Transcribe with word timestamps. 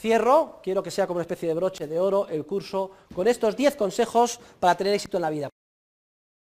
cierro, 0.00 0.60
quiero 0.62 0.82
que 0.82 0.90
sea 0.90 1.06
como 1.06 1.18
una 1.18 1.22
especie 1.22 1.48
de 1.48 1.54
broche 1.54 1.86
de 1.86 2.00
oro 2.00 2.26
el 2.28 2.46
curso 2.46 2.90
con 3.14 3.28
estos 3.28 3.54
10 3.54 3.76
consejos 3.76 4.40
para 4.58 4.74
tener 4.74 4.94
éxito 4.94 5.18
en 5.18 5.22
la 5.22 5.30
vida. 5.30 5.48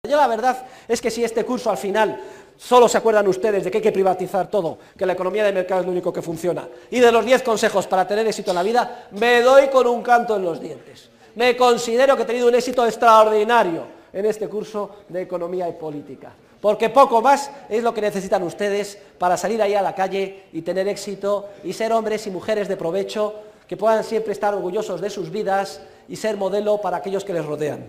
Yo 0.08 0.18
la 0.18 0.28
verdad 0.28 0.66
es 0.88 1.02
que 1.02 1.10
si 1.10 1.24
este 1.24 1.46
curso 1.46 1.72
al 1.72 1.78
final 1.78 2.22
solo 2.58 2.88
se 2.88 2.98
acuerdan 2.98 3.28
ustedes 3.28 3.64
de 3.64 3.72
que 3.72 3.78
hay 3.78 3.84
que 3.84 3.92
privatizar 3.92 4.50
todo, 4.50 4.78
que 4.98 5.06
la 5.06 5.14
economía 5.14 5.44
de 5.44 5.54
mercado 5.54 5.82
es 5.82 5.86
lo 5.88 5.92
único 5.92 6.14
que 6.14 6.22
funciona, 6.22 6.68
y 6.92 7.00
de 7.00 7.12
los 7.12 7.26
10 7.26 7.42
consejos 7.42 7.88
para 7.88 8.08
tener 8.08 8.28
éxito 8.28 8.52
en 8.52 8.56
la 8.56 8.64
vida, 8.64 9.08
me 9.12 9.42
doy 9.42 9.70
con 9.70 9.88
un 9.88 10.04
canto 10.04 10.36
en 10.36 10.44
los 10.44 10.62
dientes. 10.62 11.10
Me 11.36 11.58
considero 11.58 12.16
que 12.16 12.24
he 12.24 12.26
tenido 12.26 12.48
un 12.48 12.56
éxito 12.56 12.86
extraordinario 12.86 13.86
en 14.14 14.26
este 14.26 14.48
curso 14.48 14.98
de 15.10 15.24
economía 15.24 15.68
y 15.68 15.74
política. 15.74 16.34
Porque 16.66 16.90
poco 16.90 17.22
más 17.22 17.52
es 17.70 17.84
lo 17.84 17.94
que 17.94 18.02
necesitan 18.02 18.42
ustedes 18.42 18.98
para 19.20 19.38
salir 19.38 19.62
ahí 19.62 19.76
a 19.76 19.84
la 19.84 19.94
calle 19.94 20.46
y 20.52 20.64
tener 20.64 20.88
éxito 20.88 21.48
y 21.64 21.74
ser 21.74 21.94
hombres 21.94 22.26
y 22.26 22.32
mujeres 22.32 22.68
de 22.68 22.76
provecho 22.76 23.36
que 23.68 23.78
puedan 23.78 24.04
siempre 24.04 24.34
estar 24.34 24.52
orgullosos 24.56 25.00
de 25.00 25.12
sus 25.12 25.30
vidas 25.30 25.80
y 26.10 26.16
ser 26.16 26.38
modelo 26.38 26.82
para 26.82 26.98
aquellos 26.98 27.24
que 27.24 27.34
les 27.34 27.46
rodean. 27.46 27.88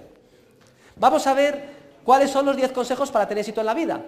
Vamos 0.97 1.27
a 1.27 1.33
ver 1.33 1.71
cuáles 2.05 2.31
son 2.31 2.45
los 2.45 2.55
10 2.55 2.73
consejos 2.73 3.11
para 3.11 3.27
tener 3.27 3.41
éxito 3.41 3.61
en 3.61 3.67
la 3.67 3.73
vida. 3.73 4.05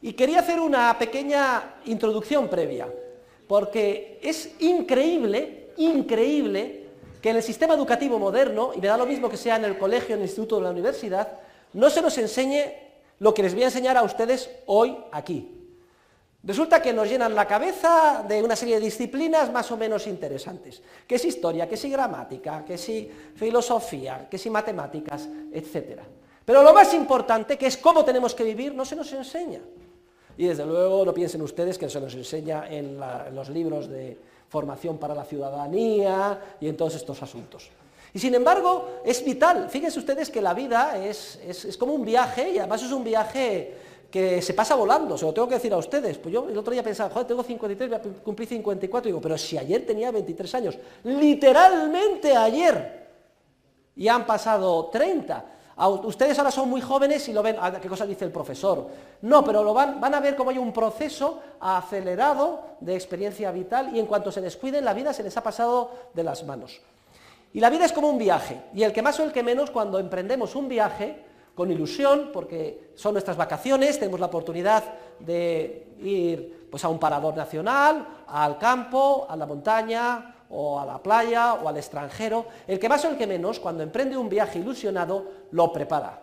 Y 0.00 0.12
quería 0.12 0.38
hacer 0.38 0.60
una 0.60 0.96
pequeña 0.96 1.74
introducción 1.86 2.46
previa, 2.46 2.86
porque 3.48 4.20
es 4.22 4.52
increíble, 4.60 5.70
increíble 5.76 6.84
que 7.20 7.30
en 7.30 7.36
el 7.36 7.42
sistema 7.42 7.74
educativo 7.74 8.16
moderno, 8.20 8.70
y 8.76 8.80
me 8.80 8.86
da 8.86 8.96
lo 8.96 9.06
mismo 9.06 9.28
que 9.28 9.36
sea 9.36 9.56
en 9.56 9.64
el 9.64 9.76
colegio, 9.76 10.14
en 10.14 10.20
el 10.20 10.28
instituto 10.28 10.54
o 10.54 10.58
en 10.58 10.64
la 10.66 10.70
universidad, 10.70 11.40
no 11.72 11.90
se 11.90 12.00
nos 12.00 12.16
enseñe 12.16 12.87
lo 13.20 13.34
que 13.34 13.42
les 13.42 13.54
voy 13.54 13.62
a 13.62 13.66
enseñar 13.66 13.96
a 13.96 14.02
ustedes 14.02 14.50
hoy 14.66 14.96
aquí. 15.12 15.54
Resulta 16.42 16.80
que 16.80 16.92
nos 16.92 17.08
llenan 17.08 17.34
la 17.34 17.46
cabeza 17.46 18.24
de 18.26 18.42
una 18.42 18.54
serie 18.54 18.76
de 18.76 18.84
disciplinas 18.84 19.52
más 19.52 19.70
o 19.72 19.76
menos 19.76 20.06
interesantes, 20.06 20.80
que 21.06 21.16
es 21.16 21.24
historia, 21.24 21.68
que 21.68 21.74
es 21.74 21.84
gramática, 21.84 22.64
que 22.64 22.74
es 22.74 22.90
filosofía, 23.34 24.28
que 24.30 24.36
es 24.36 24.46
matemáticas, 24.50 25.28
etc. 25.52 26.00
Pero 26.44 26.62
lo 26.62 26.72
más 26.72 26.94
importante, 26.94 27.58
que 27.58 27.66
es 27.66 27.76
cómo 27.76 28.04
tenemos 28.04 28.34
que 28.34 28.44
vivir, 28.44 28.74
no 28.74 28.84
se 28.84 28.96
nos 28.96 29.12
enseña. 29.12 29.60
Y 30.38 30.46
desde 30.46 30.64
luego 30.64 31.04
no 31.04 31.12
piensen 31.12 31.42
ustedes 31.42 31.76
que 31.76 31.90
se 31.90 32.00
nos 32.00 32.14
enseña 32.14 32.68
en, 32.70 32.98
los 33.34 33.48
libros 33.48 33.88
de 33.88 34.16
formación 34.48 34.96
para 34.96 35.14
la 35.14 35.24
ciudadanía 35.24 36.56
y 36.60 36.68
en 36.68 36.76
todos 36.76 36.94
estos 36.94 37.20
asuntos. 37.20 37.68
Y 38.14 38.18
sin 38.18 38.34
embargo, 38.34 39.00
es 39.04 39.24
vital. 39.24 39.68
Fíjense 39.68 39.98
ustedes 39.98 40.30
que 40.30 40.40
la 40.40 40.54
vida 40.54 40.98
es, 41.04 41.38
es, 41.46 41.76
como 41.76 41.92
un 41.92 42.04
viaje 42.04 42.50
y 42.50 42.58
además 42.58 42.82
es 42.82 42.92
un 42.92 43.04
viaje 43.04 43.76
que 44.10 44.40
se 44.40 44.54
pasa 44.54 44.74
volando, 44.74 45.18
se 45.18 45.26
lo 45.26 45.34
tengo 45.34 45.48
que 45.48 45.56
decir 45.56 45.72
a 45.72 45.76
ustedes. 45.76 46.16
Pues 46.18 46.32
yo 46.32 46.48
el 46.48 46.56
otro 46.56 46.72
día 46.72 46.82
pensaba, 46.82 47.10
joder, 47.10 47.26
tengo 47.26 47.42
53, 47.42 47.90
voy 47.90 47.98
a 47.98 48.22
cumplir 48.22 48.48
54, 48.48 49.08
y 49.08 49.12
digo, 49.12 49.20
pero 49.20 49.36
si 49.36 49.58
ayer 49.58 49.84
tenía 49.84 50.10
23 50.10 50.54
años, 50.54 50.78
literalmente 51.04 52.34
ayer, 52.34 53.06
y 53.96 54.08
han 54.08 54.24
pasado 54.24 54.86
30. 54.86 55.44
Ustedes 56.04 56.36
ahora 56.38 56.50
son 56.50 56.68
muy 56.68 56.80
jóvenes 56.80 57.28
y 57.28 57.32
lo 57.32 57.42
ven, 57.42 57.56
ah, 57.60 57.78
¿qué 57.80 57.88
cosa 57.88 58.04
dice 58.06 58.24
el 58.24 58.32
profesor? 58.32 58.88
No, 59.22 59.44
pero 59.44 59.62
lo 59.62 59.72
van, 59.72 60.00
van 60.00 60.14
a 60.14 60.20
ver 60.20 60.34
cómo 60.34 60.50
hay 60.50 60.58
un 60.58 60.72
proceso 60.72 61.40
acelerado 61.60 62.62
de 62.80 62.94
experiencia 62.94 63.52
vital 63.52 63.94
y 63.94 64.00
en 64.00 64.06
cuanto 64.06 64.32
se 64.32 64.40
descuiden, 64.40 64.84
la 64.84 64.94
vida 64.94 65.12
se 65.12 65.22
les 65.22 65.36
ha 65.36 65.42
pasado 65.42 65.90
de 66.14 66.24
las 66.24 66.42
manos. 66.44 66.80
Y 67.52 67.60
la 67.60 67.70
vida 67.70 67.84
es 67.84 67.92
como 67.92 68.08
un 68.08 68.18
viaje, 68.18 68.62
y 68.74 68.82
el 68.82 68.92
que 68.92 69.02
más 69.02 69.18
o 69.20 69.24
el 69.24 69.32
que 69.32 69.42
menos, 69.42 69.70
cuando 69.70 69.98
emprendemos 69.98 70.54
un 70.54 70.68
viaje, 70.68 71.24
con 71.54 71.72
ilusión, 71.72 72.30
porque 72.32 72.92
son 72.94 73.14
nuestras 73.14 73.36
vacaciones, 73.36 73.98
tenemos 73.98 74.20
la 74.20 74.26
oportunidad 74.26 74.84
de 75.18 75.88
ir 76.00 76.68
pues, 76.70 76.84
a 76.84 76.88
un 76.88 77.00
parador 77.00 77.36
nacional, 77.36 78.06
al 78.28 78.58
campo, 78.58 79.26
a 79.28 79.34
la 79.34 79.44
montaña, 79.44 80.36
o 80.50 80.80
a 80.80 80.86
la 80.86 81.02
playa 81.02 81.54
o 81.54 81.68
al 81.68 81.76
extranjero, 81.76 82.46
el 82.66 82.78
que 82.78 82.88
más 82.88 83.04
o 83.04 83.10
el 83.10 83.18
que 83.18 83.26
menos, 83.26 83.60
cuando 83.60 83.82
emprende 83.82 84.16
un 84.16 84.28
viaje 84.28 84.58
ilusionado, 84.58 85.26
lo 85.50 85.72
prepara. 85.72 86.22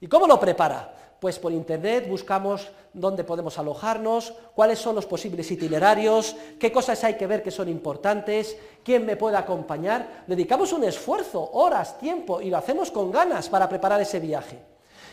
¿Y 0.00 0.06
cómo 0.06 0.26
lo 0.26 0.38
prepara? 0.38 0.94
Pues 1.20 1.38
por 1.38 1.52
internet 1.52 2.08
buscamos 2.08 2.68
dónde 2.92 3.24
podemos 3.24 3.58
alojarnos, 3.58 4.34
cuáles 4.54 4.78
son 4.78 4.94
los 4.94 5.06
posibles 5.06 5.50
itinerarios, 5.50 6.36
qué 6.58 6.70
cosas 6.70 7.02
hay 7.04 7.14
que 7.14 7.26
ver 7.26 7.42
que 7.42 7.50
son 7.50 7.68
importantes, 7.68 8.56
quién 8.84 9.04
me 9.06 9.16
puede 9.16 9.36
acompañar. 9.36 10.24
Dedicamos 10.26 10.72
un 10.72 10.84
esfuerzo, 10.84 11.50
horas, 11.52 11.98
tiempo 11.98 12.40
y 12.40 12.50
lo 12.50 12.58
hacemos 12.58 12.90
con 12.90 13.10
ganas 13.10 13.48
para 13.48 13.68
preparar 13.68 14.00
ese 14.00 14.20
viaje. 14.20 14.58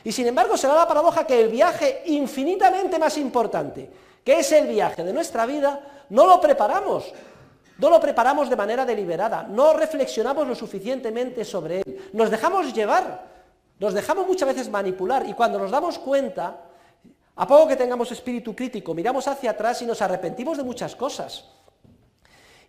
Y 0.04 0.12
sin 0.12 0.28
embargo 0.28 0.58
será 0.58 0.76
la 0.76 0.88
paradoja 0.88 1.26
que 1.26 1.42
el 1.42 1.50
viaje 1.50 2.04
infinitamente 2.08 3.00
más 3.00 3.18
importante, 3.18 3.90
que 4.24 4.40
es 4.40 4.52
el 4.52 4.68
viaje 4.68 5.04
de 5.04 5.14
nuestra 5.14 5.46
vida, 5.46 6.06
no 6.10 6.26
lo 6.26 6.42
preparamos, 6.42 7.14
no 7.78 7.90
lo 7.90 8.00
preparamos 8.00 8.50
de 8.50 8.56
manera 8.56 8.86
deliberada, 8.86 9.44
no 9.44 9.74
reflexionamos 9.74 10.48
lo 10.48 10.56
suficientemente 10.56 11.46
sobre 11.46 11.80
él, 11.80 12.10
nos 12.14 12.30
dejamos 12.30 12.74
llevar, 12.74 13.33
nos 13.80 13.94
dejamos 13.94 14.28
muchas 14.28 14.48
veces 14.48 14.70
manipular 14.70 15.28
y 15.28 15.34
cuando 15.34 15.60
nos 15.60 15.72
damos 15.72 16.00
cuenta, 16.00 16.62
a 17.36 17.48
poco 17.48 17.68
que 17.68 17.76
tengamos 17.76 18.12
espíritu 18.12 18.56
crítico, 18.56 18.94
miramos 18.94 19.28
hacia 19.28 19.52
atrás 19.52 19.82
y 19.82 19.86
nos 19.86 20.02
arrepentimos 20.02 20.58
de 20.58 20.64
muchas 20.64 20.96
cosas. 20.96 21.46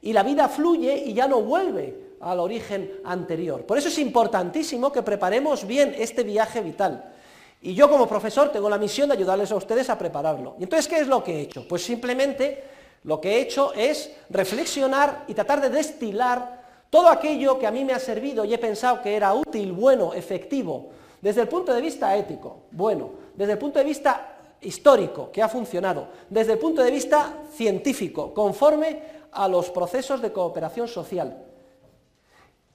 Y 0.01 0.13
la 0.13 0.23
vida 0.23 0.49
fluye 0.49 0.97
y 0.97 1.15
ya 1.15 1.29
no 1.29 1.43
vuelve 1.43 2.17
al 2.21 2.41
origen 2.41 3.01
anterior. 3.05 3.65
Por 3.67 3.79
eso 3.79 3.89
es 3.89 3.99
importantísimo 3.99 4.91
que 4.91 5.03
preparemos 5.03 5.67
bien 5.67 5.95
este 5.97 6.23
viaje 6.23 6.61
vital. 6.61 7.13
Y 7.61 7.75
yo 7.75 7.89
como 7.89 8.07
profesor 8.07 8.51
tengo 8.51 8.69
la 8.69 8.79
misión 8.79 9.09
de 9.09 9.15
ayudarles 9.15 9.51
a 9.51 9.57
ustedes 9.57 9.89
a 9.89 9.99
prepararlo. 9.99 10.57
Y 10.59 10.65
entonces, 10.65 10.89
¿qué 10.89 11.01
es 11.01 11.07
lo 11.07 11.25
que 11.25 11.37
he 11.37 11.41
hecho? 11.43 11.67
Pues 11.67 11.83
simplemente 11.83 12.65
lo 13.05 13.21
que 13.21 13.37
he 13.37 13.41
hecho 13.41 13.73
es 13.75 14.11
reflexionar 14.31 15.25
y 15.29 15.35
tratar 15.35 15.61
de 15.61 15.71
destilar 15.71 16.64
todo 16.95 17.09
aquello 17.09 17.59
que 17.59 17.67
a 17.67 17.73
mí 17.73 17.85
me 17.85 17.93
ha 17.93 17.99
servido 17.99 18.45
y 18.45 18.55
he 18.55 18.59
pensado 18.59 19.03
que 19.03 19.17
era 19.17 19.35
útil, 19.35 19.73
bueno, 19.73 20.15
efectivo, 20.15 20.91
desde 21.21 21.41
el 21.41 21.49
punto 21.49 21.75
de 21.75 21.81
vista 21.81 22.17
ético, 22.17 22.67
bueno, 22.71 23.11
desde 23.35 23.55
el 23.55 23.59
punto 23.59 23.81
de 23.81 23.85
vista 23.85 24.37
histórico, 24.61 25.33
que 25.33 25.43
ha 25.43 25.49
funcionado, 25.49 26.07
desde 26.31 26.53
el 26.53 26.61
punto 26.61 26.85
de 26.85 26.93
vista 26.93 27.39
científico, 27.53 28.33
conforme 28.33 29.03
a 29.33 29.49
los 29.49 29.71
procesos 29.71 30.23
de 30.23 30.31
cooperación 30.31 30.87
social. 30.87 31.37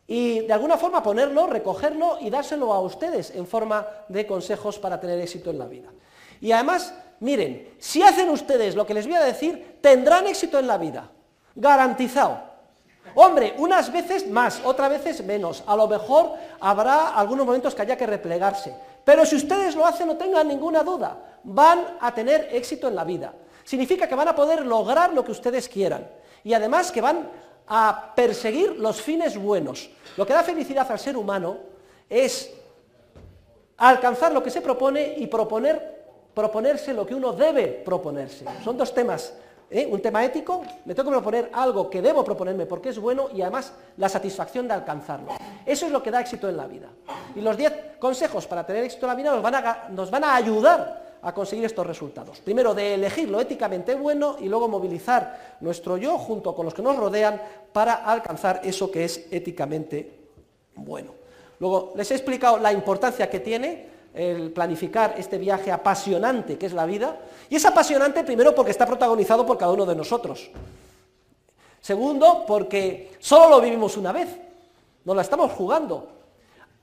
Y 0.06 0.42
de 0.42 0.52
alguna 0.52 0.76
forma 0.76 1.02
ponerlo, 1.02 1.48
recogerlo 1.48 2.18
y 2.20 2.30
dárselo 2.30 2.74
a 2.74 2.82
ustedes 2.82 3.32
en 3.34 3.48
forma 3.48 3.88
de 4.10 4.28
consejos 4.28 4.80
para 4.80 5.00
tener 5.00 5.18
éxito 5.22 5.50
en 5.50 5.60
la 5.60 5.66
vida. 5.66 5.88
Y 6.42 6.52
además 6.52 6.94
miren, 7.22 7.70
si 7.80 8.04
hacen 8.04 8.28
ustedes 8.28 8.76
lo 8.76 8.86
que 8.86 8.96
les 8.96 9.08
voy 9.08 9.16
a 9.16 9.24
decir, 9.24 9.78
tendrán 9.80 10.28
éxito 10.28 10.60
en 10.60 10.68
la 10.68 10.78
vida, 10.78 11.10
garantizado. 11.56 12.49
Hombre, 13.16 13.56
unas 13.58 13.92
veces 13.92 14.28
más, 14.28 14.62
otras 14.64 14.90
veces 14.90 15.24
menos, 15.24 15.64
a 15.66 15.76
lo 15.76 15.88
mejor 15.88 16.34
habrá 16.60 17.10
algunos 17.10 17.46
momentos 17.46 17.76
que 17.76 17.82
haya 17.82 17.98
que 17.98 18.06
replegarse, 18.06 18.74
pero 19.04 19.26
si 19.26 19.36
ustedes 19.36 19.76
lo 19.76 19.86
hacen 19.86 20.08
no 20.08 20.18
tengan 20.18 20.48
ninguna 20.48 20.84
duda, 20.84 21.18
van 21.44 21.98
a 22.00 22.14
tener 22.14 22.50
éxito 22.52 22.88
en 22.88 22.96
la 22.96 23.04
vida. 23.04 23.34
Significa 23.64 24.08
que 24.08 24.16
van 24.16 24.28
a 24.28 24.36
poder 24.36 24.66
lograr 24.66 25.14
lo 25.14 25.24
que 25.24 25.32
ustedes 25.32 25.70
quieran 25.70 26.08
y 26.44 26.54
además 26.54 26.92
que 26.92 27.02
van 27.02 27.30
a 27.68 28.14
perseguir 28.16 28.78
los 28.78 29.02
fines 29.02 29.38
buenos. 29.38 29.90
Lo 30.18 30.26
que 30.26 30.34
da 30.34 30.44
felicidad 30.44 30.90
al 30.92 31.00
ser 31.00 31.16
humano 31.16 31.58
es 32.10 32.52
alcanzar 33.78 34.32
lo 34.32 34.42
que 34.42 34.50
se 34.50 34.62
propone 34.62 35.16
y 35.18 35.28
proponer 35.28 36.00
proponerse 36.34 36.94
lo 36.94 37.06
que 37.06 37.16
uno 37.16 37.34
debe 37.34 37.68
proponerse. 37.68 38.46
Son 38.64 38.78
dos 38.78 38.94
temas. 38.94 39.34
¿Eh? 39.70 39.88
Un 39.90 40.02
tema 40.02 40.24
ético, 40.24 40.62
me 40.86 40.96
tengo 40.96 41.10
que 41.10 41.18
proponer 41.18 41.50
algo 41.54 41.90
que 41.90 42.02
debo 42.02 42.24
proponerme 42.24 42.66
porque 42.66 42.90
es 42.90 43.00
bueno 43.00 43.30
y 43.34 43.42
además 43.42 43.74
la 43.98 44.10
satisfacción 44.10 44.68
de 44.68 44.74
alcanzarlo. 44.74 45.32
Eso 45.66 45.86
es 45.86 45.92
lo 45.92 46.02
que 46.02 46.12
da 46.12 46.22
éxito 46.22 46.50
en 46.50 46.58
la 46.58 46.68
vida. 46.68 46.90
Y 47.36 47.42
los 47.42 47.58
diez 47.58 47.74
consejos 48.00 48.48
para 48.48 48.66
tener 48.66 48.84
éxito 48.84 49.06
en 49.06 49.10
la 49.10 49.16
vida 49.16 49.32
nos 49.32 49.42
van 49.42 49.56
a, 49.56 49.88
nos 49.90 50.12
van 50.12 50.24
a 50.24 50.36
ayudar 50.36 51.10
a 51.22 51.34
conseguir 51.34 51.66
estos 51.66 51.86
resultados. 51.86 52.40
Primero, 52.40 52.74
de 52.74 52.94
elegir 52.94 53.30
lo 53.30 53.42
éticamente 53.42 53.96
bueno 53.96 54.38
y 54.40 54.48
luego 54.48 54.68
movilizar 54.68 55.58
nuestro 55.60 55.98
yo 55.98 56.18
junto 56.18 56.56
con 56.56 56.66
los 56.66 56.74
que 56.74 56.82
nos 56.82 56.96
rodean 56.96 57.42
para 57.74 57.96
alcanzar 57.96 58.62
eso 58.64 58.90
que 58.90 59.06
es 59.06 59.28
éticamente 59.32 60.20
bueno. 60.76 61.12
Luego, 61.60 61.92
les 61.96 62.10
he 62.12 62.16
explicado 62.16 62.58
la 62.58 62.72
importancia 62.72 63.30
que 63.30 63.42
tiene 63.42 63.99
el 64.14 64.52
planificar 64.52 65.16
este 65.18 65.38
viaje 65.38 65.72
apasionante 65.72 66.58
que 66.58 66.66
es 66.66 66.74
la 66.74 66.86
vida. 66.86 67.18
Y 67.50 67.56
es 67.56 67.66
apasionante 67.66 68.24
primero 68.24 68.54
porque 68.54 68.72
está 68.72 68.86
protagonizado 68.86 69.46
por 69.46 69.58
cada 69.58 69.72
uno 69.72 69.86
de 69.86 69.96
nosotros. 69.96 70.50
Segundo, 71.82 72.44
porque 72.46 73.16
solo 73.20 73.50
lo 73.50 73.62
vivimos 73.62 73.96
una 73.98 74.12
vez, 74.12 74.30
nos 75.06 75.16
la 75.16 75.22
estamos 75.22 75.52
jugando. 75.54 76.08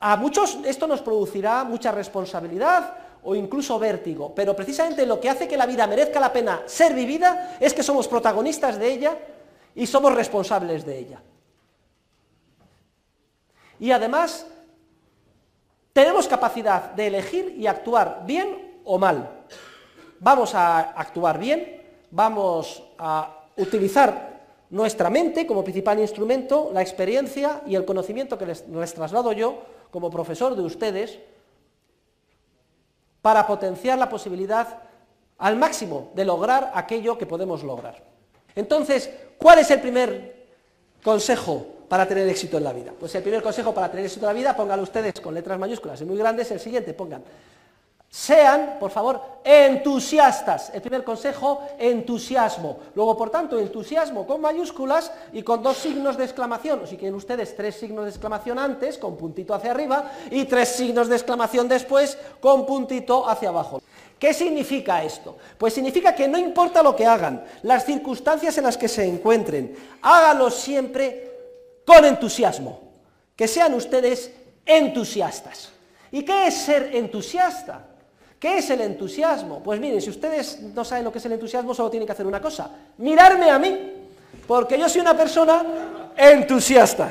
A 0.01 0.17
muchos 0.17 0.59
esto 0.65 0.87
nos 0.87 1.03
producirá 1.03 1.65
mucha 1.65 1.93
responsabilidad 1.93 2.95
o 3.23 3.35
incluso 3.35 3.79
vértigo, 3.79 4.33
pero 4.35 4.55
precisamente 4.55 5.05
lo 5.05 5.21
que 5.21 5.29
hace 5.29 5.49
que 5.49 5.57
la 5.57 5.67
vida 5.67 5.87
merezca 5.87 6.21
la 6.21 6.33
pena 6.33 6.63
ser 6.67 6.95
vivida 6.95 7.57
es 7.61 7.75
que 7.75 7.83
somos 7.83 8.07
protagonistas 8.09 8.79
de 8.79 8.93
ella 8.93 9.19
y 9.75 9.87
somos 9.87 10.15
responsables 10.15 10.87
de 10.87 10.99
ella. 10.99 11.21
Y 13.79 13.91
además 13.91 14.47
tenemos 15.97 16.29
capacidad 16.29 16.93
de 16.93 17.07
elegir 17.07 17.55
y 17.57 17.67
actuar 17.67 18.25
bien 18.27 18.83
o 18.85 18.99
mal. 18.99 19.47
Vamos 20.21 20.55
a 20.55 20.91
actuar 20.91 21.39
bien, 21.39 21.83
vamos 22.11 22.83
a 22.99 23.47
utilizar 23.57 24.43
nuestra 24.69 25.09
mente 25.09 25.47
como 25.47 25.65
principal 25.65 25.99
instrumento, 25.99 26.71
la 26.75 26.83
experiencia 26.83 27.63
y 27.67 27.77
el 27.77 27.87
conocimiento 27.87 28.37
que 28.37 28.45
les, 28.45 28.95
traslado 28.95 29.33
yo 29.33 29.63
como 29.91 30.11
profesor 30.11 30.55
de 30.55 30.61
ustedes 30.61 31.19
para 33.23 33.47
potenciar 33.47 33.97
la 33.97 34.11
posibilidad 34.11 34.83
al 35.39 35.57
máximo 35.57 36.11
de 36.15 36.27
lograr 36.27 36.73
aquello 36.75 37.17
que 37.17 37.25
podemos 37.25 37.65
lograr. 37.65 38.05
Entonces, 38.55 39.09
¿cuál 39.39 39.61
es 39.61 39.71
el 39.71 39.81
primer 39.81 40.47
consejo 41.03 41.69
para 41.89 42.07
tener 42.07 42.29
éxito 42.29 42.59
en 42.59 42.65
la 42.65 42.73
vida? 42.73 42.93
Pues 42.99 43.15
el 43.15 43.23
primer 43.23 43.43
consejo 43.43 43.73
para 43.73 43.91
tener 43.91 44.07
éxito 44.07 44.27
en 44.27 44.35
la 44.35 44.39
vida, 44.39 44.57
pónganlo 44.57 44.83
ustedes 44.83 45.21
con 45.21 45.35
letras 45.35 45.59
mayúsculas 45.59 46.01
y 46.01 46.05
muy 46.05 46.17
grandes, 46.17 46.51
el 46.51 46.61
siguiente, 46.61 46.95
pongan 46.95 47.23
sean, 48.17 48.77
por 48.81 48.91
favor, 48.91 49.21
entusiastas. 49.45 50.71
El 50.73 50.81
primer 50.81 51.05
consejo, 51.05 51.61
entusiasmo. 51.79 52.79
Luego, 52.95 53.15
por 53.15 53.29
tanto, 53.29 53.59
entusiasmo 53.59 54.27
con 54.27 54.41
mayúsculas 54.41 55.13
y 55.35 55.43
con 55.43 55.63
dos 55.63 55.77
signos 55.77 56.17
de 56.17 56.25
exclamación. 56.25 56.87
Si 56.87 56.97
quieren 56.97 57.15
ustedes 57.15 57.55
tres 57.55 57.75
signos 57.75 58.05
de 58.05 58.11
exclamación 58.11 58.59
antes, 58.59 58.97
con 58.97 59.19
puntito 59.19 59.53
hacia 59.53 59.73
arriba, 59.73 60.11
y 60.31 60.47
tres 60.47 60.71
signos 60.71 61.09
de 61.09 61.17
exclamación 61.17 61.69
después, 61.69 62.17
con 62.41 62.65
puntito 62.65 63.29
hacia 63.29 63.51
abajo. 63.51 63.83
¿Qué 64.19 64.33
significa 64.33 65.05
esto? 65.05 65.37
Pues 65.59 65.75
significa 65.75 66.15
que 66.15 66.27
no 66.27 66.39
importa 66.39 66.83
lo 66.83 66.97
que 66.97 67.05
hagan, 67.05 67.45
las 67.65 67.85
circunstancias 67.85 68.57
en 68.57 68.65
las 68.65 68.79
que 68.79 68.89
se 68.89 69.05
encuentren, 69.05 69.77
háganlo 70.01 70.51
siempre 70.51 71.36
con 71.87 72.05
entusiasmo. 72.05 72.81
Que 73.35 73.49
sean 73.49 73.73
ustedes 73.73 74.33
entusiastas. 74.67 75.71
¿Y 76.11 76.23
qué 76.23 76.49
es 76.49 76.55
ser 76.55 76.95
entusiasta? 76.95 77.87
¿Qué 78.39 78.59
es 78.59 78.69
el 78.71 78.83
entusiasmo? 78.83 79.63
Pues 79.63 79.81
miren, 79.81 80.03
si 80.03 80.11
ustedes 80.11 80.61
no 80.61 80.85
saben 80.85 81.05
lo 81.05 81.13
que 81.13 81.19
es 81.19 81.27
el 81.27 81.33
entusiasmo, 81.33 81.75
solo 81.75 81.91
tienen 81.91 82.07
que 82.07 82.13
hacer 82.13 82.27
una 82.27 82.41
cosa, 82.41 82.71
mirarme 82.99 83.51
a 83.51 83.59
mí, 83.59 83.93
porque 84.47 84.79
yo 84.79 84.89
soy 84.89 85.01
una 85.01 85.17
persona 85.17 85.65
entusiasta. 86.17 87.11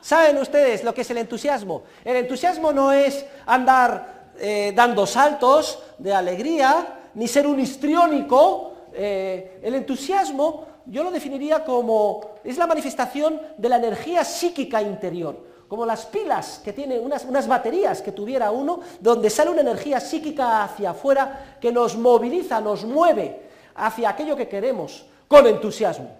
¿Saben 0.00 0.38
ustedes 0.38 0.84
lo 0.84 0.94
que 0.94 1.02
es 1.02 1.10
el 1.10 1.18
entusiasmo? 1.18 1.82
El 2.04 2.16
entusiasmo 2.16 2.72
no 2.72 2.92
es 2.92 3.26
andar 3.46 4.30
eh, 4.38 4.72
dando 4.74 5.06
saltos 5.06 5.80
de 5.98 6.14
alegría, 6.14 7.10
ni 7.14 7.28
ser 7.28 7.46
un 7.46 7.60
histriónico. 7.60 8.72
Eh, 8.94 9.60
el 9.62 9.74
entusiasmo 9.74 10.66
yo 10.88 11.04
lo 11.04 11.10
definiría 11.10 11.64
como, 11.64 12.20
es 12.42 12.58
la 12.58 12.66
manifestación 12.66 13.40
de 13.56 13.68
la 13.68 13.76
energía 13.76 14.24
psíquica 14.24 14.82
interior 14.82 15.48
como 15.68 15.84
las 15.84 16.06
pilas 16.06 16.62
que 16.64 16.72
tiene 16.72 16.98
unas, 16.98 17.26
unas, 17.26 17.46
baterías 17.46 18.00
que 18.00 18.12
tuviera 18.12 18.50
uno, 18.50 18.80
donde 19.00 19.28
sale 19.28 19.50
una 19.50 19.60
energía 19.60 20.00
psíquica 20.00 20.64
hacia 20.64 20.90
afuera 20.90 21.58
que 21.60 21.70
nos 21.70 21.94
moviliza, 21.94 22.58
nos 22.60 22.86
mueve 22.86 23.42
hacia 23.74 24.08
aquello 24.08 24.34
que 24.34 24.48
queremos, 24.48 25.04
con 25.28 25.46
entusiasmo. 25.46 26.10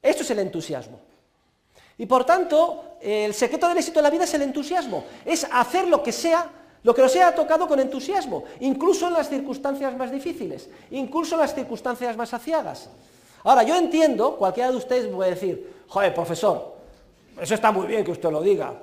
Esto 0.00 0.22
es 0.22 0.30
el 0.30 0.38
entusiasmo. 0.38 1.00
Y 1.98 2.06
por 2.06 2.24
tanto, 2.24 2.96
el 3.00 3.34
secreto 3.34 3.68
del 3.68 3.78
éxito 3.78 3.98
de 3.98 4.04
la 4.04 4.10
vida 4.10 4.24
es 4.24 4.34
el 4.34 4.42
entusiasmo, 4.42 5.04
es 5.24 5.44
hacer 5.50 5.88
lo 5.88 6.00
que 6.00 6.12
sea, 6.12 6.48
lo 6.84 6.94
que 6.94 7.02
nos 7.02 7.14
haya 7.16 7.34
tocado 7.34 7.66
con 7.66 7.80
entusiasmo, 7.80 8.44
incluso 8.60 9.08
en 9.08 9.14
las 9.14 9.28
circunstancias 9.28 9.96
más 9.96 10.12
difíciles, 10.12 10.70
incluso 10.92 11.34
en 11.34 11.40
las 11.40 11.54
circunstancias 11.54 12.16
más 12.16 12.32
aciagas. 12.32 12.88
Ahora, 13.48 13.62
yo 13.62 13.76
entiendo, 13.76 14.36
cualquiera 14.36 14.70
de 14.70 14.76
ustedes 14.76 15.06
puede 15.06 15.30
decir, 15.30 15.72
joder, 15.88 16.12
profesor, 16.12 16.74
eso 17.40 17.54
está 17.54 17.72
muy 17.72 17.86
bien 17.86 18.04
que 18.04 18.10
usted 18.10 18.30
lo 18.30 18.42
diga, 18.42 18.74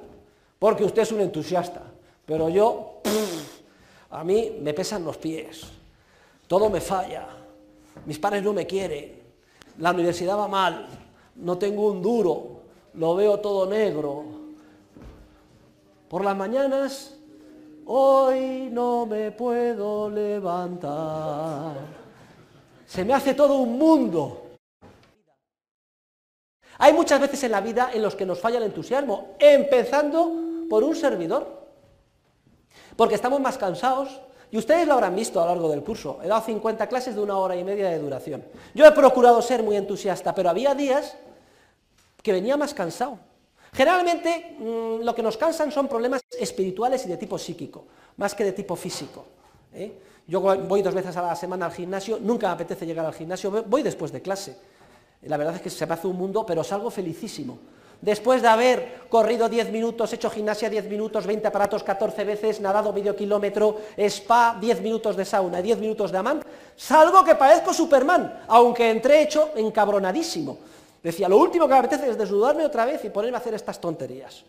porque 0.57 0.83
usted 0.83 1.03
es 1.03 1.11
un 1.11 1.21
entusiasta, 1.21 1.83
pero 2.25 2.49
yo, 2.49 2.93
a 4.09 4.23
mí 4.23 4.57
me 4.59 4.73
pesan 4.73 5.05
los 5.05 5.17
pies, 5.17 5.67
todo 6.47 6.71
me 6.71 6.81
falla, 6.81 7.27
mis 8.07 8.17
padres 8.17 8.41
no 8.41 8.53
me 8.53 8.65
quieren, 8.65 9.21
la 9.77 9.91
universidad 9.91 10.35
va 10.35 10.47
mal, 10.47 10.87
no 11.35 11.59
tengo 11.59 11.85
un 11.85 12.01
duro, 12.01 12.61
lo 12.95 13.13
veo 13.13 13.39
todo 13.39 13.67
negro. 13.67 14.23
Por 16.09 16.25
las 16.25 16.35
mañanas, 16.35 17.15
hoy 17.85 18.69
no 18.71 19.05
me 19.05 19.29
puedo 19.29 20.09
levantar. 20.09 21.75
Se 22.87 23.05
me 23.05 23.13
hace 23.13 23.35
todo 23.35 23.57
un 23.57 23.77
mundo. 23.77 24.41
Hay 26.77 26.93
muchas 26.93 27.19
veces 27.21 27.43
en 27.43 27.51
la 27.51 27.61
vida 27.61 27.91
en 27.93 28.01
los 28.01 28.15
que 28.15 28.25
nos 28.25 28.39
falla 28.39 28.57
el 28.57 28.63
entusiasmo, 28.63 29.35
empezando 29.39 30.31
por 30.69 30.83
un 30.83 30.95
servidor. 30.95 31.65
Porque 32.95 33.15
estamos 33.15 33.39
más 33.39 33.57
cansados, 33.57 34.21
y 34.51 34.57
ustedes 34.57 34.87
lo 34.87 34.93
habrán 34.93 35.15
visto 35.15 35.41
a 35.41 35.45
lo 35.45 35.51
largo 35.51 35.69
del 35.69 35.83
curso. 35.83 36.19
He 36.23 36.27
dado 36.27 36.41
50 36.41 36.87
clases 36.87 37.15
de 37.15 37.21
una 37.21 37.37
hora 37.37 37.55
y 37.55 37.63
media 37.63 37.89
de 37.89 37.99
duración. 37.99 38.43
Yo 38.73 38.85
he 38.85 38.91
procurado 38.91 39.41
ser 39.41 39.63
muy 39.63 39.75
entusiasta, 39.75 40.33
pero 40.33 40.49
había 40.49 40.73
días 40.75 41.17
que 42.21 42.31
venía 42.31 42.55
más 42.57 42.73
cansado. 42.73 43.19
Generalmente 43.73 44.55
mm, 44.57 45.03
lo 45.03 45.13
que 45.13 45.21
nos 45.21 45.37
cansan 45.37 45.71
son 45.71 45.87
problemas 45.87 46.21
espirituales 46.39 47.05
y 47.05 47.09
de 47.09 47.17
tipo 47.17 47.37
psíquico, 47.37 47.85
más 48.17 48.33
que 48.33 48.45
de 48.45 48.53
tipo 48.53 48.75
físico. 48.75 49.25
¿eh? 49.73 49.91
Yo 50.27 50.39
voy 50.39 50.81
dos 50.81 50.93
veces 50.93 51.15
a 51.17 51.21
la 51.21 51.35
semana 51.35 51.65
al 51.65 51.73
gimnasio, 51.73 52.17
nunca 52.21 52.47
me 52.47 52.53
apetece 52.53 52.85
llegar 52.85 53.05
al 53.05 53.13
gimnasio, 53.13 53.65
voy 53.67 53.83
después 53.83 54.11
de 54.11 54.21
clase. 54.21 54.57
La 55.25 55.37
verdad 55.37 55.55
es 55.55 55.61
que 55.61 55.69
se 55.69 55.85
me 55.85 55.93
hace 55.93 56.07
un 56.07 56.17
mundo, 56.17 56.45
pero 56.45 56.63
salgo 56.63 56.89
felicísimo. 56.89 57.57
Después 58.01 58.41
de 58.41 58.47
haber 58.47 58.99
corrido 59.09 59.49
10 59.49 59.71
minutos, 59.71 60.11
hecho 60.13 60.29
gimnasia 60.29 60.69
10 60.69 60.89
minutos, 60.89 61.25
20 61.25 61.47
aparatos 61.47 61.83
14 61.83 62.23
veces, 62.23 62.59
nadado 62.59 62.93
medio 62.93 63.15
kilómetro, 63.15 63.81
spa, 63.97 64.57
10 64.59 64.81
minutos 64.81 65.15
de 65.15 65.25
sauna, 65.25 65.61
10 65.61 65.79
minutos 65.79 66.11
de 66.11 66.17
amant, 66.17 66.43
salgo 66.75 67.23
que 67.23 67.35
parezco 67.35 67.73
Superman, 67.73 68.41
aunque 68.47 68.89
entré 68.89 69.23
hecho 69.23 69.51
encabronadísimo. 69.55 70.57
Decía, 71.01 71.29
lo 71.29 71.37
último 71.37 71.67
que 71.67 71.73
me 71.73 71.79
apetece 71.79 72.09
es 72.09 72.17
desnudarme 72.17 72.65
otra 72.65 72.85
vez 72.85 73.03
y 73.05 73.09
ponerme 73.09 73.37
a 73.37 73.39
hacer 73.39 73.53
estas 73.53 73.79
tonterías. 73.79 74.43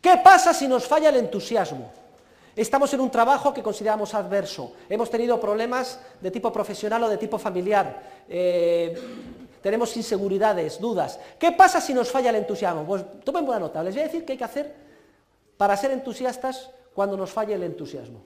¿Qué 0.00 0.20
pasa 0.22 0.52
si 0.52 0.68
nos 0.68 0.86
falla 0.86 1.08
el 1.08 1.16
entusiasmo? 1.16 1.90
Estamos 2.56 2.92
en 2.94 3.00
un 3.00 3.10
trabajo 3.10 3.52
que 3.52 3.62
consideramos 3.62 4.14
adverso. 4.14 4.72
Hemos 4.88 5.10
tenido 5.10 5.38
problemas 5.38 6.00
de 6.22 6.30
tipo 6.30 6.50
profesional 6.50 7.02
o 7.02 7.08
de 7.08 7.18
tipo 7.18 7.38
familiar. 7.38 8.24
Eh, 8.26 8.98
tenemos 9.60 9.94
inseguridades, 9.94 10.80
dudas. 10.80 11.20
¿Qué 11.38 11.52
pasa 11.52 11.82
si 11.82 11.92
nos 11.92 12.10
falla 12.10 12.30
el 12.30 12.36
entusiasmo? 12.36 12.84
Pues 12.84 13.04
tomen 13.22 13.44
buena 13.44 13.60
nota. 13.60 13.82
Les 13.82 13.94
voy 13.94 14.00
a 14.00 14.06
decir 14.06 14.24
qué 14.24 14.32
hay 14.32 14.38
que 14.38 14.44
hacer 14.44 14.74
para 15.58 15.76
ser 15.76 15.90
entusiastas 15.90 16.70
cuando 16.94 17.14
nos 17.14 17.30
falle 17.30 17.52
el 17.52 17.62
entusiasmo. 17.62 18.22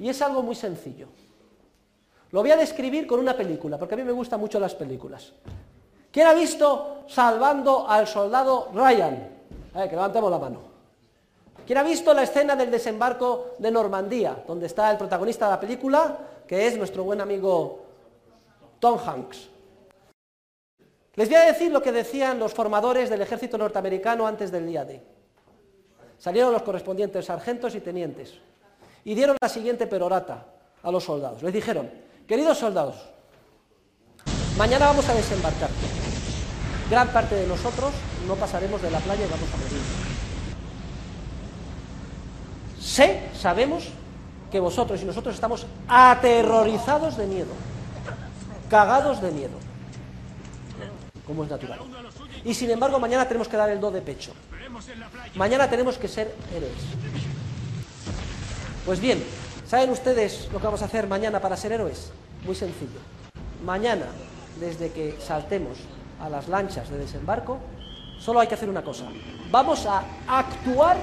Y 0.00 0.08
es 0.08 0.20
algo 0.22 0.42
muy 0.42 0.56
sencillo. 0.56 1.06
Lo 2.32 2.40
voy 2.40 2.50
a 2.50 2.56
describir 2.56 3.06
con 3.06 3.20
una 3.20 3.36
película, 3.36 3.78
porque 3.78 3.94
a 3.94 3.98
mí 3.98 4.02
me 4.02 4.10
gustan 4.10 4.40
mucho 4.40 4.58
las 4.58 4.74
películas. 4.74 5.32
¿Quién 6.10 6.26
ha 6.26 6.34
visto 6.34 7.04
Salvando 7.06 7.88
al 7.88 8.08
Soldado 8.08 8.70
Ryan? 8.74 9.28
Ver, 9.72 9.88
que 9.88 9.94
levantemos 9.94 10.30
la 10.30 10.38
mano. 10.38 10.71
¿Quién 11.66 11.78
ha 11.78 11.82
visto 11.82 12.12
la 12.12 12.24
escena 12.24 12.56
del 12.56 12.70
desembarco 12.70 13.54
de 13.58 13.70
Normandía, 13.70 14.42
donde 14.46 14.66
está 14.66 14.90
el 14.90 14.98
protagonista 14.98 15.46
de 15.46 15.50
la 15.52 15.60
película, 15.60 16.18
que 16.46 16.66
es 16.66 16.76
nuestro 16.76 17.04
buen 17.04 17.20
amigo 17.20 17.86
Tom 18.80 18.98
Hanks? 18.98 19.48
Les 21.14 21.28
voy 21.28 21.36
a 21.36 21.46
decir 21.46 21.70
lo 21.70 21.82
que 21.82 21.92
decían 21.92 22.38
los 22.38 22.54
formadores 22.54 23.10
del 23.10 23.20
ejército 23.20 23.58
norteamericano 23.58 24.26
antes 24.26 24.50
del 24.50 24.66
día 24.66 24.84
D. 24.84 25.02
Salieron 26.18 26.52
los 26.52 26.62
correspondientes 26.62 27.26
sargentos 27.26 27.74
y 27.74 27.80
tenientes 27.80 28.34
y 29.04 29.14
dieron 29.14 29.36
la 29.40 29.48
siguiente 29.48 29.86
perorata 29.86 30.46
a 30.82 30.90
los 30.90 31.04
soldados. 31.04 31.42
Les 31.42 31.52
dijeron, 31.52 31.90
queridos 32.26 32.58
soldados, 32.58 32.96
mañana 34.56 34.86
vamos 34.86 35.08
a 35.08 35.14
desembarcar. 35.14 35.70
Gran 36.90 37.08
parte 37.08 37.34
de 37.34 37.46
nosotros 37.46 37.92
no 38.26 38.34
pasaremos 38.36 38.80
de 38.82 38.90
la 38.90 38.98
playa 39.00 39.24
y 39.26 39.30
vamos 39.30 39.48
a 39.52 39.56
morir. 39.56 40.01
Sé, 42.82 43.30
sabemos, 43.38 43.88
que 44.50 44.60
vosotros 44.60 45.00
y 45.00 45.06
nosotros 45.06 45.34
estamos 45.34 45.66
aterrorizados 45.88 47.16
de 47.16 47.26
miedo, 47.26 47.52
cagados 48.68 49.22
de 49.22 49.30
miedo, 49.30 49.56
como 51.26 51.44
es 51.44 51.50
natural. 51.50 51.78
Y 52.44 52.52
sin 52.52 52.70
embargo, 52.70 52.98
mañana 52.98 53.26
tenemos 53.26 53.48
que 53.48 53.56
dar 53.56 53.70
el 53.70 53.80
do 53.80 53.90
de 53.90 54.02
pecho. 54.02 54.32
Mañana 55.36 55.70
tenemos 55.70 55.96
que 55.96 56.06
ser 56.06 56.34
héroes. 56.54 56.72
Pues 58.84 59.00
bien, 59.00 59.24
¿saben 59.66 59.88
ustedes 59.90 60.48
lo 60.52 60.58
que 60.58 60.64
vamos 60.64 60.82
a 60.82 60.84
hacer 60.84 61.06
mañana 61.06 61.40
para 61.40 61.56
ser 61.56 61.72
héroes? 61.72 62.10
Muy 62.44 62.54
sencillo. 62.54 63.00
Mañana, 63.64 64.06
desde 64.60 64.90
que 64.90 65.16
saltemos 65.24 65.78
a 66.20 66.28
las 66.28 66.48
lanchas 66.48 66.90
de 66.90 66.98
desembarco, 66.98 67.58
solo 68.18 68.40
hay 68.40 68.48
que 68.48 68.54
hacer 68.54 68.68
una 68.68 68.82
cosa. 68.82 69.04
Vamos 69.50 69.86
a 69.86 70.02
actuar 70.26 70.96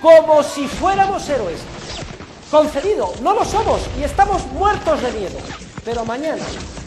como 0.00 0.42
si 0.42 0.66
fuéramos 0.68 1.28
héroes. 1.28 1.60
Concedido, 2.50 3.12
no 3.22 3.34
lo 3.34 3.44
somos 3.44 3.80
y 3.98 4.04
estamos 4.04 4.46
muertos 4.52 5.02
de 5.02 5.12
miedo. 5.12 5.38
Pero 5.84 6.04
mañana, 6.04 6.42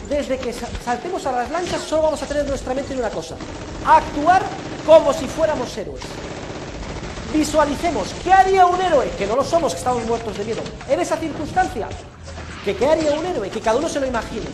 desde 0.08 0.38
que 0.38 0.52
saltemos 0.52 1.26
a 1.26 1.32
las 1.32 1.50
lanchas, 1.50 1.82
solo 1.82 2.02
vamos 2.02 2.22
a 2.22 2.26
tener 2.26 2.46
nuestra 2.46 2.74
mente 2.74 2.92
en 2.92 2.98
una 2.98 3.10
cosa. 3.10 3.36
Actuar 3.86 4.42
como 4.86 5.12
si 5.12 5.26
fuéramos 5.26 5.76
héroes. 5.76 6.02
Visualicemos, 7.32 8.08
¿qué 8.24 8.32
haría 8.32 8.66
un 8.66 8.80
héroe? 8.80 9.08
Que 9.16 9.26
no 9.26 9.36
lo 9.36 9.44
somos, 9.44 9.72
que 9.72 9.78
estamos 9.78 10.04
muertos 10.04 10.36
de 10.36 10.44
miedo. 10.44 10.62
En 10.88 10.98
esa 10.98 11.16
circunstancia, 11.16 11.88
¿que 12.64 12.74
¿qué 12.74 12.86
haría 12.86 13.12
un 13.12 13.24
héroe? 13.24 13.48
Que 13.50 13.60
cada 13.60 13.78
uno 13.78 13.88
se 13.88 14.00
lo 14.00 14.06
imagine. 14.06 14.46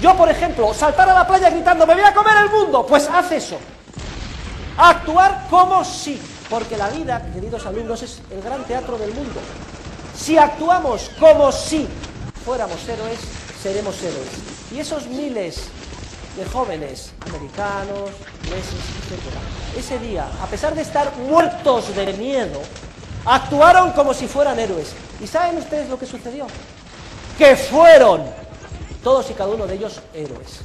Yo, 0.00 0.14
por 0.14 0.28
ejemplo, 0.28 0.74
saltar 0.74 1.08
a 1.08 1.14
la 1.14 1.26
playa 1.26 1.48
gritando, 1.48 1.86
me 1.86 1.94
voy 1.94 2.04
a 2.04 2.12
comer 2.12 2.34
el 2.42 2.50
mundo, 2.50 2.84
pues 2.86 3.08
haz 3.08 3.32
eso. 3.32 3.56
Actuar 4.76 5.46
como 5.48 5.82
si, 5.84 6.20
porque 6.48 6.76
la 6.76 6.88
vida, 6.90 7.30
queridos 7.32 7.66
alumnos, 7.66 8.02
es 8.02 8.20
el 8.30 8.40
gran 8.42 8.64
teatro 8.64 8.98
del 8.98 9.12
mundo. 9.14 9.40
Si 10.16 10.38
actuamos 10.38 11.10
como 11.18 11.50
si 11.52 11.86
fuéramos 12.44 12.88
héroes, 12.88 13.18
seremos 13.62 14.00
héroes. 14.02 14.28
Y 14.72 14.78
esos 14.78 15.06
miles 15.06 15.64
de 16.36 16.44
jóvenes 16.46 17.12
americanos, 17.26 18.10
ingleses, 18.44 18.74
etc., 19.10 19.78
ese 19.78 19.98
día, 19.98 20.26
a 20.42 20.46
pesar 20.46 20.74
de 20.74 20.82
estar 20.82 21.14
muertos 21.16 21.94
de 21.94 22.12
miedo, 22.14 22.62
actuaron 23.24 23.92
como 23.92 24.14
si 24.14 24.26
fueran 24.26 24.58
héroes. 24.58 24.94
¿Y 25.20 25.26
saben 25.26 25.58
ustedes 25.58 25.88
lo 25.88 25.98
que 25.98 26.06
sucedió? 26.06 26.46
Que 27.36 27.56
fueron 27.56 28.24
todos 29.02 29.30
y 29.30 29.34
cada 29.34 29.50
uno 29.50 29.66
de 29.66 29.74
ellos 29.74 30.00
héroes. 30.14 30.60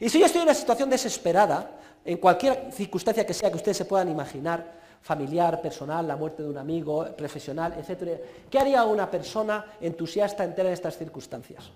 Y 0.00 0.08
si 0.08 0.20
yo 0.20 0.26
estoy 0.26 0.40
en 0.42 0.48
una 0.48 0.54
situación 0.54 0.88
desesperada, 0.88 1.77
en 2.08 2.16
cualquier 2.16 2.72
circunstancia 2.72 3.26
que 3.26 3.34
sea 3.34 3.50
que 3.50 3.56
ustedes 3.56 3.76
se 3.76 3.84
puedan 3.84 4.08
imaginar, 4.08 4.64
familiar, 5.02 5.60
personal, 5.60 6.08
la 6.08 6.16
muerte 6.16 6.42
de 6.42 6.48
un 6.48 6.56
amigo, 6.56 7.04
profesional, 7.14 7.74
etc., 7.74 8.18
¿qué 8.50 8.58
haría 8.58 8.82
una 8.84 9.10
persona 9.10 9.76
entusiasta 9.78 10.42
entera 10.42 10.70
en 10.70 10.72
estas 10.72 10.96
circunstancias? 10.96 11.70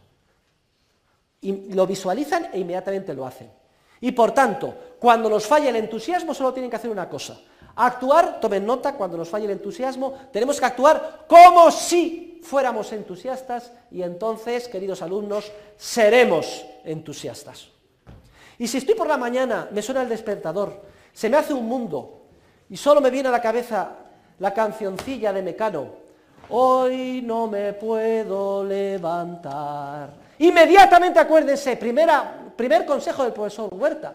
Y 1.43 1.75
lo 1.75 1.87
visualizan 1.87 2.49
e 2.51 2.61
inmediatamente 2.61 3.13
lo 3.13 3.27
hacen. 3.27 3.51
Y 4.01 4.13
por 4.13 4.33
tanto, 4.33 4.75
cuando 4.99 5.29
nos 5.29 5.47
falla 5.47 5.69
el 5.69 5.77
entusiasmo, 5.77 6.33
solo 6.33 6.55
tienen 6.55 6.71
que 6.71 6.77
hacer 6.77 6.91
una 6.91 7.11
cosa. 7.11 7.39
Actuar, 7.77 8.41
tomen 8.41 8.65
nota, 8.65 8.95
cuando 8.95 9.19
nos 9.19 9.29
falle 9.29 9.45
el 9.45 9.51
entusiasmo, 9.51 10.15
tenemos 10.33 10.59
que 10.59 10.65
actuar 10.65 11.27
como 11.29 11.71
si 11.71 12.41
fuéramos 12.43 12.91
entusiastas 12.95 13.71
y 13.91 14.01
entonces, 14.01 14.67
queridos 14.69 15.03
alumnos, 15.03 15.53
seremos 15.77 16.65
entusiastas. 16.85 17.72
Y 18.63 18.69
si 18.69 18.79
estoy 18.79 18.95
por 18.95 19.09
la 19.09 19.17
mañana, 19.17 19.67
me 19.73 19.83
suena 19.83 20.03
el 20.03 20.09
despertador, 20.09 20.83
se 21.13 21.29
me 21.29 21.37
hace 21.37 21.53
un 21.53 21.67
mundo 21.67 22.21
y 22.71 22.77
solo 22.77 23.01
me 23.01 23.11
viene 23.11 23.29
a 23.29 23.33
la 23.33 23.43
cabeza 23.43 23.89
la 24.39 24.55
cancioncilla 24.55 25.33
de 25.33 25.43
Mecano, 25.43 25.89
hoy 26.49 27.23
no 27.25 27.49
me 27.49 27.73
puedo 27.73 28.63
levantar. 28.63 30.11
Inmediatamente 30.39 31.19
acuérdense, 31.19 31.77
primera, 31.77 32.53
primer 32.55 32.87
consejo 32.87 33.25
del 33.25 33.33
profesor 33.33 33.69
Huerta, 33.75 34.15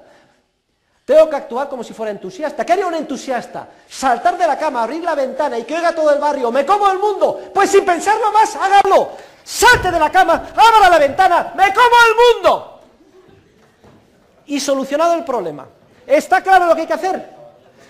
tengo 1.04 1.30
que 1.30 1.36
actuar 1.36 1.68
como 1.68 1.84
si 1.84 1.94
fuera 1.94 2.13
entusiasta. 2.13 2.66
¿Qué 2.66 2.72
haría 2.72 2.88
un 2.88 2.96
entusiasta? 2.96 3.68
Saltar 3.89 4.38
de 4.38 4.48
la 4.48 4.58
cama, 4.58 4.84
abrir 4.84 5.04
la 5.04 5.13
ventana 5.13 5.60
y 5.60 5.63
que 5.66 5.75
oiga 5.75 5.94
todo 5.94 6.13
el 6.13 6.22
barrio, 6.22 6.54
¡me 6.54 6.66
como 6.66 6.89
el 6.89 7.00
mundo! 7.00 7.51
Pues 7.54 7.70
sin 7.70 7.84
pensarlo 7.84 8.32
más, 8.32 8.56
hágalo. 8.56 9.10
Salte 9.44 9.92
de 9.92 10.00
la 10.00 10.10
cama, 10.10 10.51
abra 10.56 10.89
la 10.89 11.00
ventana, 11.00 11.51
¡me 11.54 11.66
como 11.74 11.84
el 11.84 12.36
mundo! 12.38 12.77
Y 14.48 14.60
solucionado 14.60 15.13
el 15.13 15.24
problema. 15.24 15.68
¿Está 16.06 16.42
claro 16.42 16.66
lo 16.66 16.75
que 16.75 16.82
hay 16.82 16.88
que 16.88 16.94
hacer? 16.94 17.38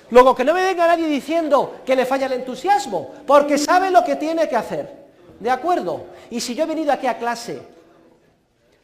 Luego, 0.09 0.35
que 0.35 0.43
no 0.43 0.53
me 0.53 0.63
venga 0.63 0.87
nadie 0.87 1.07
diciendo 1.07 1.75
que 1.85 1.95
le 1.95 2.05
falla 2.05 2.27
el 2.27 2.33
entusiasmo, 2.33 3.11
porque 3.25 3.57
sabe 3.57 3.91
lo 3.91 4.03
que 4.03 4.15
tiene 4.15 4.47
que 4.47 4.55
hacer. 4.55 5.07
¿De 5.39 5.51
acuerdo? 5.51 6.05
Y 6.29 6.39
si 6.39 6.55
yo 6.55 6.63
he 6.63 6.67
venido 6.67 6.91
aquí 6.91 7.07
a 7.07 7.17
clase, 7.17 7.61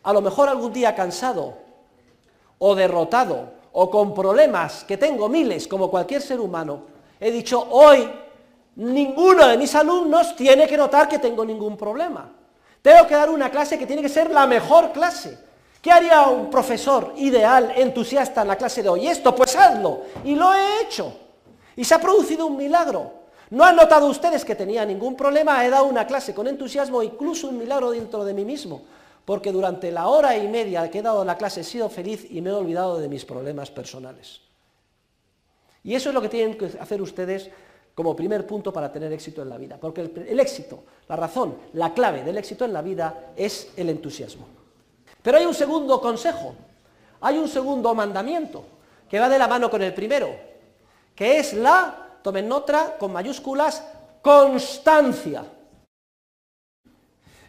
a 0.03 0.13
lo 0.13 0.21
mejor 0.21 0.49
algún 0.49 0.73
día 0.73 0.93
cansado, 0.93 1.57
o 2.59 2.75
derrotado, 2.75 3.53
o 3.71 3.89
con 3.89 4.13
problemas, 4.13 4.83
que 4.83 4.97
tengo 4.97 5.29
miles, 5.29 5.67
como 5.67 5.89
cualquier 5.89 6.21
ser 6.21 6.39
humano, 6.39 6.83
he 7.19 7.31
dicho, 7.31 7.67
hoy 7.71 8.09
ninguno 8.75 9.47
de 9.47 9.57
mis 9.57 9.73
alumnos 9.75 10.35
tiene 10.35 10.67
que 10.67 10.77
notar 10.77 11.07
que 11.07 11.19
tengo 11.19 11.45
ningún 11.45 11.77
problema. 11.77 12.29
Tengo 12.81 13.07
que 13.07 13.15
dar 13.15 13.29
una 13.29 13.49
clase 13.49 13.79
que 13.79 13.87
tiene 13.87 14.01
que 14.01 14.09
ser 14.09 14.29
la 14.29 14.45
mejor 14.45 14.91
clase. 14.91 15.39
¿Qué 15.83 15.91
haría 15.91 16.27
un 16.27 16.49
profesor 16.49 17.11
ideal, 17.17 17.73
entusiasta 17.75 18.43
en 18.43 18.47
la 18.47 18.55
clase 18.55 18.81
de 18.81 18.87
hoy? 18.87 19.05
Esto, 19.05 19.35
pues 19.35 19.53
hazlo. 19.57 20.03
Y 20.23 20.33
lo 20.33 20.53
he 20.53 20.81
hecho. 20.81 21.13
Y 21.75 21.83
se 21.83 21.93
ha 21.93 21.99
producido 21.99 22.45
un 22.45 22.55
milagro. 22.55 23.11
No 23.49 23.65
han 23.65 23.75
notado 23.75 24.07
ustedes 24.07 24.45
que 24.45 24.55
tenía 24.55 24.85
ningún 24.85 25.17
problema, 25.17 25.65
he 25.65 25.69
dado 25.69 25.83
una 25.83 26.07
clase 26.07 26.33
con 26.33 26.47
entusiasmo, 26.47 27.03
incluso 27.03 27.49
un 27.49 27.57
milagro 27.57 27.91
dentro 27.91 28.23
de 28.23 28.33
mí 28.33 28.45
mismo, 28.45 28.81
porque 29.25 29.51
durante 29.51 29.91
la 29.91 30.07
hora 30.07 30.37
y 30.37 30.47
media 30.47 30.89
que 30.89 30.99
he 30.99 31.01
dado 31.01 31.25
la 31.25 31.35
clase 31.35 31.59
he 31.59 31.63
sido 31.65 31.89
feliz 31.89 32.27
y 32.31 32.39
me 32.39 32.51
he 32.51 32.53
olvidado 32.53 32.97
de 32.97 33.09
mis 33.09 33.25
problemas 33.25 33.69
personales. 33.69 34.39
Y 35.83 35.95
eso 35.95 36.07
es 36.07 36.15
lo 36.15 36.21
que 36.21 36.29
tienen 36.29 36.57
que 36.57 36.77
hacer 36.79 37.01
ustedes 37.01 37.49
como 37.93 38.15
primer 38.15 38.47
punto 38.47 38.71
para 38.71 38.89
tener 38.89 39.11
éxito 39.11 39.41
en 39.41 39.49
la 39.49 39.57
vida, 39.57 39.77
porque 39.81 39.99
el, 39.99 40.27
el 40.29 40.39
éxito, 40.39 40.85
la 41.09 41.17
razón, 41.17 41.57
la 41.73 41.93
clave 41.93 42.23
del 42.23 42.37
éxito 42.37 42.63
en 42.63 42.71
la 42.71 42.81
vida 42.81 43.33
es 43.35 43.73
el 43.75 43.89
entusiasmo. 43.89 44.62
Pero 45.23 45.37
hay 45.37 45.45
un 45.45 45.53
segundo 45.53 45.99
consejo, 46.01 46.53
hay 47.21 47.37
un 47.37 47.47
segundo 47.47 47.95
mandamiento, 47.95 48.65
que 49.09 49.19
va 49.19 49.29
de 49.29 49.39
la 49.39 49.47
mano 49.47 49.71
con 49.71 49.81
el 49.81 49.93
primero, 49.93 50.29
que 51.15 51.39
es 51.39 51.53
la, 51.53 52.19
tomen 52.21 52.47
nota, 52.47 52.97
con 52.99 53.13
mayúsculas, 53.13 53.83
constancia. 54.21 55.45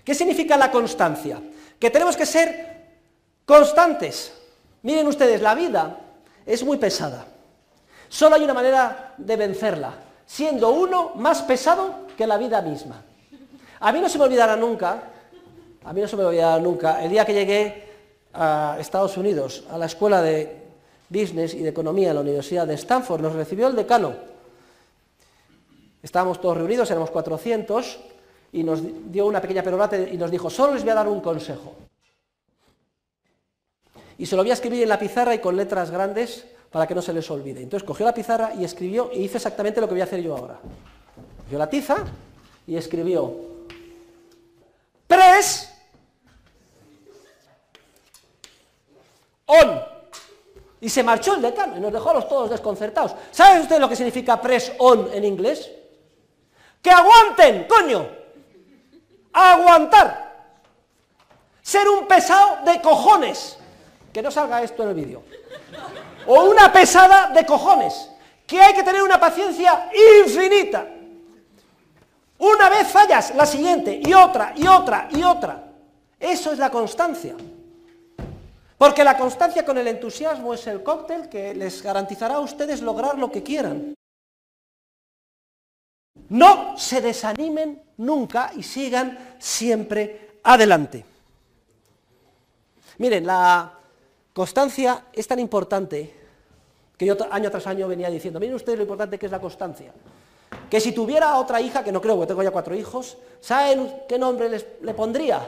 ¿Qué 0.04 0.14
significa 0.14 0.56
la 0.56 0.70
constancia? 0.70 1.40
Que 1.78 1.90
tenemos 1.90 2.16
que 2.16 2.26
ser 2.26 2.92
constantes. 3.44 4.32
Miren 4.82 5.08
ustedes, 5.08 5.40
la 5.40 5.54
vida 5.54 5.98
es 6.46 6.62
muy 6.62 6.76
pesada. 6.76 7.26
Solo 8.08 8.36
hay 8.36 8.44
una 8.44 8.54
manera 8.54 9.14
de 9.16 9.36
vencerla, 9.36 9.94
siendo 10.26 10.70
uno 10.70 11.12
más 11.16 11.42
pesado 11.42 12.06
que 12.16 12.26
la 12.26 12.36
vida 12.36 12.62
misma. 12.62 13.02
A 13.80 13.90
mí 13.90 14.00
no 14.00 14.08
se 14.08 14.18
me 14.18 14.24
olvidará 14.24 14.54
nunca 14.54 15.02
a 15.84 15.92
mí 15.92 16.00
no 16.00 16.08
se 16.08 16.16
me 16.16 16.24
olvidará 16.24 16.58
nunca, 16.58 17.02
el 17.04 17.10
día 17.10 17.24
que 17.24 17.34
llegué 17.34 17.84
a 18.32 18.76
Estados 18.80 19.16
Unidos, 19.16 19.64
a 19.70 19.78
la 19.78 19.86
escuela 19.86 20.22
de 20.22 20.64
Business 21.08 21.54
y 21.54 21.60
de 21.60 21.68
Economía 21.68 22.08
en 22.08 22.14
la 22.14 22.22
Universidad 22.22 22.66
de 22.66 22.74
Stanford, 22.74 23.20
nos 23.20 23.34
recibió 23.34 23.68
el 23.68 23.76
decano. 23.76 24.14
Estábamos 26.02 26.40
todos 26.40 26.56
reunidos, 26.56 26.90
éramos 26.90 27.10
400, 27.10 27.98
y 28.52 28.62
nos 28.62 28.80
dio 29.10 29.26
una 29.26 29.40
pequeña 29.40 29.62
perorata 29.62 29.98
y 29.98 30.16
nos 30.16 30.30
dijo, 30.30 30.48
solo 30.48 30.74
les 30.74 30.82
voy 30.82 30.92
a 30.92 30.94
dar 30.94 31.08
un 31.08 31.20
consejo. 31.20 31.74
Y 34.16 34.26
se 34.26 34.36
lo 34.36 34.42
voy 34.42 34.50
a 34.50 34.54
escribir 34.54 34.84
en 34.84 34.88
la 34.88 34.98
pizarra 34.98 35.34
y 35.34 35.40
con 35.40 35.56
letras 35.56 35.90
grandes 35.90 36.46
para 36.70 36.86
que 36.86 36.94
no 36.94 37.02
se 37.02 37.12
les 37.12 37.28
olvide. 37.30 37.62
Entonces 37.62 37.84
cogió 37.84 38.06
la 38.06 38.14
pizarra 38.14 38.52
y 38.54 38.64
escribió 38.64 39.10
y 39.12 39.24
hizo 39.24 39.38
exactamente 39.38 39.80
lo 39.80 39.88
que 39.88 39.94
voy 39.94 40.02
a 40.02 40.04
hacer 40.04 40.22
yo 40.22 40.36
ahora. 40.36 40.60
Cogió 41.44 41.58
la 41.58 41.68
tiza 41.68 41.96
y 42.66 42.76
escribió, 42.76 43.34
tres 45.08 45.73
on. 49.46 49.82
Y 50.80 50.88
se 50.88 51.02
marchó 51.02 51.34
el 51.34 51.42
decano 51.42 51.76
y 51.76 51.80
nos 51.80 51.92
dejó 51.92 52.10
a 52.10 52.14
los 52.14 52.28
todos 52.28 52.50
desconcertados. 52.50 53.14
¿Saben 53.30 53.62
ustedes 53.62 53.80
lo 53.80 53.88
que 53.88 53.96
significa 53.96 54.40
press 54.40 54.72
on 54.78 55.08
en 55.12 55.24
inglés? 55.24 55.70
¡Que 56.82 56.90
aguanten, 56.90 57.66
coño! 57.66 58.06
¡Aguantar! 59.32 60.24
Ser 61.62 61.88
un 61.88 62.06
pesado 62.06 62.58
de 62.64 62.80
cojones. 62.82 63.56
Que 64.12 64.20
no 64.20 64.30
salga 64.30 64.62
esto 64.62 64.82
en 64.82 64.88
el 64.90 64.94
vídeo. 64.94 65.22
O 66.26 66.44
una 66.44 66.70
pesada 66.70 67.28
de 67.28 67.46
cojones. 67.46 68.10
Que 68.46 68.60
hay 68.60 68.74
que 68.74 68.82
tener 68.82 69.02
una 69.02 69.18
paciencia 69.18 69.90
infinita. 70.22 70.86
Una 72.38 72.68
vez 72.68 72.88
fallas, 72.88 73.34
la 73.34 73.46
siguiente, 73.46 74.00
y 74.04 74.12
otra, 74.12 74.52
y 74.54 74.66
otra, 74.66 75.08
y 75.10 75.22
otra. 75.22 75.64
Eso 76.20 76.52
es 76.52 76.58
la 76.58 76.70
constancia. 76.70 77.34
Porque 78.76 79.04
la 79.04 79.16
constancia 79.16 79.64
con 79.64 79.78
el 79.78 79.86
entusiasmo 79.86 80.54
es 80.54 80.66
el 80.66 80.82
cóctel 80.82 81.28
que 81.28 81.54
les 81.54 81.82
garantizará 81.82 82.34
a 82.34 82.40
ustedes 82.40 82.82
lograr 82.82 83.18
lo 83.18 83.30
que 83.30 83.42
quieran. 83.42 83.94
No 86.28 86.76
se 86.76 87.00
desanimen 87.00 87.82
nunca 87.98 88.50
y 88.56 88.62
sigan 88.62 89.36
siempre 89.38 90.40
adelante. 90.42 91.04
Miren, 92.98 93.26
la 93.26 93.72
constancia 94.32 95.06
es 95.12 95.26
tan 95.26 95.38
importante 95.38 96.14
que 96.96 97.06
yo 97.06 97.16
año 97.30 97.50
tras 97.50 97.66
año 97.66 97.88
venía 97.88 98.10
diciendo, 98.10 98.40
miren 98.40 98.54
ustedes 98.54 98.78
lo 98.78 98.84
importante 98.84 99.18
que 99.18 99.26
es 99.26 99.32
la 99.32 99.40
constancia. 99.40 99.92
Que 100.70 100.80
si 100.80 100.92
tuviera 100.92 101.36
otra 101.36 101.60
hija, 101.60 101.82
que 101.82 101.92
no 101.92 102.00
creo, 102.00 102.20
que 102.20 102.26
tengo 102.26 102.42
ya 102.42 102.50
cuatro 102.50 102.74
hijos, 102.74 103.16
¿saben 103.40 104.02
qué 104.08 104.18
nombre 104.18 104.48
les, 104.48 104.66
le 104.82 104.94
pondría? 104.94 105.46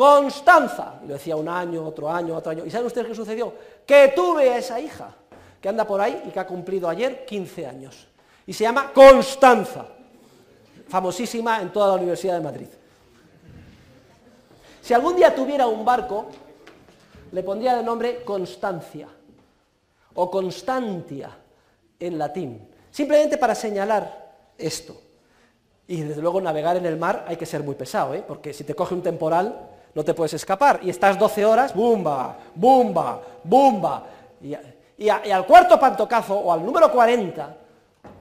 Constanza. 0.00 0.94
Y 1.04 1.08
lo 1.08 1.12
decía 1.12 1.36
un 1.36 1.46
año, 1.46 1.86
otro 1.86 2.10
año, 2.10 2.34
otro 2.34 2.52
año. 2.52 2.64
¿Y 2.64 2.70
saben 2.70 2.86
ustedes 2.86 3.08
qué 3.08 3.14
sucedió? 3.14 3.52
Que 3.84 4.14
tuve 4.16 4.48
a 4.48 4.56
esa 4.56 4.80
hija, 4.80 5.14
que 5.60 5.68
anda 5.68 5.86
por 5.86 6.00
ahí 6.00 6.22
y 6.24 6.30
que 6.30 6.40
ha 6.40 6.46
cumplido 6.46 6.88
ayer 6.88 7.26
15 7.26 7.66
años. 7.66 8.08
Y 8.46 8.54
se 8.54 8.64
llama 8.64 8.92
Constanza, 8.94 9.84
famosísima 10.88 11.60
en 11.60 11.70
toda 11.70 11.88
la 11.88 11.94
Universidad 11.96 12.32
de 12.32 12.40
Madrid. 12.40 12.68
Si 14.80 14.94
algún 14.94 15.16
día 15.16 15.34
tuviera 15.34 15.66
un 15.66 15.84
barco, 15.84 16.30
le 17.32 17.42
pondría 17.42 17.76
de 17.76 17.82
nombre 17.82 18.24
Constancia 18.24 19.06
o 20.14 20.30
Constantia 20.30 21.36
en 21.98 22.16
latín, 22.16 22.66
simplemente 22.90 23.36
para 23.36 23.54
señalar 23.54 24.32
esto. 24.56 24.98
Y 25.86 26.00
desde 26.00 26.22
luego 26.22 26.40
navegar 26.40 26.78
en 26.78 26.86
el 26.86 26.96
mar 26.96 27.26
hay 27.28 27.36
que 27.36 27.44
ser 27.44 27.62
muy 27.62 27.74
pesado, 27.74 28.14
¿eh? 28.14 28.24
porque 28.26 28.54
si 28.54 28.64
te 28.64 28.74
coge 28.74 28.94
un 28.94 29.02
temporal, 29.02 29.69
no 29.94 30.04
te 30.04 30.14
puedes 30.14 30.34
escapar. 30.34 30.80
Y 30.82 30.90
estás 30.90 31.18
12 31.18 31.44
horas, 31.44 31.74
bumba, 31.74 32.36
bumba, 32.54 33.22
bumba. 33.44 34.04
Y, 34.42 34.54
y 34.98 35.08
al 35.08 35.46
cuarto 35.46 35.78
pantocazo, 35.78 36.34
o 36.34 36.52
al 36.52 36.64
número 36.64 36.90
40, 36.90 37.56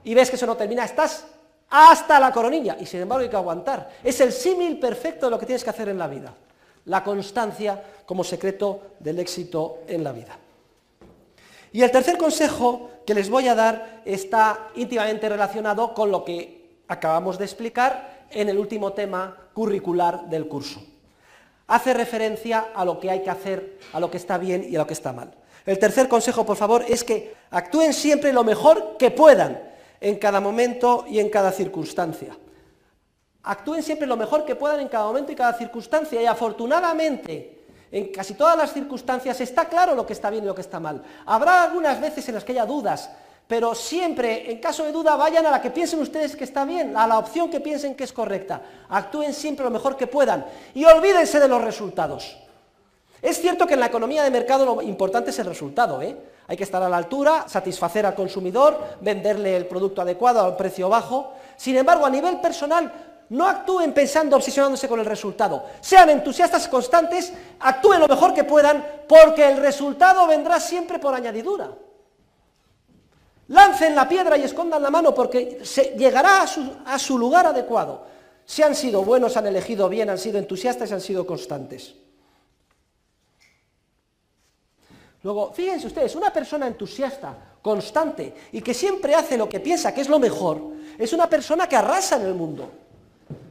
y 0.04 0.14
ves 0.14 0.30
que 0.30 0.36
eso 0.36 0.46
no 0.46 0.56
termina, 0.56 0.86
estás 0.86 1.26
hasta 1.70 2.20
la 2.20 2.32
coronilla, 2.32 2.78
y 2.80 2.86
sin 2.86 3.02
embargo 3.02 3.24
hay 3.24 3.30
que 3.30 3.36
aguantar. 3.36 3.90
Es 4.04 4.20
el 4.22 4.32
símil 4.32 4.80
perfecto 4.80 5.28
de 5.28 5.32
lo 5.32 5.40
que 5.40 5.46
tienes 5.46 5.64
que 5.64 5.70
hacer 5.70 5.90
en 5.90 5.98
la 5.98 6.08
vida. 6.08 6.34
La 6.86 7.04
constancia 7.04 7.84
como 8.06 8.24
secreto 8.24 8.94
del 9.00 9.20
éxito 9.20 9.80
en 9.88 10.04
la 10.04 10.12
vida. 10.12 10.38
Y 11.72 11.84
el 11.84 11.92
tercer 11.92 12.18
consejo 12.18 12.90
que 13.06 13.14
les 13.14 13.30
voy 13.30 13.48
a 13.48 13.56
dar 13.56 14.02
está 14.06 14.70
íntimamente 14.76 15.30
relacionado 15.30 15.94
con 15.94 16.10
lo 16.10 16.26
que 16.26 16.80
acabamos 16.88 17.38
de 17.38 17.46
explicar 17.46 18.26
en 18.32 18.50
el 18.50 18.58
último 18.58 18.94
tema 18.94 19.36
curricular 19.54 20.28
del 20.28 20.48
curso. 20.48 20.82
Hace 21.70 21.94
referencia 21.94 22.72
a 22.74 22.84
lo 22.84 23.00
que 23.00 23.10
hay 23.10 23.22
que 23.22 23.30
hacer, 23.30 23.78
a 23.94 24.00
lo 24.00 24.10
que 24.10 24.18
está 24.18 24.38
bien 24.38 24.66
y 24.68 24.76
a 24.76 24.80
lo 24.80 24.88
que 24.88 24.94
está 24.94 25.14
mal. 25.14 25.32
El 25.66 25.78
tercer 25.78 26.08
consejo, 26.08 26.46
por 26.46 26.58
favor, 26.58 26.84
es 26.88 27.04
que 27.04 27.36
actúen 27.52 27.94
siempre 27.94 28.34
lo 28.34 28.44
mejor 28.44 28.98
que 28.98 29.12
puedan 29.12 29.62
en 30.02 30.18
cada 30.18 30.40
momento 30.40 31.06
y 31.08 31.20
en 31.20 31.30
cada 31.30 31.52
circunstancia. 31.52 32.36
Actúen 33.44 33.84
siempre 33.84 34.08
lo 34.08 34.18
mejor 34.18 34.46
que 34.46 34.56
puedan 34.56 34.80
en 34.80 34.88
cada 34.88 35.06
momento 35.06 35.32
y 35.32 35.36
cada 35.36 35.54
circunstancia 35.54 36.22
y 36.22 36.26
afortunadamente 36.26 37.60
en 37.92 38.12
casi 38.12 38.34
todas 38.34 38.58
las 38.58 38.74
circunstancias 38.74 39.40
está 39.42 39.66
claro 39.66 39.96
lo 39.96 40.06
que 40.06 40.14
está 40.14 40.30
bien 40.30 40.44
y 40.44 40.48
lo 40.48 40.56
que 40.56 40.62
está 40.62 40.80
mal. 40.80 41.04
Habrá 41.26 41.64
algunas 41.64 42.00
veces 42.02 42.28
en 42.30 42.36
las 42.36 42.44
que 42.44 42.52
haya 42.54 42.66
dudas, 42.66 43.10
pero 43.50 43.74
siempre, 43.74 44.52
en 44.52 44.60
caso 44.60 44.84
de 44.84 44.92
duda, 44.92 45.16
vayan 45.16 45.44
a 45.48 45.50
la 45.50 45.60
que 45.60 45.72
piensen 45.72 46.00
ustedes 46.00 46.36
que 46.36 46.44
está 46.44 46.66
bien, 46.66 46.96
a 46.96 47.08
la 47.08 47.18
opción 47.18 47.50
que 47.50 47.60
piensen 47.60 47.96
que 47.96 48.04
es 48.04 48.14
correcta. 48.14 48.62
Actúen 48.90 49.34
siempre 49.34 49.66
lo 49.66 49.72
mejor 49.72 49.98
que 49.98 50.06
puedan 50.06 50.46
y 50.76 50.86
olvídense 50.86 51.40
de 51.40 51.48
los 51.48 51.60
resultados. 51.60 52.38
Es 53.20 53.42
cierto 53.42 53.66
que 53.66 53.74
en 53.74 53.80
la 53.80 53.88
economía 53.88 54.22
de 54.22 54.30
mercado 54.30 54.66
lo 54.66 54.84
importante 54.84 55.32
es 55.32 55.40
el 55.40 55.48
resultado, 55.48 56.00
¿eh? 56.00 56.16
Hay 56.46 56.58
que 56.58 56.64
estar 56.64 56.84
a 56.84 56.88
la 56.88 56.98
altura, 56.98 57.46
satisfacer 57.48 58.06
al 58.06 58.14
consumidor, 58.14 58.98
venderle 59.02 59.58
el 59.58 59.66
producto 59.66 60.04
adecuado 60.04 60.42
a 60.42 60.50
un 60.50 60.56
precio 60.56 60.88
bajo. 60.88 61.34
Sin 61.58 61.76
embargo, 61.76 62.06
a 62.06 62.12
nivel 62.12 62.40
personal, 62.40 62.94
no 63.30 63.48
actúen 63.48 63.94
pensando, 63.94 64.36
obsesionándose 64.36 64.88
con 64.88 65.00
el 65.00 65.08
resultado. 65.08 65.66
Sean 65.82 66.12
entusiastas 66.12 66.68
constantes, 66.68 67.34
actúen 67.60 68.00
lo 68.00 68.08
mejor 68.08 68.32
que 68.32 68.44
puedan, 68.44 68.86
porque 69.08 69.50
el 69.50 69.58
resultado 69.58 70.28
vendrá 70.28 70.60
siempre 70.60 71.00
por 71.00 71.16
añadidura. 71.16 71.72
Lancen 73.50 73.96
la 73.96 74.08
piedra 74.08 74.38
y 74.38 74.44
escondan 74.44 74.82
la 74.82 74.92
mano 74.92 75.14
porque 75.14 75.62
llegará 75.98 76.44
a 76.44 76.48
su, 76.48 76.72
a 76.86 77.00
su 77.00 77.18
lugar 77.18 77.48
adecuado. 77.48 78.06
Si 78.46 78.62
han 78.62 78.76
sido 78.76 79.04
buenos, 79.04 79.38
han 79.38 79.48
elegido 79.48 79.90
bien, 79.90 80.10
han 80.10 80.18
sido 80.18 80.38
entusiastas 80.38 80.90
y 80.90 80.94
han 80.94 81.02
sido 81.02 81.26
constantes. 81.26 81.96
Luego, 85.24 85.52
fíjense 85.52 85.88
ustedes, 85.88 86.16
una 86.16 86.32
persona 86.32 86.68
entusiasta, 86.68 87.36
constante 87.62 88.34
y 88.52 88.62
que 88.62 88.74
siempre 88.74 89.16
hace 89.16 89.38
lo 89.38 89.50
que 89.50 89.60
piensa 89.60 89.94
que 89.94 90.02
es 90.02 90.10
lo 90.10 90.20
mejor, 90.20 90.62
es 90.98 91.12
una 91.12 91.28
persona 91.28 91.68
que 91.68 91.76
arrasa 91.76 92.18
en 92.18 92.28
el 92.28 92.34
mundo. 92.36 92.72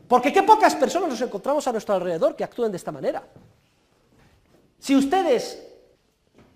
Porque 0.06 0.32
qué 0.32 0.42
pocas 0.42 0.74
personas 0.76 1.10
nos 1.10 1.20
encontramos 1.20 1.66
a 1.68 1.72
nuestro 1.72 1.94
alrededor 1.94 2.34
que 2.34 2.44
actúen 2.44 2.70
de 2.70 2.78
esta 2.78 2.92
manera. 2.92 3.22
Si 4.78 4.96
ustedes 4.96 5.67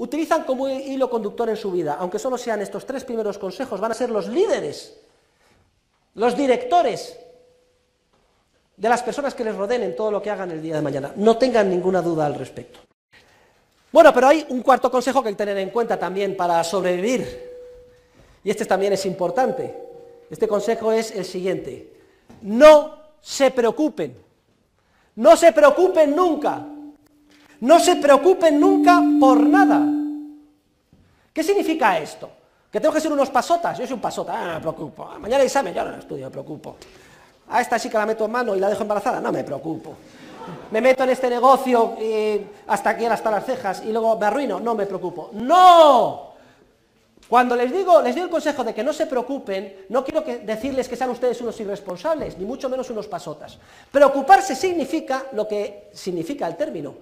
utilizan 0.02 0.42
como 0.42 0.68
hilo 0.68 1.08
conductor 1.08 1.48
en 1.48 1.56
su 1.56 1.70
vida, 1.70 1.96
aunque 2.00 2.18
solo 2.18 2.36
sean 2.36 2.60
estos 2.60 2.84
tres 2.84 3.04
primeros 3.04 3.38
consejos, 3.38 3.80
van 3.80 3.92
a 3.92 3.94
ser 3.94 4.10
los 4.10 4.26
líderes, 4.26 4.98
los 6.14 6.36
directores 6.36 7.16
de 8.76 8.88
las 8.88 9.00
personas 9.00 9.32
que 9.32 9.44
les 9.44 9.54
rodeen 9.54 9.84
en 9.84 9.94
todo 9.94 10.10
lo 10.10 10.20
que 10.20 10.28
hagan 10.28 10.50
el 10.50 10.60
día 10.60 10.74
de 10.74 10.82
mañana. 10.82 11.12
No 11.14 11.36
tengan 11.38 11.70
ninguna 11.70 12.02
duda 12.02 12.26
al 12.26 12.34
respecto. 12.34 12.80
Bueno, 13.92 14.12
pero 14.12 14.26
hay 14.26 14.44
un 14.48 14.60
cuarto 14.62 14.90
consejo 14.90 15.22
que 15.22 15.28
hay 15.28 15.34
que 15.34 15.44
tener 15.44 15.58
en 15.58 15.70
cuenta 15.70 15.96
también 15.96 16.36
para 16.36 16.64
sobrevivir. 16.64 17.52
Y 18.42 18.50
este 18.50 18.64
también 18.64 18.94
es 18.94 19.06
importante. 19.06 19.72
Este 20.28 20.48
consejo 20.48 20.90
es 20.90 21.12
el 21.12 21.24
siguiente. 21.24 21.92
No 22.40 22.98
se 23.20 23.52
preocupen. 23.52 24.16
No 25.14 25.36
se 25.36 25.52
preocupen 25.52 26.16
nunca. 26.16 26.66
No 27.62 27.80
se 27.80 27.96
preocupen 27.96 28.60
nunca 28.60 29.02
por 29.18 29.40
nada. 29.40 29.82
¿Qué 31.32 31.42
significa 31.42 31.98
esto? 31.98 32.30
Que 32.70 32.78
tengo 32.78 32.94
que 32.94 33.00
ser 33.00 33.12
unos 33.12 33.30
pasotas. 33.30 33.78
Yo 33.78 33.86
soy 33.86 33.94
un 33.94 34.00
pasota, 34.00 34.34
ah, 34.34 34.46
no 34.46 34.54
me 34.54 34.60
preocupo. 34.60 35.06
Mañana 35.18 35.40
hay 35.40 35.46
examen, 35.46 35.74
yo 35.74 35.84
no 35.84 35.96
estudio, 35.96 36.26
me 36.26 36.30
preocupo. 36.30 36.76
A 37.48 37.60
esta 37.60 37.78
chica 37.80 37.98
la 37.98 38.06
meto 38.06 38.24
en 38.24 38.30
mano 38.30 38.54
y 38.54 38.60
la 38.60 38.68
dejo 38.68 38.82
embarazada, 38.82 39.20
no 39.20 39.32
me 39.32 39.42
preocupo 39.42 39.96
me 40.70 40.80
meto 40.80 41.04
en 41.04 41.10
este 41.10 41.28
negocio 41.28 41.96
hasta 42.66 42.90
aquí, 42.90 43.04
hasta 43.04 43.30
las 43.30 43.44
cejas, 43.44 43.82
y 43.84 43.92
luego 43.92 44.18
me 44.18 44.26
arruino, 44.26 44.60
no 44.60 44.74
me 44.74 44.86
preocupo. 44.86 45.30
¡No! 45.32 46.32
Cuando 47.28 47.56
les 47.56 47.72
digo, 47.72 48.02
les 48.02 48.14
doy 48.14 48.24
el 48.24 48.30
consejo 48.30 48.62
de 48.62 48.74
que 48.74 48.82
no 48.82 48.92
se 48.92 49.06
preocupen, 49.06 49.86
no 49.88 50.04
quiero 50.04 50.20
decirles 50.20 50.88
que 50.88 50.96
sean 50.96 51.10
ustedes 51.10 51.40
unos 51.40 51.58
irresponsables, 51.60 52.36
ni 52.36 52.44
mucho 52.44 52.68
menos 52.68 52.90
unos 52.90 53.06
pasotas. 53.06 53.58
Preocuparse 53.90 54.54
significa 54.54 55.26
lo 55.32 55.48
que 55.48 55.88
significa 55.92 56.46
el 56.46 56.56
término, 56.56 56.94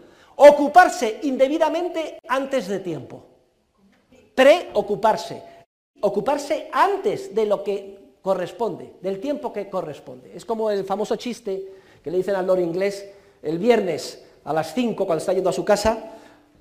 ocuparse 0.43 1.21
indebidamente 1.25 2.19
antes 2.27 2.67
de 2.67 2.81
tiempo. 2.81 3.23
Preocuparse, 4.35 5.43
ocuparse 6.01 6.71
antes 6.73 7.35
de 7.35 7.45
lo 7.45 7.63
que 7.63 8.15
corresponde, 8.23 8.95
del 9.03 9.21
tiempo 9.21 9.53
que 9.53 9.69
corresponde. 9.69 10.33
Es 10.35 10.47
como 10.47 10.71
el 10.71 10.85
famoso 10.85 11.17
chiste 11.17 11.75
que 12.03 12.11
le 12.11 12.17
dicen 12.17 12.37
al 12.37 12.47
loro 12.47 12.63
inglés, 12.63 13.07
el 13.43 13.59
viernes 13.59 14.25
a 14.45 14.55
las 14.55 14.73
5 14.73 15.05
cuando 15.05 15.21
está 15.21 15.35
yendo 15.35 15.51
a 15.51 15.53
su 15.53 15.63
casa, 15.63 16.15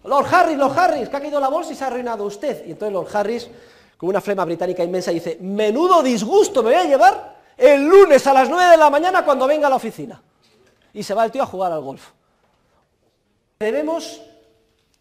Lord 0.03 0.27
Harris, 0.29 0.57
Lord 0.57 0.77
Harris, 0.77 1.07
que 1.07 1.15
ha 1.15 1.21
caído 1.21 1.39
la 1.39 1.49
bolsa 1.49 1.71
y 1.71 1.75
se 1.75 1.85
ha 1.85 1.87
arruinado 1.87 2.25
usted. 2.25 2.65
Y 2.67 2.71
entonces 2.71 2.91
Lord 2.91 3.15
Harris, 3.15 3.47
con 3.95 4.09
una 4.09 4.19
flema 4.19 4.43
británica 4.43 4.83
inmensa, 4.83 5.11
dice, 5.11 5.37
menudo 5.39 6.03
disgusto 6.03 6.61
me 6.63 6.71
voy 6.71 6.79
a 6.79 6.85
llevar 6.85 7.39
el 7.55 7.85
lunes 7.85 8.27
a 8.27 8.33
las 8.33 8.49
9 8.49 8.71
de 8.71 8.77
la 8.77 8.89
mañana 8.89 9.23
cuando 9.23 9.47
venga 9.47 9.67
a 9.67 9.69
la 9.69 9.77
oficina. 9.77 10.21
Y 10.93 11.01
se 11.01 11.13
va 11.13 11.23
el 11.23 11.31
tío 11.31 11.43
a 11.43 11.45
jugar 11.45 11.71
al 11.71 11.81
golf. 11.81 12.18
Debemos 13.61 14.21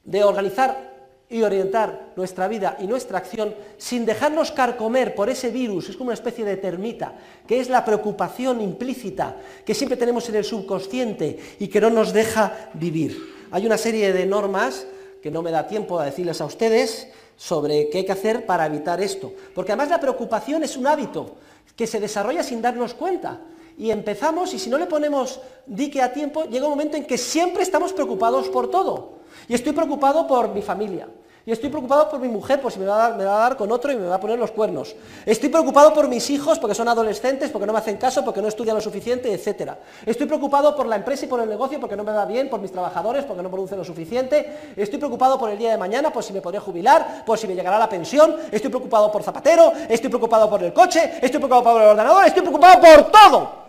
de 0.03 0.25
organizar 0.25 1.15
y 1.29 1.43
orientar 1.43 2.15
nuestra 2.17 2.49
vida 2.49 2.77
y 2.81 2.89
nuestra 2.89 3.19
acción 3.19 3.55
sin 3.77 4.05
dejarnos 4.05 4.51
carcomer 4.51 5.15
por 5.15 5.31
ese 5.31 5.51
virus, 5.51 5.89
es 5.89 5.97
como 5.97 6.09
una 6.09 6.15
especie 6.15 6.45
de 6.45 6.57
termita, 6.57 7.15
que 7.47 7.61
es 7.61 7.69
la 7.69 7.85
preocupación 7.85 8.61
implícita 8.61 9.37
que 9.65 9.77
siempre 9.77 9.97
tenemos 9.97 10.29
en 10.29 10.35
el 10.35 10.45
subconsciente 10.45 11.39
y 11.61 11.69
que 11.69 11.81
no 11.81 11.89
nos 11.89 12.13
deja 12.13 12.71
vivir. 12.75 13.47
Hay 13.53 13.65
una 13.65 13.79
serie 13.79 14.13
de 14.13 14.27
normas 14.27 14.89
que 15.23 15.31
no 15.31 15.41
me 15.41 15.53
da 15.53 15.69
tiempo 15.69 16.01
a 16.01 16.07
decirles 16.07 16.41
a 16.41 16.47
ustedes 16.47 17.07
sobre 17.37 17.89
qué 17.91 17.99
hay 17.99 18.07
que 18.07 18.11
hacer 18.11 18.45
para 18.45 18.67
evitar 18.67 19.01
esto, 19.01 19.33
porque 19.55 19.71
además 19.71 19.91
la 19.91 20.01
preocupación 20.01 20.65
es 20.65 20.77
un 20.77 20.89
hábito 20.89 21.37
que 21.77 21.87
se 21.87 22.01
desarrolla 22.01 22.43
sin 22.43 22.61
darnos 22.61 22.93
cuenta. 22.95 23.41
Y 23.79 23.93
empezamos, 23.93 24.53
y 24.55 24.59
si 24.59 24.69
no 24.69 24.77
le 24.77 24.87
ponemos 24.87 25.41
dique 25.65 26.03
a 26.03 26.13
tiempo, 26.13 26.45
llega 26.45 26.67
un 26.67 26.73
momento 26.73 26.97
en 26.97 27.05
que 27.05 27.17
siempre 27.17 27.63
estamos 27.63 27.93
preocupados 27.93 28.49
por 28.49 28.71
todo. 28.71 29.19
Y 29.47 29.55
estoy 29.55 29.73
preocupado 29.73 30.27
por 30.27 30.49
mi 30.49 30.63
familia. 30.63 31.09
Y 31.47 31.53
estoy 31.53 31.71
preocupado 31.71 32.11
por 32.11 32.21
mi 32.21 32.29
mujer, 32.29 32.61
por 32.61 32.71
si 32.71 32.79
me 32.79 32.85
va, 32.85 33.07
a 33.07 33.17
dar, 33.17 33.57
con 33.57 33.73
otro 33.73 33.91
y 33.91 33.97
me 33.97 34.07
va 34.07 34.17
a 34.17 34.21
poner 34.21 34.39
los 34.39 34.51
cuernos. 34.51 34.95
Estoy 35.25 35.49
preocupado 35.49 35.95
por 35.95 36.07
mis 36.07 36.29
hijos 36.29 36.59
porque 36.59 36.75
son 36.75 36.89
adolescentes, 36.89 37.51
porque 37.51 37.67
no 37.67 37.73
me 37.73 37.79
hacen 37.79 37.97
caso, 37.97 38.23
porque 38.23 38.43
no 38.43 38.49
estudian 38.49 38.77
lo 38.77 38.83
suficiente, 38.83 39.33
etc. 39.33 39.73
Estoy 40.05 40.27
preocupado 40.27 40.77
por 40.77 40.87
la 40.87 40.97
empresa 40.97 41.25
y 41.25 41.29
por 41.29 41.41
el 41.41 41.49
negocio 41.49 41.81
porque 41.81 41.97
no 41.97 42.05
me 42.05 42.13
va 42.13 42.27
bien, 42.27 42.51
por 42.51 42.61
mis 42.61 42.71
trabajadores, 42.71 43.25
porque 43.25 43.43
no 43.43 43.51
producen 43.51 43.79
lo 43.79 43.85
suficiente. 43.85 44.75
Estoy 44.77 44.99
preocupado 44.99 45.39
por 45.39 45.49
el 45.49 45.57
día 45.57 45.71
de 45.71 45.79
mañana, 45.79 46.13
por 46.13 46.23
si 46.23 46.35
me 46.35 46.43
podré 46.43 46.59
jubilar, 46.59 47.25
por 47.25 47.39
si 47.39 47.47
me 47.47 47.55
llegará 47.55 47.79
la 47.79 47.89
pensión. 47.89 48.37
Estoy 48.53 48.69
preocupado 48.69 49.11
por 49.11 49.23
Zapatero, 49.23 49.73
estoy 49.89 50.11
preocupado 50.11 50.51
por 50.51 50.63
el 50.63 50.75
coche, 50.75 51.13
estoy 51.23 51.41
preocupado 51.41 51.63
por 51.63 51.81
el 51.81 51.89
ordenador, 51.89 52.27
estoy 52.27 52.43
preocupado 52.43 52.79
por 52.79 53.11
todo. 53.11 53.68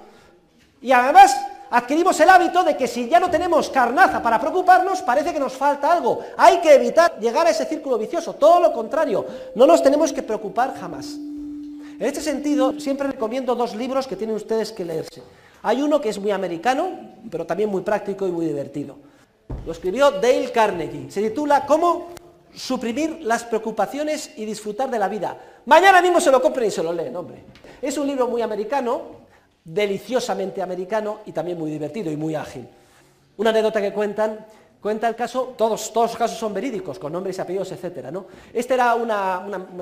Y 0.82 0.92
además 0.92 1.38
adquirimos 1.70 2.20
el 2.20 2.30
hábito 2.30 2.63
de 2.63 2.76
que 2.76 2.88
si 2.88 3.08
ya 3.08 3.20
no 3.20 3.30
tenemos 3.30 3.70
carnaza 3.70 4.22
para 4.22 4.39
preocuparnos, 4.39 5.02
parece 5.02 5.34
que 5.34 5.39
nos 5.39 5.54
falta 5.54 5.92
algo. 5.92 6.20
Hay 6.38 6.60
que 6.60 6.74
evitar 6.74 7.20
llegar 7.20 7.48
a 7.48 7.52
ese 7.52 7.65
círculo 7.65 7.98
vicioso, 7.98 8.34
todo 8.34 8.60
lo 8.60 8.74
contrario, 8.74 9.26
no 9.56 9.68
nos 9.68 9.84
tenemos 9.84 10.13
que 10.13 10.24
preocupar 10.24 10.76
jamás. 10.80 11.15
En 12.00 12.06
este 12.06 12.22
sentido, 12.22 12.80
siempre 12.80 13.08
recomiendo 13.08 13.56
dos 13.56 13.76
libros 13.76 14.08
que 14.08 14.15
tienen 14.15 14.36
ustedes 14.36 14.72
que 14.72 14.86
leerse. 14.86 15.22
Hay 15.62 15.82
uno 15.82 16.00
que 16.00 16.08
es 16.08 16.18
muy 16.18 16.32
americano, 16.32 16.88
pero 17.30 17.46
también 17.46 17.70
muy 17.70 17.82
práctico 17.82 18.26
y 18.26 18.32
muy 18.32 18.46
divertido. 18.46 18.96
Lo 19.65 19.72
escribió 19.74 20.12
Dale 20.12 20.52
Carnegie. 20.52 21.12
Se 21.12 21.22
titula 21.22 21.65
¿Cómo 21.65 22.08
suprimir 22.56 23.20
las 23.22 23.44
preocupaciones 23.44 24.32
y 24.38 24.46
disfrutar 24.46 24.89
de 24.89 25.00
la 25.00 25.10
vida? 25.10 25.38
Mañana 25.65 26.02
mismo 26.02 26.22
se 26.22 26.32
lo 26.32 26.42
compren 26.42 26.70
y 26.70 26.72
se 26.72 26.82
lo 26.82 26.94
leen, 26.94 27.15
hombre. 27.15 27.44
Es 27.82 27.98
un 27.98 28.08
libro 28.08 28.28
muy 28.28 28.42
americano, 28.42 29.02
deliciosamente 29.74 30.62
americano 30.62 31.20
y 31.26 31.32
también 31.32 31.58
muy 31.58 31.70
divertido 31.70 32.12
y 32.12 32.18
muy 32.18 32.34
ágil. 32.36 32.68
Una 33.38 33.52
anécdota 33.52 33.80
que 33.80 33.94
cuentan, 33.94 34.46
cuenta 34.82 35.08
el 35.08 35.16
caso, 35.16 35.54
todos, 35.56 35.94
todos 35.94 36.12
los 36.12 36.18
casos 36.18 36.38
son 36.38 36.54
verídicos, 36.54 36.98
con 36.98 37.14
nombres 37.14 37.38
y 37.38 37.42
apellidos, 37.42 37.72
etcétera, 37.72 38.10
¿no? 38.10 38.26
Este 38.52 38.74
era 38.74 38.96
un 38.96 39.12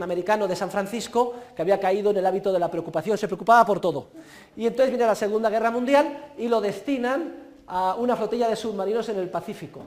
americano 0.04 0.48
de 0.48 0.56
San 0.56 0.70
Francisco 0.70 1.36
que 1.56 1.62
había 1.62 1.80
caído 1.80 2.12
en 2.12 2.18
el 2.18 2.26
hábito 2.26 2.52
de 2.52 2.60
la 2.60 2.70
preocupación, 2.70 3.18
se 3.18 3.28
preocupaba 3.28 3.66
por 3.66 3.80
todo. 3.80 4.10
Y 4.58 4.68
entonces 4.68 4.90
viene 4.90 5.06
la 5.06 5.16
Segunda 5.16 5.50
Guerra 5.50 5.72
Mundial 5.72 6.34
y 6.38 6.48
lo 6.48 6.60
destinan 6.60 7.48
a 7.68 7.96
una 7.96 8.16
flotilla 8.16 8.50
de 8.50 8.56
submarinos 8.56 9.08
en 9.10 9.20
el 9.20 9.30
Pacífico, 9.30 9.82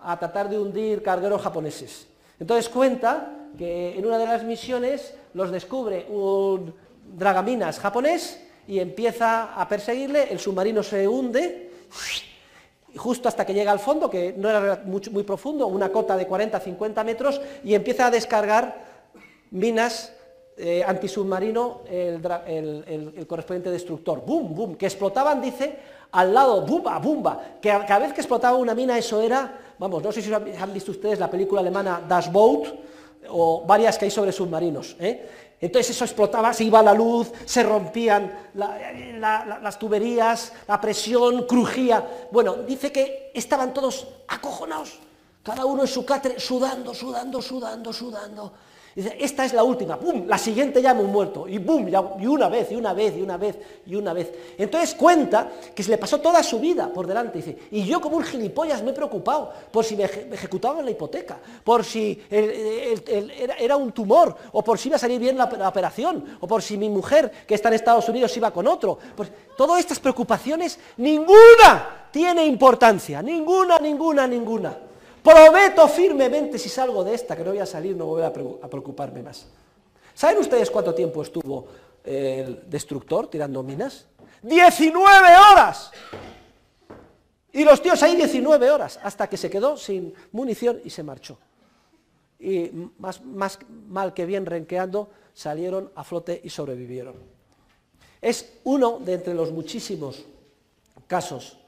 a 0.00 0.18
tratar 0.18 0.48
de 0.48 0.58
hundir 0.58 1.02
cargueros 1.02 1.40
japoneses. 1.40 2.08
Entonces 2.38 2.68
cuenta 2.68 3.32
que 3.56 3.96
en 3.96 4.04
una 4.04 4.18
de 4.18 4.26
las 4.26 4.42
misiones 4.42 5.14
los 5.34 5.50
descubre 5.50 6.06
un 6.08 6.74
dragaminas 7.16 7.78
japonés 7.78 8.46
y 8.70 8.78
empieza 8.78 9.60
a 9.60 9.68
perseguirle, 9.68 10.28
el 10.30 10.38
submarino 10.38 10.84
se 10.84 11.08
hunde, 11.08 11.72
justo 12.94 13.28
hasta 13.28 13.44
que 13.44 13.52
llega 13.52 13.72
al 13.72 13.80
fondo, 13.80 14.08
que 14.08 14.32
no 14.36 14.48
era 14.48 14.84
muy, 14.84 15.24
profundo, 15.24 15.66
una 15.66 15.90
cota 15.90 16.16
de 16.16 16.28
40-50 16.28 17.04
metros, 17.04 17.40
y 17.64 17.74
empieza 17.74 18.06
a 18.06 18.10
descargar 18.12 18.84
minas 19.50 20.12
eh, 20.56 20.84
antisubmarino 20.86 21.80
el, 21.90 23.26
correspondiente 23.26 23.72
destructor. 23.72 24.24
¡Bum, 24.24 24.54
bum! 24.54 24.76
Que 24.76 24.86
explotaban, 24.86 25.42
dice, 25.42 25.76
al 26.12 26.32
lado, 26.32 26.64
¡bumba, 26.64 26.96
bumba! 27.00 27.56
Que 27.60 27.70
cada 27.70 27.98
vez 27.98 28.12
que 28.12 28.20
explotaba 28.20 28.56
una 28.56 28.76
mina 28.76 28.96
eso 28.96 29.20
era, 29.20 29.74
vamos, 29.80 30.00
no 30.00 30.12
sé 30.12 30.22
si 30.22 30.32
han 30.32 30.72
visto 30.72 30.92
ustedes 30.92 31.18
la 31.18 31.28
película 31.28 31.60
alemana 31.60 32.04
Das 32.08 32.30
Boot, 32.30 32.68
o 33.30 33.64
varias 33.66 33.98
que 33.98 34.04
hay 34.04 34.12
sobre 34.12 34.30
submarinos. 34.30 34.94
¿eh? 35.00 35.49
Entonces 35.60 35.94
eso 35.94 36.04
explotaba, 36.04 36.54
se 36.54 36.64
iba 36.64 36.82
la 36.82 36.94
luz, 36.94 37.30
se 37.44 37.62
rompían 37.62 38.50
las 38.54 39.78
tuberías, 39.78 40.52
la 40.66 40.80
presión 40.80 41.46
crujía. 41.46 42.28
Bueno, 42.30 42.54
dice 42.56 42.90
que 42.90 43.30
estaban 43.34 43.74
todos 43.74 44.06
acojonados, 44.28 44.98
cada 45.42 45.66
uno 45.66 45.82
en 45.82 45.88
su 45.88 46.04
catre, 46.06 46.40
sudando, 46.40 46.94
sudando, 46.94 47.42
sudando, 47.42 47.92
sudando. 47.92 48.52
Dice, 48.94 49.16
esta 49.20 49.44
es 49.44 49.52
la 49.52 49.62
última, 49.62 49.98
¡pum! 49.98 50.26
La 50.26 50.36
siguiente 50.36 50.82
ya 50.82 50.90
hemos 50.90 51.06
muerto, 51.06 51.46
y 51.46 51.60
¡pum! 51.60 51.86
y 51.88 52.26
una 52.26 52.48
vez, 52.48 52.72
y 52.72 52.74
una 52.74 52.92
vez, 52.92 53.16
y 53.16 53.22
una 53.22 53.36
vez, 53.36 53.56
y 53.86 53.94
una 53.94 54.12
vez. 54.12 54.32
Entonces 54.58 54.96
cuenta 54.96 55.48
que 55.74 55.82
se 55.82 55.90
le 55.90 55.98
pasó 55.98 56.20
toda 56.20 56.42
su 56.42 56.58
vida 56.58 56.92
por 56.92 57.06
delante, 57.06 57.38
dice, 57.38 57.56
y 57.70 57.84
yo 57.84 58.00
como 58.00 58.16
un 58.16 58.24
gilipollas 58.24 58.82
me 58.82 58.90
he 58.90 58.94
preocupado 58.94 59.52
por 59.70 59.84
si 59.84 59.94
me 59.96 60.04
ejecutaban 60.04 60.84
la 60.84 60.90
hipoteca, 60.90 61.38
por 61.62 61.84
si 61.84 62.20
era 62.30 63.76
un 63.76 63.92
tumor, 63.92 64.34
o 64.52 64.62
por 64.64 64.76
si 64.76 64.88
iba 64.88 64.96
a 64.96 64.98
salir 64.98 65.20
bien 65.20 65.38
la, 65.38 65.44
operación, 65.44 66.38
o 66.40 66.48
por 66.48 66.60
si 66.60 66.76
mi 66.76 66.88
mujer, 66.88 67.30
que 67.46 67.54
está 67.54 67.68
en 67.68 67.74
Estados 67.74 68.08
Unidos, 68.08 68.36
iba 68.36 68.50
con 68.50 68.66
otro. 68.66 68.98
Pues 69.14 69.30
todas 69.56 69.78
estas 69.78 70.00
preocupaciones, 70.00 70.78
ninguna 70.96 72.08
tiene 72.10 72.44
importancia, 72.44 73.22
ninguna, 73.22 73.78
ninguna, 73.78 74.26
ninguna. 74.26 74.89
Prometo 75.22 75.86
firmemente 75.88 76.58
si 76.58 76.68
salgo 76.68 77.04
de 77.04 77.14
esta, 77.14 77.36
que 77.36 77.44
no 77.44 77.50
voy 77.50 77.58
a 77.58 77.66
salir, 77.66 77.96
no 77.96 78.06
voy 78.06 78.22
a 78.22 78.32
preocuparme 78.32 79.22
más. 79.22 79.46
¿Saben 80.14 80.38
ustedes 80.38 80.70
cuánto 80.70 80.94
tiempo 80.94 81.22
estuvo 81.22 81.66
el 82.04 82.68
destructor 82.68 83.28
tirando 83.28 83.62
minas? 83.62 84.06
¡19 84.42 84.94
horas! 85.52 85.90
Y 87.52 87.64
los 87.64 87.82
tíos 87.82 88.02
ahí 88.02 88.16
19 88.16 88.70
horas, 88.70 88.98
hasta 89.02 89.28
que 89.28 89.36
se 89.36 89.50
quedó 89.50 89.76
sin 89.76 90.14
munición 90.32 90.80
y 90.84 90.90
se 90.90 91.02
marchó. 91.02 91.38
Y 92.38 92.70
más, 92.98 93.22
más 93.22 93.58
mal 93.88 94.14
que 94.14 94.24
bien 94.24 94.46
renqueando, 94.46 95.10
salieron 95.34 95.90
a 95.94 96.04
flote 96.04 96.40
y 96.42 96.48
sobrevivieron. 96.48 97.14
Es 98.20 98.54
uno 98.64 98.98
de 99.00 99.14
entre 99.14 99.34
los 99.34 99.50
muchísimos 99.50 100.24
casos 101.06 101.59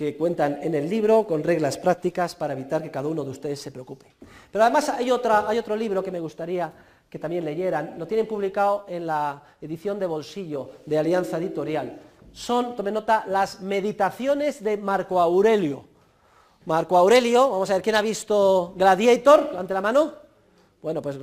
que 0.00 0.16
cuentan 0.16 0.60
en 0.62 0.74
el 0.74 0.88
libro 0.88 1.26
con 1.26 1.44
reglas 1.44 1.76
prácticas 1.76 2.34
para 2.34 2.54
evitar 2.54 2.82
que 2.82 2.90
cada 2.90 3.06
uno 3.06 3.22
de 3.22 3.32
ustedes 3.32 3.60
se 3.60 3.70
preocupe. 3.70 4.06
Pero 4.50 4.64
además 4.64 4.88
hay, 4.88 5.10
otra, 5.10 5.46
hay 5.46 5.58
otro 5.58 5.76
libro 5.76 6.02
que 6.02 6.10
me 6.10 6.20
gustaría 6.20 6.72
que 7.10 7.18
también 7.18 7.44
leyeran, 7.44 7.96
lo 7.98 8.06
tienen 8.06 8.26
publicado 8.26 8.86
en 8.88 9.06
la 9.06 9.42
edición 9.60 9.98
de 9.98 10.06
bolsillo 10.06 10.70
de 10.86 10.98
Alianza 10.98 11.36
Editorial. 11.36 12.00
Son, 12.32 12.74
tome 12.76 12.90
nota, 12.90 13.24
las 13.26 13.60
meditaciones 13.60 14.64
de 14.64 14.78
Marco 14.78 15.20
Aurelio. 15.20 15.84
Marco 16.64 16.96
Aurelio, 16.96 17.50
vamos 17.50 17.68
a 17.68 17.74
ver, 17.74 17.82
¿quién 17.82 17.96
ha 17.96 18.00
visto 18.00 18.72
Gladiator? 18.76 19.50
Ante 19.58 19.74
la 19.74 19.82
mano. 19.82 20.14
Bueno, 20.80 21.02
pues 21.02 21.18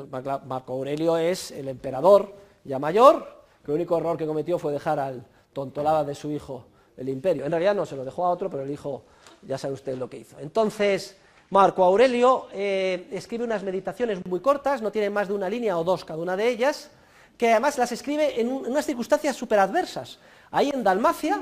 Marco 0.46 0.74
Aurelio 0.74 1.18
es 1.18 1.50
el 1.50 1.68
emperador 1.68 2.32
ya 2.64 2.78
mayor, 2.78 3.42
que 3.66 3.72
el 3.72 3.78
único 3.78 3.98
error 3.98 4.18
que 4.18 4.28
cometió 4.28 4.60
fue 4.60 4.72
dejar 4.72 5.00
al 5.00 5.26
tontolada 5.52 6.04
de 6.04 6.14
su 6.14 6.30
hijo 6.30 6.66
el 6.98 7.10
imperio. 7.10 7.46
En 7.46 7.52
realidad 7.52 7.76
no, 7.76 7.86
se 7.86 7.96
lo 7.96 8.04
dejó 8.04 8.26
a 8.26 8.30
otro, 8.30 8.50
pero 8.50 8.64
el 8.64 8.72
hijo, 8.72 9.04
ya 9.44 9.58
sabe 9.58 9.76
usted 9.76 9.98
lo 9.98 10.10
que 10.10 10.18
hizo. 10.18 10.38
Entonces, 10.40 11.16
Marco 11.50 11.84
Aurelio 11.84 12.48
eh, 12.52 13.08
escribe 13.12 13.46
unas 13.46 13.64
meditaciones 13.64 14.26
muy 14.26 14.42
cortas, 14.42 14.82
no 14.82 14.92
tienen 14.92 15.14
más 15.14 15.30
de 15.30 15.34
una 15.34 15.50
línea 15.50 15.78
o 15.78 15.84
dos 15.84 16.04
cada 16.04 16.20
una 16.20 16.36
de 16.36 16.50
ellas, 16.50 16.90
que 17.38 17.52
además 17.52 17.78
las 17.78 17.92
escribe 17.92 18.42
en, 18.42 18.52
unas 18.52 18.86
circunstancias 18.86 19.36
súper 19.36 19.60
adversas. 19.60 20.20
Ahí 20.52 20.72
en 20.74 20.84
Dalmacia, 20.84 21.36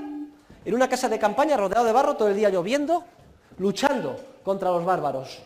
en 0.65 0.73
una 0.73 0.89
casa 0.89 1.09
de 1.09 1.17
campaña 1.17 1.57
rodeado 1.57 1.85
de 1.85 1.91
barro, 1.91 2.15
todo 2.15 2.27
el 2.27 2.35
día 2.35 2.49
lloviendo, 2.49 3.03
luchando 3.57 4.19
contra 4.43 4.69
los 4.69 4.83
bárbaros. 4.83 5.39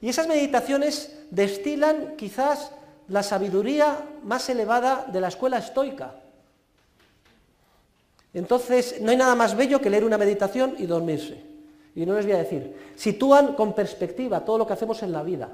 Y 0.00 0.08
esas 0.08 0.28
meditaciones 0.28 1.18
destilan 1.30 2.16
quizás 2.16 2.70
la 3.08 3.22
sabiduría 3.22 3.98
más 4.22 4.48
elevada 4.48 5.06
de 5.08 5.20
la 5.20 5.28
escuela 5.28 5.58
estoica. 5.58 6.14
Entonces, 8.36 9.00
no 9.00 9.10
hay 9.10 9.16
nada 9.16 9.34
más 9.34 9.56
bello 9.56 9.80
que 9.80 9.88
leer 9.88 10.04
una 10.04 10.18
meditación 10.18 10.74
y 10.76 10.84
dormirse. 10.84 11.42
Y 11.94 12.04
no 12.04 12.12
les 12.12 12.26
voy 12.26 12.34
a 12.34 12.38
decir, 12.38 12.76
sitúan 12.94 13.54
con 13.54 13.72
perspectiva 13.72 14.44
todo 14.44 14.58
lo 14.58 14.66
que 14.66 14.74
hacemos 14.74 15.02
en 15.02 15.10
la 15.10 15.22
vida, 15.22 15.48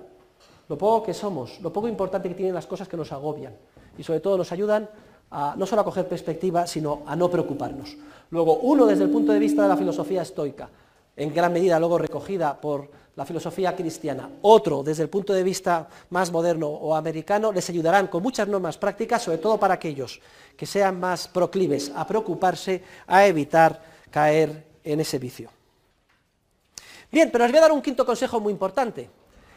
lo 0.68 0.76
poco 0.76 1.04
que 1.04 1.14
somos, 1.14 1.60
lo 1.60 1.72
poco 1.72 1.86
importante 1.86 2.28
que 2.28 2.34
tienen 2.34 2.56
las 2.56 2.66
cosas 2.66 2.88
que 2.88 2.96
nos 2.96 3.12
agobian. 3.12 3.54
Y 3.96 4.02
sobre 4.02 4.18
todo 4.18 4.36
nos 4.36 4.50
ayudan 4.50 4.90
a, 5.30 5.54
no 5.56 5.64
solo 5.64 5.82
a 5.82 5.84
coger 5.84 6.08
perspectiva, 6.08 6.66
sino 6.66 7.02
a 7.06 7.14
no 7.14 7.30
preocuparnos. 7.30 7.96
Luego, 8.30 8.56
uno 8.56 8.84
desde 8.84 9.04
el 9.04 9.10
punto 9.10 9.30
de 9.30 9.38
vista 9.38 9.62
de 9.62 9.68
la 9.68 9.76
filosofía 9.76 10.22
estoica, 10.22 10.68
en 11.14 11.32
gran 11.32 11.52
medida 11.52 11.78
luego 11.78 11.98
recogida 11.98 12.60
por 12.60 12.90
la 13.14 13.26
filosofía 13.26 13.76
cristiana, 13.76 14.28
otro 14.42 14.82
desde 14.82 15.02
el 15.02 15.10
punto 15.10 15.32
de 15.32 15.42
vista 15.42 15.88
más 16.10 16.32
moderno 16.32 16.68
o 16.68 16.94
americano, 16.94 17.52
les 17.52 17.68
ayudarán 17.68 18.06
con 18.06 18.22
muchas 18.22 18.48
normas 18.48 18.78
prácticas, 18.78 19.22
sobre 19.22 19.38
todo 19.38 19.58
para 19.58 19.74
aquellos 19.74 20.20
que 20.56 20.66
sean 20.66 20.98
más 20.98 21.28
proclives 21.28 21.92
a 21.94 22.06
preocuparse, 22.06 22.82
a 23.06 23.26
evitar 23.26 23.82
caer 24.10 24.64
en 24.82 25.00
ese 25.00 25.18
vicio. 25.18 25.50
Bien, 27.10 27.30
pero 27.30 27.44
les 27.44 27.52
voy 27.52 27.58
a 27.58 27.62
dar 27.62 27.72
un 27.72 27.82
quinto 27.82 28.06
consejo 28.06 28.40
muy 28.40 28.52
importante. 28.52 29.10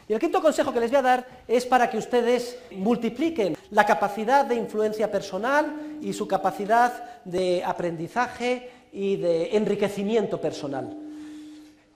Y 0.08 0.12
el 0.12 0.20
quinto 0.20 0.40
consejo 0.40 0.72
que 0.72 0.80
les 0.80 0.90
voy 0.90 0.98
a 0.98 1.02
dar 1.02 1.26
es 1.48 1.64
para 1.64 1.90
que 1.90 1.98
ustedes 1.98 2.58
multipliquen 2.70 3.56
la 3.70 3.86
capacidad 3.86 4.44
de 4.44 4.54
influencia 4.54 5.10
personal 5.10 5.98
y 6.00 6.12
su 6.12 6.28
capacidad 6.28 7.22
de 7.24 7.64
aprendizaje 7.64 8.70
y 8.92 9.16
de 9.16 9.56
enriquecimiento 9.56 10.40
personal. 10.40 11.05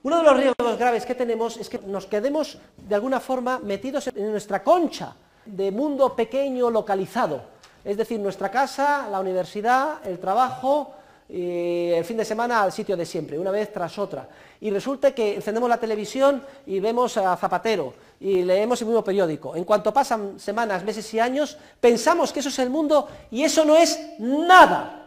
Uno 0.03 0.17
de 0.17 0.23
los 0.23 0.37
riesgos 0.37 0.77
graves 0.79 1.05
que 1.05 1.13
tenemos 1.13 1.57
es 1.57 1.69
que 1.69 1.77
nos 1.79 2.07
quedemos 2.07 2.57
de 2.75 2.95
alguna 2.95 3.19
forma 3.19 3.59
metidos 3.59 4.07
en 4.07 4.31
nuestra 4.31 4.63
concha 4.63 5.15
de 5.45 5.71
mundo 5.71 6.15
pequeño 6.15 6.71
localizado. 6.71 7.43
Es 7.85 7.97
decir, 7.97 8.19
nuestra 8.19 8.49
casa, 8.49 9.07
la 9.09 9.19
universidad, 9.19 10.05
el 10.05 10.17
trabajo, 10.19 10.95
y 11.29 11.91
el 11.91 12.03
fin 12.03 12.17
de 12.17 12.25
semana 12.25 12.61
al 12.61 12.73
sitio 12.73 12.97
de 12.97 13.05
siempre, 13.05 13.39
una 13.39 13.51
vez 13.51 13.71
tras 13.71 13.97
otra. 13.97 14.27
Y 14.59 14.69
resulta 14.69 15.15
que 15.15 15.35
encendemos 15.35 15.69
la 15.69 15.77
televisión 15.77 16.43
y 16.65 16.79
vemos 16.81 17.15
a 17.15 17.37
Zapatero 17.37 17.93
y 18.19 18.41
leemos 18.41 18.81
el 18.81 18.87
mismo 18.87 19.03
periódico. 19.03 19.55
En 19.55 19.63
cuanto 19.63 19.93
pasan 19.93 20.39
semanas, 20.39 20.83
meses 20.83 21.13
y 21.13 21.19
años, 21.19 21.57
pensamos 21.79 22.33
que 22.33 22.41
eso 22.41 22.49
es 22.49 22.59
el 22.59 22.69
mundo 22.69 23.07
y 23.31 23.43
eso 23.43 23.63
no 23.63 23.77
es 23.77 23.97
nada. 24.19 25.00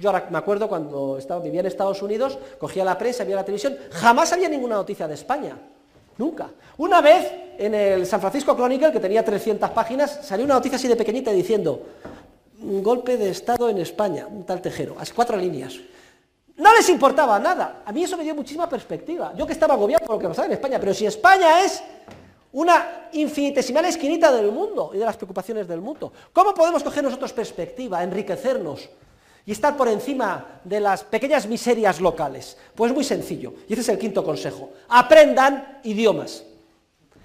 Yo 0.00 0.08
ahora 0.08 0.28
me 0.30 0.38
acuerdo 0.38 0.66
cuando 0.66 1.18
estaba, 1.18 1.42
vivía 1.42 1.60
en 1.60 1.66
Estados 1.66 2.00
Unidos, 2.00 2.38
cogía 2.58 2.82
la 2.86 2.96
prensa, 2.96 3.22
veía 3.22 3.36
la 3.36 3.44
televisión, 3.44 3.76
jamás 3.90 4.32
había 4.32 4.48
ninguna 4.48 4.76
noticia 4.76 5.06
de 5.06 5.12
España. 5.12 5.58
Nunca. 6.16 6.48
Una 6.78 7.02
vez 7.02 7.30
en 7.58 7.74
el 7.74 8.06
San 8.06 8.18
Francisco 8.18 8.56
Chronicle, 8.56 8.92
que 8.92 8.98
tenía 8.98 9.22
300 9.22 9.68
páginas, 9.70 10.20
salió 10.22 10.46
una 10.46 10.54
noticia 10.54 10.76
así 10.76 10.88
de 10.88 10.96
pequeñita 10.96 11.30
diciendo 11.32 11.82
un 12.62 12.82
golpe 12.82 13.18
de 13.18 13.28
Estado 13.28 13.68
en 13.68 13.76
España, 13.76 14.26
un 14.26 14.44
tal 14.44 14.62
tejero, 14.62 14.96
a 14.98 15.04
cuatro 15.14 15.36
líneas. 15.36 15.78
No 16.56 16.74
les 16.74 16.88
importaba 16.88 17.38
nada. 17.38 17.82
A 17.84 17.92
mí 17.92 18.02
eso 18.02 18.16
me 18.16 18.24
dio 18.24 18.34
muchísima 18.34 18.66
perspectiva. 18.70 19.34
Yo 19.36 19.46
que 19.46 19.52
estaba 19.52 19.74
agobiado 19.74 20.06
por 20.06 20.16
lo 20.16 20.18
que 20.18 20.28
pasaba 20.28 20.46
en 20.46 20.52
España, 20.52 20.80
pero 20.80 20.94
si 20.94 21.04
España 21.04 21.62
es 21.62 21.82
una 22.52 23.08
infinitesimal 23.12 23.84
esquinita 23.84 24.32
del 24.32 24.50
mundo 24.50 24.92
y 24.94 24.98
de 24.98 25.04
las 25.04 25.18
preocupaciones 25.18 25.68
del 25.68 25.82
mundo, 25.82 26.10
¿cómo 26.32 26.54
podemos 26.54 26.82
coger 26.82 27.04
nosotros 27.04 27.34
perspectiva, 27.34 28.02
enriquecernos? 28.02 28.88
Y 29.46 29.52
estar 29.52 29.76
por 29.76 29.88
encima 29.88 30.60
de 30.64 30.80
las 30.80 31.04
pequeñas 31.04 31.46
miserias 31.46 32.00
locales? 32.00 32.56
Pues 32.74 32.92
muy 32.92 33.04
sencillo, 33.04 33.54
y 33.68 33.72
ese 33.72 33.82
es 33.82 33.88
el 33.88 33.98
quinto 33.98 34.24
consejo. 34.24 34.70
Aprendan 34.88 35.80
idiomas. 35.84 36.44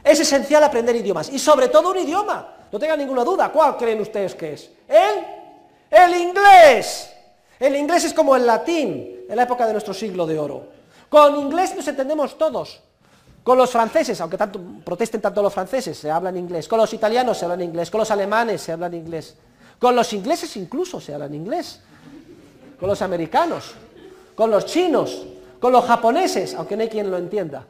Es 0.04 0.19
esencial 0.19 0.63
aprender 0.63 0.95
idiomas, 0.95 1.30
y 1.32 1.39
sobre 1.39 1.67
todo 1.67 1.91
un 1.91 1.97
idioma. 1.97 2.54
No 2.71 2.80
tengan 2.80 2.99
ninguna 2.99 3.23
duda, 3.23 3.51
¿cuál 3.51 3.78
creen 3.78 4.01
ustedes 4.01 4.36
que 4.36 4.54
es? 4.54 4.69
El, 4.88 5.25
el 5.89 6.21
inglés. 6.21 7.10
El 7.60 7.75
inglés 7.75 8.06
es 8.06 8.13
como 8.13 8.36
el 8.36 8.45
latín 8.45 9.25
en 9.28 9.36
la 9.36 9.43
época 9.43 9.65
de 9.65 9.71
nuestro 9.71 9.93
siglo 9.93 10.25
de 10.25 10.38
oro. 10.38 10.67
Con 11.10 11.36
inglés 11.39 11.75
nos 11.75 11.88
entendemos 11.88 12.38
todos. 12.38 12.82
Con 13.43 13.58
los 13.58 13.69
franceses, 13.69 14.19
aunque 14.21 14.38
tanto, 14.38 14.60
protesten 14.84 15.21
tanto 15.21 15.41
los 15.41 15.54
franceses, 15.54 15.97
se 15.97 16.10
habla 16.10 16.30
en 16.30 16.38
inglés. 16.38 16.67
Con 16.67 16.80
los 16.80 16.91
italianos 16.93 17.38
se 17.38 17.45
habla 17.45 17.56
en 17.56 17.69
inglés. 17.69 17.91
Con 17.91 17.99
los 17.99 18.10
alemanes 18.10 18.62
se 18.62 18.71
habla 18.71 18.88
en 18.88 18.95
inglés. 18.95 19.36
Con 19.80 19.95
los 19.95 20.12
ingleses 20.13 20.58
incluso 20.58 20.99
se 20.99 21.13
habla 21.13 21.28
en 21.28 21.36
inglés 21.36 21.80
con 22.80 22.90
los 22.90 23.02
americanos. 23.02 23.76
con 24.36 24.52
los 24.52 24.66
chinos, 24.66 25.26
con 25.62 25.72
los 25.72 25.86
japoneses, 25.86 26.56
aunque 26.56 26.76
no 26.76 26.84
hay 26.84 26.90
quien 26.90 27.10
lo 27.10 27.18
entienda. 27.18 27.66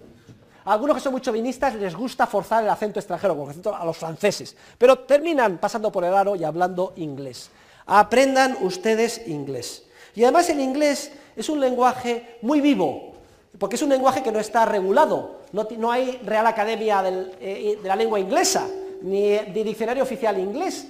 A 0.65 0.73
algunos 0.73 0.97
que 0.97 1.03
son 1.03 1.13
mucho 1.13 1.25
chauvinistas 1.25 1.75
les 1.75 1.95
gusta 1.95 2.25
forzar 2.25 2.63
el 2.63 2.69
acento 2.69 2.99
extranjero, 2.99 3.37
con 3.37 3.51
acento 3.51 3.75
a 3.75 3.85
los 3.85 3.95
franceses, 3.95 4.55
pero 4.79 4.97
terminan 4.99 5.59
pasando 5.59 5.91
por 5.91 6.03
el 6.03 6.13
aro 6.13 6.35
y 6.35 6.43
hablando 6.43 6.93
inglés. 6.95 7.51
Aprendan 7.85 8.57
ustedes 8.61 9.27
inglés. 9.27 9.83
Y 10.15 10.23
además 10.23 10.49
el 10.49 10.59
inglés 10.59 11.11
es 11.35 11.49
un 11.49 11.59
lenguaje 11.59 12.39
muy 12.41 12.61
vivo, 12.61 13.13
porque 13.59 13.75
es 13.75 13.81
un 13.83 13.89
lenguaje 13.89 14.23
que 14.23 14.31
no 14.31 14.39
está 14.39 14.65
regulado, 14.65 15.41
no, 15.51 15.91
hay 15.91 16.19
Real 16.25 16.47
Academia 16.47 17.03
eh, 17.39 17.77
de 17.81 17.87
la 17.87 17.95
Lengua 17.95 18.19
Inglesa, 18.19 18.67
ni 19.03 19.29
de 19.29 19.63
diccionario 19.63 20.03
oficial 20.03 20.37
inglés, 20.39 20.87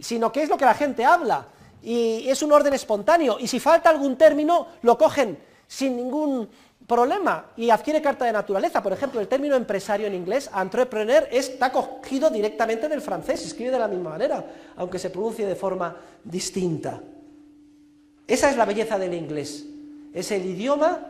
sino 0.00 0.32
que 0.32 0.42
es 0.42 0.48
lo 0.48 0.56
que 0.56 0.64
la 0.64 0.74
gente 0.74 1.04
habla, 1.04 1.46
y 1.82 2.28
es 2.28 2.42
un 2.42 2.52
orden 2.52 2.74
espontáneo, 2.74 3.38
y 3.38 3.46
si 3.46 3.60
falta 3.60 3.90
algún 3.90 4.16
término, 4.16 4.66
lo 4.82 4.96
cogen 4.98 5.38
sin 5.66 5.96
ningún 5.96 6.48
problema 6.86 7.52
y 7.56 7.70
adquiere 7.70 8.02
carta 8.02 8.24
de 8.24 8.32
naturaleza. 8.32 8.82
Por 8.82 8.92
ejemplo, 8.92 9.20
el 9.20 9.28
término 9.28 9.54
empresario 9.54 10.08
en 10.08 10.14
inglés, 10.14 10.50
entrepreneur, 10.54 11.28
está 11.30 11.70
cogido 11.70 12.30
directamente 12.30 12.88
del 12.88 13.00
francés, 13.00 13.40
se 13.40 13.46
escribe 13.46 13.70
de 13.70 13.78
la 13.78 13.86
misma 13.86 14.10
manera, 14.10 14.44
aunque 14.76 14.98
se 14.98 15.10
pronuncie 15.10 15.46
de 15.46 15.54
forma 15.54 15.96
distinta. 16.24 17.00
Esa 18.26 18.50
es 18.50 18.56
la 18.56 18.64
belleza 18.64 18.98
del 18.98 19.14
inglés, 19.14 19.66
es 20.12 20.30
el 20.32 20.44
idioma 20.44 21.06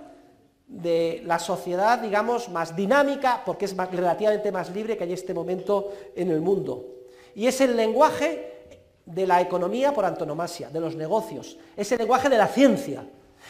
de 0.67 1.23
la 1.25 1.39
sociedad, 1.39 1.99
digamos, 1.99 2.49
más 2.49 2.77
dinámica, 2.77 3.43
porque 3.45 3.65
es 3.65 3.77
relativamente 3.77 4.53
más 4.53 4.71
libre 4.71 4.97
que 4.97 5.05
hay 5.05 5.15
este 5.15 5.35
momento 5.35 5.93
en 6.15 6.31
el 6.31 6.41
mundo. 6.41 6.85
Y 7.35 7.47
es 7.47 7.61
el 7.61 7.77
lenguaje 7.77 8.60
de 9.07 9.27
la 9.27 9.41
economía 9.41 9.93
por 9.93 10.05
antonomasia, 10.05 10.71
de 10.71 10.81
los 10.81 10.95
negocios, 10.95 11.57
es 11.77 11.91
el 11.93 11.99
lenguaje 11.99 12.29
de 12.29 12.39
la 12.39 12.47
ciencia. 12.47 13.05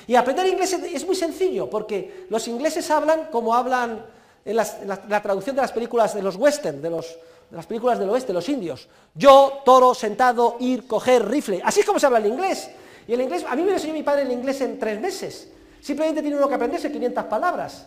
Y 0.07 0.15
aprender 0.15 0.47
inglés 0.47 0.73
es 0.73 1.07
muy 1.07 1.17
sencillo, 1.17 1.69
porque 1.69 2.27
los 2.31 2.47
ingleses 2.49 2.91
hablan 2.91 3.27
como 3.31 3.55
hablan 3.55 4.05
en, 4.45 4.57
la, 4.57 5.23
traducción 5.23 5.57
de 5.57 5.63
las 5.63 5.73
películas 5.73 6.15
de 6.15 6.23
los 6.23 6.37
western, 6.37 6.81
de, 6.81 6.89
de 6.89 7.03
las 7.51 7.67
películas 7.67 7.99
del 7.99 8.09
oeste, 8.09 8.33
los 8.33 8.49
indios. 8.49 8.89
Yo, 9.15 9.63
toro, 9.65 9.95
sentado, 9.95 10.57
ir, 10.61 10.87
coger, 10.87 11.29
rifle. 11.29 11.61
Así 11.65 11.81
es 11.81 11.87
como 11.87 11.99
se 11.99 12.07
habla 12.07 12.19
el 12.19 12.27
inglés. 12.27 12.71
Y 13.07 13.13
el 13.13 13.21
inglés, 13.21 13.45
a 13.49 13.57
mí 13.57 13.63
me 13.63 13.73
enseñó 13.73 13.93
mi 13.93 14.03
padre 14.03 14.23
el 14.23 14.33
inglés 14.33 14.61
en 14.61 14.79
tres 14.79 15.01
meses. 15.01 15.51
Simplemente 15.81 16.21
tiene 16.23 16.37
uno 16.37 16.49
que 16.49 16.55
aprenderse 16.55 16.93
500 16.93 17.25
palabras. 17.25 17.87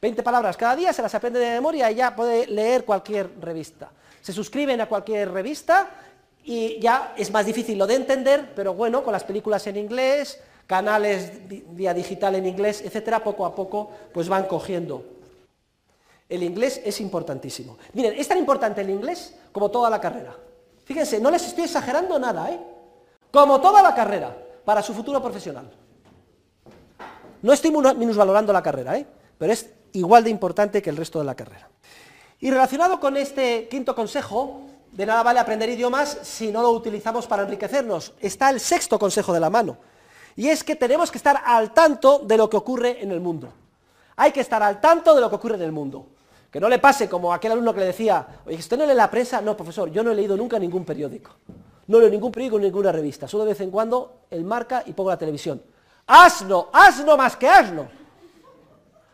20 0.00 0.22
palabras 0.22 0.56
cada 0.56 0.76
día, 0.76 0.92
se 0.92 1.02
las 1.02 1.14
aprende 1.14 1.38
de 1.38 1.50
memoria 1.50 1.90
y 1.90 1.96
ya 1.96 2.14
puede 2.14 2.46
leer 2.46 2.84
cualquier 2.84 3.30
revista. 3.40 3.90
Se 4.20 4.32
suscriben 4.32 4.80
a 4.80 4.86
cualquier 4.86 5.30
revista 5.30 5.90
y 6.44 6.78
ya 6.78 7.14
es 7.16 7.30
más 7.32 7.46
difícil 7.46 7.78
lo 7.78 7.86
de 7.86 7.94
entender, 7.94 8.52
pero 8.54 8.74
bueno, 8.74 9.02
con 9.02 9.12
las 9.12 9.24
películas 9.24 9.66
en 9.66 9.76
inglés, 9.76 10.38
canales 10.66 11.32
vía 11.48 11.94
digital 11.94 12.34
en 12.34 12.46
inglés, 12.46 12.82
etcétera, 12.84 13.24
poco 13.24 13.46
a 13.46 13.54
poco 13.54 13.90
pues 14.12 14.28
van 14.28 14.44
cogiendo. 14.44 15.04
El 16.28 16.42
inglés 16.42 16.80
es 16.84 17.00
importantísimo. 17.00 17.78
Miren, 17.94 18.14
es 18.18 18.28
tan 18.28 18.38
importante 18.38 18.80
el 18.80 18.90
inglés 18.90 19.34
como 19.52 19.70
toda 19.70 19.88
la 19.88 20.00
carrera. 20.00 20.36
Fíjense, 20.84 21.18
no 21.18 21.30
les 21.30 21.46
estoy 21.46 21.64
exagerando 21.64 22.18
nada, 22.18 22.50
¿eh? 22.50 22.60
Como 23.30 23.60
toda 23.60 23.82
la 23.82 23.94
carrera, 23.94 24.36
para 24.64 24.82
su 24.82 24.94
futuro 24.94 25.22
profesional. 25.22 25.70
No 27.42 27.52
estoy 27.52 27.70
minusvalorando 27.70 28.52
la 28.52 28.62
carrera, 28.62 28.96
¿eh? 28.96 29.06
pero 29.36 29.52
es 29.52 29.70
igual 29.92 30.24
de 30.24 30.30
importante 30.30 30.80
que 30.80 30.90
el 30.90 30.96
resto 30.96 31.18
de 31.18 31.24
la 31.24 31.34
carrera. 31.34 31.68
Y 32.40 32.50
relacionado 32.50 33.00
con 33.00 33.16
este 33.16 33.68
quinto 33.68 33.94
consejo, 33.94 34.62
de 34.94 35.06
nada 35.06 35.22
vale 35.22 35.40
aprender 35.40 35.68
idiomas 35.68 36.18
si 36.22 36.52
no 36.52 36.62
lo 36.62 36.70
utilizamos 36.70 37.26
para 37.26 37.42
enriquecernos. 37.42 38.12
Está 38.20 38.50
el 38.50 38.60
sexto 38.60 38.98
consejo 38.98 39.32
de 39.32 39.40
la 39.40 39.50
mano, 39.50 39.76
y 40.36 40.48
es 40.48 40.64
que 40.64 40.76
tenemos 40.76 41.10
que 41.10 41.18
estar 41.18 41.42
al 41.44 41.72
tanto 41.72 42.20
de 42.20 42.36
lo 42.36 42.48
que 42.48 42.56
ocurre 42.56 43.02
en 43.02 43.10
el 43.10 43.20
mundo. 43.20 43.52
Hay 44.16 44.30
que 44.32 44.40
estar 44.40 44.62
al 44.62 44.80
tanto 44.80 45.14
de 45.14 45.20
lo 45.20 45.28
que 45.28 45.36
ocurre 45.36 45.56
en 45.56 45.62
el 45.62 45.72
mundo. 45.72 46.06
Que 46.50 46.60
no 46.60 46.68
le 46.68 46.78
pase 46.78 47.08
como 47.08 47.34
aquel 47.34 47.50
alumno 47.50 47.74
que 47.74 47.80
le 47.80 47.86
decía, 47.86 48.24
oye, 48.46 48.56
¿usted 48.56 48.78
no 48.78 48.86
la 48.86 49.10
prensa? 49.10 49.40
No, 49.40 49.56
profesor, 49.56 49.90
yo 49.90 50.04
no 50.04 50.12
he 50.12 50.14
leído 50.14 50.36
nunca 50.36 50.56
ningún 50.56 50.84
periódico. 50.84 51.32
No 51.88 51.98
leo 51.98 52.08
ningún 52.08 52.30
periódico 52.30 52.58
ni 52.58 52.66
ninguna 52.66 52.92
revista. 52.92 53.26
Solo 53.26 53.44
de 53.44 53.50
vez 53.50 53.60
en 53.60 53.72
cuando 53.72 54.20
el 54.30 54.44
marca 54.44 54.84
y 54.86 54.92
pongo 54.92 55.10
la 55.10 55.18
televisión. 55.18 55.60
Asno, 56.06 56.68
asno 56.72 57.16
más 57.16 57.36
que 57.36 57.48
asno. 57.48 57.88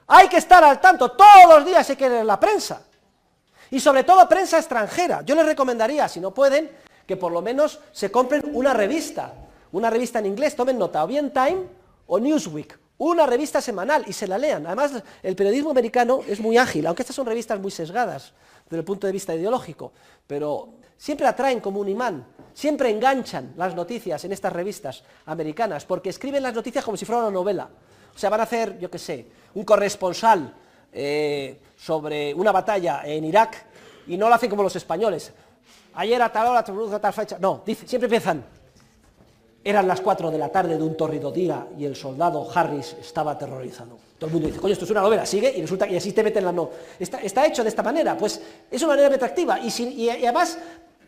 Hay 0.07 0.29
que 0.29 0.37
estar 0.37 0.63
al 0.63 0.81
tanto, 0.81 1.13
todos 1.13 1.47
los 1.49 1.65
días 1.65 1.89
hay 1.89 1.97
que 1.97 2.09
leer 2.09 2.27
la 2.27 2.39
prensa. 2.39 2.83
Y 3.71 3.81
sobre 3.81 4.05
todo 4.05 4.29
prensa 4.29 4.59
extranjera. 4.59 5.23
Yo 5.23 5.35
les 5.35 5.47
recomendaría, 5.47 6.09
si 6.09 6.21
no 6.21 6.33
pueden, 6.33 6.71
que 7.07 7.17
por 7.17 7.33
lo 7.33 7.43
menos 7.43 7.81
se 7.93 8.11
compren 8.11 8.43
una 8.53 8.75
revista. 8.75 9.35
Una 9.73 9.91
revista 9.91 10.19
en 10.19 10.27
inglés, 10.27 10.57
tomen 10.57 10.79
nota, 10.79 11.05
o 11.05 11.07
bien 11.07 11.33
Time 11.33 11.63
o 12.07 12.19
Newsweek. 12.19 12.79
Una 12.99 13.25
revista 13.27 13.61
semanal 13.61 14.05
y 14.07 14.13
se 14.13 14.27
la 14.27 14.37
lean. 14.37 14.67
Además, 14.67 15.03
el 15.23 15.37
periodismo 15.37 15.71
americano 15.71 16.21
es 16.27 16.41
muy 16.41 16.59
ágil, 16.59 16.87
aunque 16.87 17.03
estas 17.03 17.17
son 17.17 17.27
revistas 17.27 17.59
muy 17.59 17.71
sesgadas 17.71 18.33
desde 18.71 18.79
el 18.79 18.85
punto 18.85 19.07
de 19.07 19.13
vista 19.13 19.35
ideológico, 19.35 19.93
pero 20.27 20.75
siempre 20.97 21.27
atraen 21.27 21.61
como 21.61 21.81
un 21.81 21.89
imán, 21.89 22.25
siempre 22.55 22.91
enganchan 22.91 23.55
las 23.57 23.75
noticias 23.75 24.25
en 24.25 24.33
estas 24.33 24.53
revistas 24.53 25.03
americanas, 25.27 25.85
porque 25.85 26.11
escriben 26.11 26.43
las 26.43 26.55
noticias 26.55 26.85
como 26.85 26.97
si 26.97 27.05
fuera 27.05 27.23
una 27.23 27.31
novela. 27.31 27.69
O 28.15 28.19
sea, 28.19 28.31
van 28.31 28.41
a 28.41 28.43
hacer, 28.45 28.79
yo 28.79 28.91
qué 28.91 28.99
sé, 28.99 29.27
un 29.55 29.65
corresponsal 29.65 30.55
eh, 30.93 31.59
sobre 31.81 32.35
una 32.35 32.53
batalla 32.53 33.03
en 33.05 33.25
Irak 33.25 33.65
y 34.07 34.17
no 34.17 34.29
lo 34.29 34.35
hacen 34.35 34.51
como 34.51 34.63
los 34.63 34.77
españoles. 34.77 35.33
Ayer 35.95 36.21
a 36.21 36.31
tal 36.31 36.49
hora, 36.49 36.61
a 36.61 37.01
tal 37.01 37.13
fecha. 37.13 37.39
No, 37.41 37.63
dice, 37.65 37.87
siempre 37.87 38.07
empiezan. 38.07 38.45
Eran 39.63 39.87
las 39.87 40.01
4 40.01 40.31
de 40.31 40.39
la 40.39 40.49
tarde 40.49 40.77
de 40.77 40.83
un 40.83 40.97
torrido 40.97 41.31
día 41.31 41.67
y 41.79 41.85
el 41.85 41.95
soldado 41.95 42.49
Harris 42.55 42.97
estaba 43.01 43.33
aterrorizado. 43.33 43.99
Todo 44.19 44.29
el 44.29 44.33
mundo 44.33 44.49
dice, 44.49 44.61
coño, 44.61 44.73
esto 44.73 44.85
es 44.85 44.91
una 44.91 45.03
novela, 45.03 45.27
sigue, 45.27 45.53
y 45.55 45.61
resulta 45.61 45.87
que 45.87 45.97
así 45.97 46.13
te 46.13 46.23
meten 46.23 46.45
la 46.45 46.53
no. 46.53 46.71
Está, 46.99 47.45
hecho 47.47 47.63
de 47.63 47.69
esta 47.69 47.83
manera, 47.83 48.17
pues 48.17 48.41
es 48.71 48.83
una 48.83 48.93
manera 48.93 49.15
atractiva. 49.15 49.59
Y, 49.61 49.83
y 49.83 50.09
además 50.09 50.59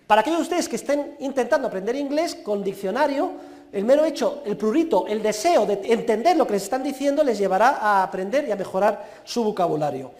para 0.06 0.20
aquellos 0.20 0.40
de 0.40 0.42
ustedes 0.42 0.68
que 0.68 0.76
estén 0.76 1.16
intentando 1.20 1.68
aprender 1.68 1.96
inglés 1.96 2.34
con 2.34 2.62
diccionario, 2.62 3.32
el 3.72 3.84
mero 3.84 4.04
hecho, 4.04 4.42
el 4.44 4.56
prurito, 4.56 5.06
el 5.06 5.22
deseo 5.22 5.64
de 5.64 5.80
entender 5.84 6.36
lo 6.36 6.46
que 6.46 6.54
les 6.54 6.64
están 6.64 6.82
diciendo 6.82 7.24
les 7.24 7.38
llevará 7.38 7.78
a 7.80 8.02
aprender 8.02 8.46
y 8.46 8.52
a 8.52 8.56
mejorar 8.56 9.22
su 9.24 9.42
vocabulario. 9.44 10.10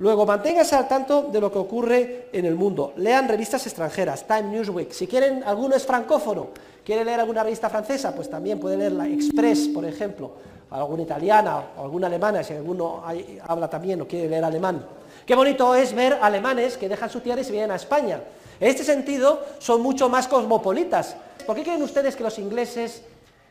Luego, 0.00 0.24
manténganse 0.24 0.74
al 0.76 0.88
tanto 0.88 1.28
de 1.30 1.42
lo 1.42 1.52
que 1.52 1.58
ocurre 1.58 2.28
en 2.32 2.46
el 2.46 2.54
mundo. 2.54 2.94
Lean 2.96 3.28
revistas 3.28 3.66
extranjeras, 3.66 4.26
Time 4.26 4.44
Newsweek. 4.44 4.92
Si 4.92 5.06
quieren, 5.06 5.44
alguno 5.44 5.76
es 5.76 5.84
francófono, 5.84 6.48
quiere 6.82 7.04
leer 7.04 7.20
alguna 7.20 7.42
revista 7.42 7.68
francesa, 7.68 8.14
pues 8.14 8.30
también 8.30 8.58
puede 8.58 8.78
leer 8.78 8.92
la 8.92 9.06
Express, 9.06 9.68
por 9.68 9.84
ejemplo, 9.84 10.32
alguna 10.70 11.02
italiana 11.02 11.62
o 11.76 11.82
alguna 11.82 12.06
alemana, 12.06 12.42
si 12.42 12.54
alguno 12.54 13.04
habla 13.46 13.68
también 13.68 14.00
o 14.00 14.08
quiere 14.08 14.26
leer 14.26 14.42
alemán. 14.42 14.82
Qué 15.26 15.34
bonito 15.34 15.74
es 15.74 15.94
ver 15.94 16.16
alemanes 16.22 16.78
que 16.78 16.88
dejan 16.88 17.10
su 17.10 17.20
tierra 17.20 17.42
y 17.42 17.44
se 17.44 17.52
vienen 17.52 17.72
a 17.72 17.76
España. 17.76 18.22
En 18.58 18.68
este 18.68 18.84
sentido, 18.84 19.44
son 19.58 19.82
mucho 19.82 20.08
más 20.08 20.28
cosmopolitas. 20.28 21.14
¿Por 21.46 21.54
qué 21.56 21.62
creen 21.62 21.82
ustedes 21.82 22.16
que 22.16 22.22
los 22.22 22.38
ingleses, 22.38 23.02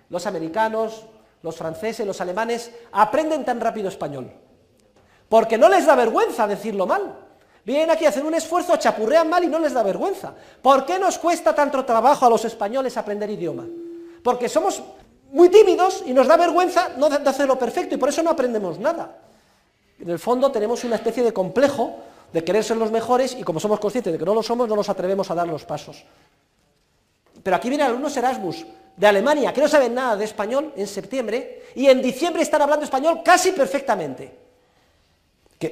los 0.10 0.26
americanos, 0.26 1.04
los 1.44 1.56
franceses, 1.56 2.08
los 2.08 2.20
alemanes 2.22 2.72
aprenden 2.92 3.46
tan 3.46 3.62
rápido 3.62 3.88
español? 3.88 4.32
Porque 5.30 5.58
no 5.58 5.70
les 5.70 5.86
da 5.86 5.96
vergüenza 5.96 6.48
decirlo 6.48 6.86
mal. 6.86 7.16
Vienen 7.64 7.92
aquí 7.92 8.06
a 8.06 8.10
hacer 8.10 8.26
un 8.26 8.34
esfuerzo, 8.34 8.76
chapurrean 8.78 9.30
mal 9.30 9.44
y 9.44 9.48
no 9.48 9.60
les 9.60 9.74
da 9.74 9.84
vergüenza. 9.84 10.34
¿Por 10.62 10.86
qué 10.86 10.98
nos 10.98 11.20
cuesta 11.20 11.54
tanto 11.54 11.86
trabajo 11.86 12.26
a 12.26 12.30
los 12.30 12.44
españoles 12.46 12.98
aprender 12.98 13.30
idioma? 13.30 13.68
Porque 14.24 14.50
somos 14.50 14.82
muy 15.32 15.50
tímidos 15.50 16.04
y 16.06 16.14
nos 16.14 16.28
da 16.28 16.36
vergüenza 16.36 16.90
no 16.98 17.06
hacerlo 17.06 17.60
perfecto 17.60 17.96
y 17.96 17.98
por 17.98 18.10
eso 18.10 18.24
no 18.24 18.32
aprendemos 18.32 18.80
nada. 18.80 19.18
En 20.00 20.10
el 20.10 20.18
fondo 20.18 20.52
tenemos 20.52 20.84
una 20.84 20.96
especie 20.96 21.24
de 21.24 21.34
complejo 21.34 21.98
de 22.32 22.44
querer 22.44 22.64
ser 22.64 22.78
los 22.78 22.92
mejores 22.92 23.36
y 23.38 23.44
como 23.44 23.60
somos 23.60 23.80
conscientes 23.80 24.14
de 24.14 24.20
que 24.20 24.26
no 24.26 24.34
lo 24.34 24.42
somos, 24.42 24.68
no 24.68 24.76
nos 24.76 24.90
atrevemos 24.90 25.30
a 25.30 25.36
dar 25.36 25.48
los 25.48 25.66
pasos. 25.66 26.04
Pero 27.44 27.56
aquí 27.56 27.70
vienen 27.70 27.88
alumnos 27.88 28.16
Erasmus 28.18 28.66
de 28.96 29.08
Alemania 29.08 29.54
que 29.54 29.62
no 29.62 29.68
saben 29.68 29.94
nada 29.94 30.16
de 30.16 30.26
español 30.26 30.74
en 30.76 30.88
septiembre 30.88 31.64
y 31.76 31.88
en 31.88 32.02
diciembre 32.02 32.42
están 32.42 32.62
hablando 32.62 32.86
español 32.86 33.22
casi 33.24 33.52
perfectamente, 33.52 34.49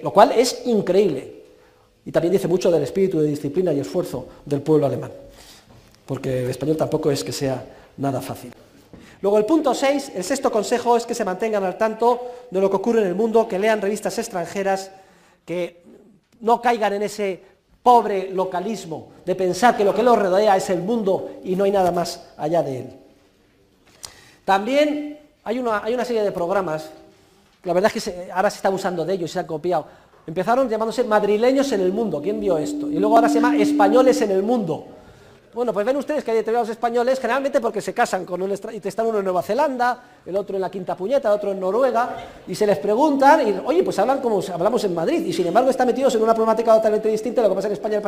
lo 0.01 0.11
cual 0.11 0.33
es 0.33 0.63
increíble. 0.65 1.43
Y 2.05 2.11
también 2.11 2.33
dice 2.33 2.47
mucho 2.47 2.71
del 2.71 2.83
espíritu 2.83 3.19
de 3.19 3.27
disciplina 3.27 3.73
y 3.73 3.79
esfuerzo 3.79 4.27
del 4.45 4.61
pueblo 4.61 4.85
alemán, 4.85 5.11
porque 6.05 6.43
el 6.43 6.49
español 6.49 6.77
tampoco 6.77 7.11
es 7.11 7.23
que 7.23 7.31
sea 7.31 7.65
nada 7.97 8.21
fácil. 8.21 8.53
Luego 9.21 9.37
el 9.37 9.45
punto 9.45 9.73
6, 9.73 10.11
el 10.15 10.23
sexto 10.23 10.51
consejo 10.51 10.95
es 10.95 11.05
que 11.05 11.15
se 11.15 11.25
mantengan 11.25 11.63
al 11.63 11.77
tanto 11.77 12.21
de 12.51 12.61
lo 12.61 12.69
que 12.69 12.75
ocurre 12.75 13.01
en 13.01 13.07
el 13.07 13.15
mundo, 13.15 13.47
que 13.47 13.57
lean 13.57 13.81
revistas 13.81 14.17
extranjeras, 14.19 14.91
que 15.43 15.81
no 16.41 16.61
caigan 16.61 16.93
en 16.93 17.03
ese 17.03 17.41
pobre 17.81 18.29
localismo 18.31 19.09
de 19.25 19.33
pensar 19.35 19.75
que 19.75 19.83
lo 19.83 19.95
que 19.95 20.03
los 20.03 20.19
rodea 20.19 20.55
es 20.57 20.69
el 20.69 20.81
mundo 20.81 21.39
y 21.43 21.55
no 21.55 21.63
hay 21.63 21.71
nada 21.71 21.91
más 21.91 22.27
allá 22.37 22.61
de 22.61 22.79
él. 22.79 22.89
También 24.45 25.19
hay 25.43 25.57
una, 25.59 25.83
hay 25.83 25.93
una 25.93 26.05
serie 26.05 26.21
de 26.21 26.31
programas, 26.31 26.89
la 27.63 27.73
verdad 27.73 27.91
es 27.93 28.03
que 28.03 28.31
ahora 28.31 28.49
se 28.49 28.57
está 28.57 28.69
usando 28.69 29.03
de 29.05 29.13
ellos, 29.13 29.31
se 29.31 29.39
han 29.39 29.45
copiado. 29.45 29.85
Empezaron 30.25 30.69
llamándose 30.69 31.03
madrileños 31.03 31.71
en 31.71 31.81
el 31.81 31.91
mundo, 31.91 32.21
¿quién 32.21 32.39
vio 32.39 32.57
esto? 32.57 32.89
Y 32.89 32.99
luego 32.99 33.15
ahora 33.15 33.29
se 33.29 33.35
llama 33.35 33.55
españoles 33.57 34.21
en 34.21 34.31
el 34.31 34.43
mundo. 34.43 34.85
Bueno, 35.57 35.73
pues 35.73 35.87
ven 35.87 35.97
ustedes 35.97 36.23
que 36.23 36.29
hay 36.29 36.37
determinados 36.37 36.69
españoles, 36.69 37.19
generalmente 37.19 37.59
porque 37.59 37.81
se 37.81 37.91
casan 37.91 38.25
con 38.25 38.39
un 38.43 38.51
y 38.51 38.87
están 38.87 39.07
uno 39.07 39.17
en 39.17 39.23
Nueva 39.23 39.41
Zelanda, 39.41 40.03
el 40.23 40.35
otro 40.35 40.55
en 40.55 40.61
la 40.61 40.69
Quinta 40.69 40.95
Puñeta, 40.95 41.29
el 41.29 41.33
otro 41.33 41.51
en 41.51 41.59
Noruega, 41.59 42.15
y 42.47 42.53
se 42.53 42.67
les 42.67 42.77
preguntan, 42.77 43.47
y 43.47 43.59
oye, 43.65 43.81
pues 43.83 43.97
hablan 43.97 44.19
como 44.19 44.39
hablamos 44.53 44.83
en 44.83 44.93
Madrid, 44.93 45.25
y 45.25 45.33
sin 45.33 45.47
embargo 45.47 45.71
están 45.71 45.87
metidos 45.87 46.13
en 46.13 46.21
una 46.21 46.35
problemática 46.35 46.75
totalmente 46.75 47.09
distinta, 47.09 47.41
lo 47.41 47.49
que 47.49 47.55
pasa 47.55 47.69
en 47.69 47.73
España 47.73 47.99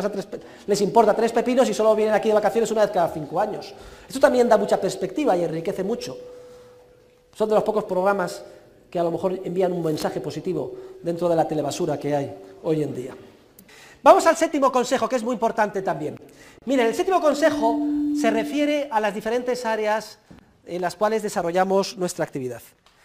les 0.68 0.82
importa 0.82 1.16
tres 1.16 1.32
pepinos 1.32 1.68
y 1.68 1.74
solo 1.74 1.96
vienen 1.96 2.14
aquí 2.14 2.28
de 2.28 2.36
vacaciones 2.36 2.70
una 2.70 2.82
vez 2.82 2.92
cada 2.92 3.08
cinco 3.08 3.40
años. 3.40 3.74
Esto 4.08 4.20
también 4.20 4.48
da 4.48 4.58
mucha 4.58 4.80
perspectiva 4.80 5.36
y 5.36 5.44
enriquece 5.44 5.84
mucho. 5.84 6.16
Son 7.36 7.50
de 7.50 7.56
los 7.56 7.64
pocos 7.64 7.86
programas 7.86 8.44
que 8.90 9.00
a 9.00 9.04
lo 9.04 9.12
mejor 9.12 9.40
envían 9.44 9.72
un 9.72 9.84
mensaje 9.84 10.20
positivo 10.20 10.74
dentro 11.04 11.30
de 11.30 11.36
la 11.36 11.48
telebasura 11.48 12.00
que 12.00 12.16
hay 12.16 12.34
hoy 12.64 12.84
en 12.84 12.96
día. 12.96 13.16
Vamos 14.02 14.26
al 14.26 14.38
séptimo 14.38 14.72
consejo, 14.72 15.10
que 15.10 15.18
es 15.18 15.24
muy 15.24 15.34
importante 15.34 15.82
también. 15.82 16.18
Miren, 16.66 16.88
el 16.88 16.96
séptimo 16.96 17.20
consejo 17.22 17.78
se 18.20 18.32
refiere 18.32 18.88
a 18.92 19.00
las 19.00 19.14
diferentes 19.14 19.66
áreas 19.66 20.20
en 20.66 20.82
las 20.82 20.96
cuales 20.96 21.22
desarrollamos 21.22 21.98
nuestra 21.98 22.24
actividad. 22.24 22.62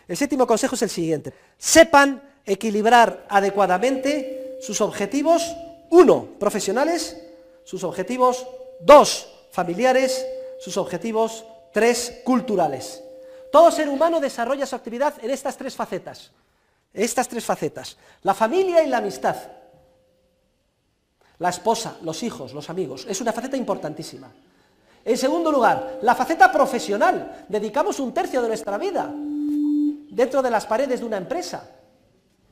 El 0.06 0.16
séptimo 0.16 0.46
consejo 0.46 0.74
es 0.74 0.82
el 0.82 0.90
siguiente. 0.90 1.32
Sepan 1.58 2.22
equilibrar 2.46 3.26
adecuadamente 3.28 4.58
sus 4.60 4.80
objetivos, 4.80 5.54
uno, 5.90 6.28
profesionales, 6.38 7.16
sus 7.64 7.84
objetivos, 7.84 8.46
dos, 8.80 9.28
familiares, 9.50 10.26
sus 10.60 10.76
objetivos, 10.76 11.44
tres, 11.72 12.20
culturales. 12.24 13.03
Todo 13.54 13.70
ser 13.70 13.88
humano 13.88 14.18
desarrolla 14.18 14.66
su 14.66 14.74
actividad 14.74 15.14
en 15.22 15.30
estas 15.30 15.56
tres 15.56 15.76
facetas. 15.76 16.32
Estas 16.92 17.28
tres 17.28 17.44
facetas. 17.44 17.96
La 18.22 18.34
familia 18.34 18.82
y 18.82 18.88
la 18.88 18.98
amistad. 18.98 19.36
La 21.38 21.50
esposa, 21.50 21.98
los 22.02 22.20
hijos, 22.24 22.52
los 22.52 22.68
amigos. 22.68 23.06
Es 23.08 23.20
una 23.20 23.32
faceta 23.32 23.56
importantísima. 23.56 24.28
En 25.04 25.16
segundo 25.16 25.52
lugar, 25.52 26.00
la 26.02 26.16
faceta 26.16 26.50
profesional. 26.50 27.46
Dedicamos 27.48 28.00
un 28.00 28.12
tercio 28.12 28.42
de 28.42 28.48
nuestra 28.48 28.76
vida 28.76 29.08
dentro 29.14 30.42
de 30.42 30.50
las 30.50 30.66
paredes 30.66 30.98
de 30.98 31.06
una 31.06 31.18
empresa 31.18 31.62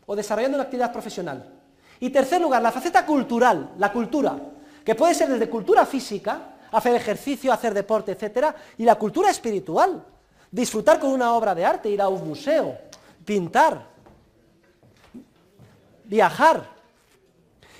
o 0.06 0.14
desarrollando 0.14 0.56
una 0.56 0.64
actividad 0.66 0.92
profesional. 0.92 1.52
Y 1.98 2.10
tercer 2.10 2.40
lugar, 2.40 2.62
la 2.62 2.70
faceta 2.70 3.04
cultural, 3.04 3.72
la 3.76 3.92
cultura, 3.92 4.38
que 4.84 4.94
puede 4.94 5.14
ser 5.14 5.30
desde 5.30 5.50
cultura 5.50 5.84
física, 5.84 6.58
hacer 6.70 6.94
ejercicio, 6.94 7.52
hacer 7.52 7.74
deporte, 7.74 8.12
etcétera, 8.12 8.54
y 8.78 8.84
la 8.84 8.94
cultura 8.94 9.30
espiritual, 9.30 10.11
disfrutar 10.52 11.00
con 11.00 11.10
una 11.10 11.34
obra 11.34 11.54
de 11.54 11.64
arte, 11.64 11.88
ir 11.88 12.00
a 12.00 12.08
un 12.08 12.28
museo, 12.28 12.78
pintar, 13.24 13.86
viajar. 16.04 16.68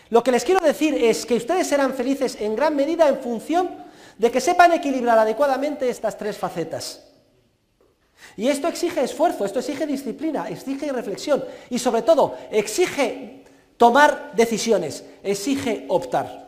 Lo 0.09 0.23
que 0.23 0.33
les 0.33 0.45
quiero 0.45 0.61
decir 0.61 0.95
es 0.95 1.25
que 1.25 1.37
ustedes 1.37 1.67
serán 1.69 1.95
felices 1.95 2.37
en 2.41 2.57
gran 2.57 2.75
medida 2.75 3.09
en 3.09 3.19
función 3.19 3.71
de 4.19 4.31
que 4.31 4.41
sepan 4.41 4.73
equilibrar 4.73 5.19
adecuadamente 5.19 5.89
estas 5.89 6.17
tres 6.19 6.37
facetas. 6.37 7.05
Y 8.37 8.49
esto 8.49 8.69
exige 8.69 9.03
esfuerzo, 9.03 9.45
esto 9.45 9.59
exige 9.59 9.87
disciplina, 9.87 10.49
exige 10.49 10.91
reflexión 10.93 11.45
y 11.71 11.79
sobre 11.79 12.03
todo 12.03 12.37
exige 12.51 13.45
tomar 13.77 14.33
decisiones, 14.35 15.05
exige 15.23 15.87
optar. 15.89 16.42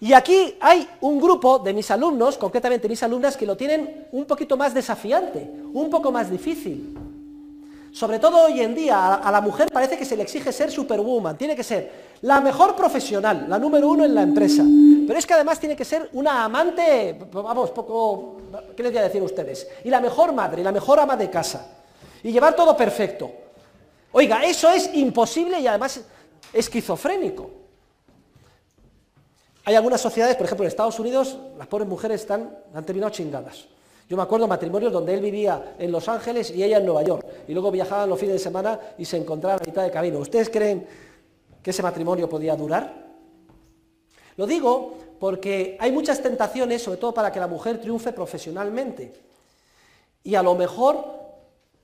Y 0.00 0.14
aquí 0.14 0.56
hay 0.60 0.88
un 1.02 1.20
grupo 1.20 1.58
de 1.58 1.74
mis 1.74 1.90
alumnos, 1.90 2.38
concretamente 2.38 2.88
mis 2.88 3.02
alumnas, 3.02 3.36
que 3.36 3.44
lo 3.44 3.54
tienen 3.54 4.06
un 4.12 4.24
poquito 4.24 4.56
más 4.56 4.72
desafiante, 4.72 5.50
un 5.74 5.90
poco 5.90 6.10
más 6.10 6.30
difícil. 6.30 6.96
Sobre 7.92 8.18
todo 8.18 8.46
hoy 8.46 8.60
en 8.60 8.74
día 8.74 9.16
a, 9.16 9.30
la 9.30 9.42
mujer 9.42 9.68
parece 9.70 9.98
que 9.98 10.06
se 10.06 10.16
le 10.16 10.22
exige 10.22 10.52
ser 10.52 10.70
superwoman, 10.70 11.36
tiene 11.36 11.54
que 11.54 11.64
ser 11.64 12.10
la 12.22 12.40
mejor 12.40 12.74
profesional, 12.74 13.44
la 13.46 13.58
número 13.58 13.88
uno 13.90 14.04
en 14.06 14.14
la 14.14 14.22
empresa. 14.22 14.64
Pero 15.06 15.18
es 15.18 15.26
que 15.26 15.34
además 15.34 15.60
tiene 15.60 15.76
que 15.76 15.84
ser 15.84 16.08
una 16.14 16.44
amante, 16.44 17.18
vamos, 17.32 17.70
poco, 17.70 18.36
¿qué 18.74 18.82
les 18.82 18.92
voy 18.92 19.00
a 19.00 19.04
decir 19.04 19.20
a 19.20 19.24
ustedes? 19.24 19.68
Y 19.84 19.90
la 19.90 20.00
mejor 20.00 20.32
madre, 20.32 20.62
la 20.62 20.72
mejor 20.72 20.98
ama 20.98 21.16
de 21.16 21.28
casa. 21.28 21.66
Y 22.22 22.32
llevar 22.32 22.56
todo 22.56 22.74
perfecto. 22.74 23.30
Oiga, 24.12 24.44
eso 24.44 24.70
es 24.70 24.94
imposible 24.94 25.60
y 25.60 25.66
además 25.66 26.00
esquizofrénico. 26.54 27.59
Hay 29.64 29.74
algunas 29.74 30.00
sociedades, 30.00 30.36
por 30.36 30.46
ejemplo 30.46 30.64
en 30.64 30.68
Estados 30.68 30.98
Unidos, 30.98 31.38
las 31.58 31.66
pobres 31.66 31.88
mujeres 31.88 32.22
están, 32.22 32.56
han 32.72 32.84
terminado 32.84 33.12
chingadas. 33.12 33.66
Yo 34.08 34.16
me 34.16 34.24
acuerdo 34.24 34.48
matrimonios 34.48 34.92
donde 34.92 35.14
él 35.14 35.20
vivía 35.20 35.76
en 35.78 35.92
Los 35.92 36.08
Ángeles 36.08 36.50
y 36.50 36.64
ella 36.64 36.78
en 36.78 36.86
Nueva 36.86 37.04
York. 37.04 37.24
Y 37.46 37.52
luego 37.52 37.70
viajaban 37.70 38.08
los 38.08 38.18
fines 38.18 38.34
de 38.34 38.38
semana 38.40 38.80
y 38.98 39.04
se 39.04 39.16
encontraban 39.16 39.60
a 39.62 39.64
mitad 39.64 39.84
de 39.84 39.90
camino. 39.92 40.18
¿Ustedes 40.18 40.50
creen 40.50 40.84
que 41.62 41.70
ese 41.70 41.80
matrimonio 41.82 42.28
podía 42.28 42.56
durar? 42.56 43.06
Lo 44.36 44.46
digo 44.46 44.94
porque 45.20 45.76
hay 45.78 45.92
muchas 45.92 46.20
tentaciones, 46.20 46.82
sobre 46.82 46.98
todo 46.98 47.14
para 47.14 47.30
que 47.30 47.38
la 47.38 47.46
mujer 47.46 47.80
triunfe 47.80 48.12
profesionalmente. 48.12 49.12
Y 50.24 50.34
a 50.34 50.42
lo 50.42 50.56
mejor, 50.56 51.04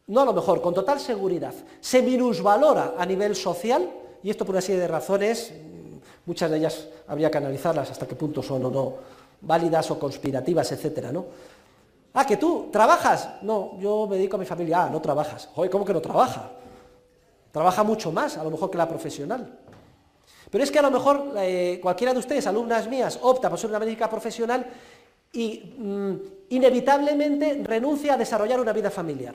no 0.09 0.23
a 0.23 0.25
lo 0.25 0.33
mejor, 0.33 0.61
con 0.61 0.75
total 0.75 0.99
seguridad, 0.99 1.55
se 1.81 2.03
minusvalora 2.03 2.95
a 2.99 3.07
nivel 3.07 3.37
social, 3.37 3.89
y 4.23 4.31
esto 4.31 4.45
por 4.45 4.55
una 4.55 4.63
serie 4.63 4.81
de 4.81 4.89
razones, 4.89 5.53
muchas 6.27 6.51
de 6.51 6.59
ellas 6.59 6.87
habría 7.09 7.31
que 7.31 7.39
analizarlas 7.39 7.91
hasta 7.91 8.07
qué 8.07 8.15
punto 8.15 8.43
son 8.43 8.65
o 8.65 8.71
no 8.71 8.95
válidas 9.41 9.91
o 9.91 9.99
conspirativas, 9.99 10.71
etcétera, 10.73 11.13
¿no? 11.13 11.25
Ah, 12.15 12.27
que 12.27 12.37
tú 12.37 12.69
trabajas. 12.73 13.29
No, 13.43 13.79
yo 13.79 14.07
me 14.09 14.17
dedico 14.17 14.37
a 14.37 14.41
mi 14.41 14.47
familia. 14.47 14.85
Ah, 14.85 14.91
no 14.91 15.03
trabajas. 15.03 15.51
Joder, 15.55 15.71
¿cómo 15.71 15.85
que 15.85 15.93
no 15.93 16.01
trabaja? 16.01 16.51
Trabaja 17.53 17.85
mucho 17.85 18.11
más, 18.11 18.39
a 18.39 18.45
lo 18.45 18.51
mejor 18.51 18.71
que 18.71 18.79
la 18.79 18.89
profesional. 18.89 19.59
Pero 20.51 20.65
es 20.65 20.71
que 20.71 20.79
a 20.79 20.83
lo 20.83 20.91
mejor 20.91 21.33
eh, 21.37 21.79
cualquiera 21.83 22.15
de 22.15 22.19
ustedes, 22.19 22.47
alumnas 22.47 22.89
mías, 22.89 23.19
opta 23.21 23.51
por 23.51 23.59
ser 23.59 23.69
una 23.69 23.79
médica 23.79 24.09
profesional 24.09 24.67
y 25.33 25.75
mm, 25.77 26.15
inevitablemente 26.51 27.61
renuncia 27.65 28.15
a 28.15 28.17
desarrollar 28.17 28.61
una 28.61 28.73
vida 28.73 28.91
familiar. 28.91 29.35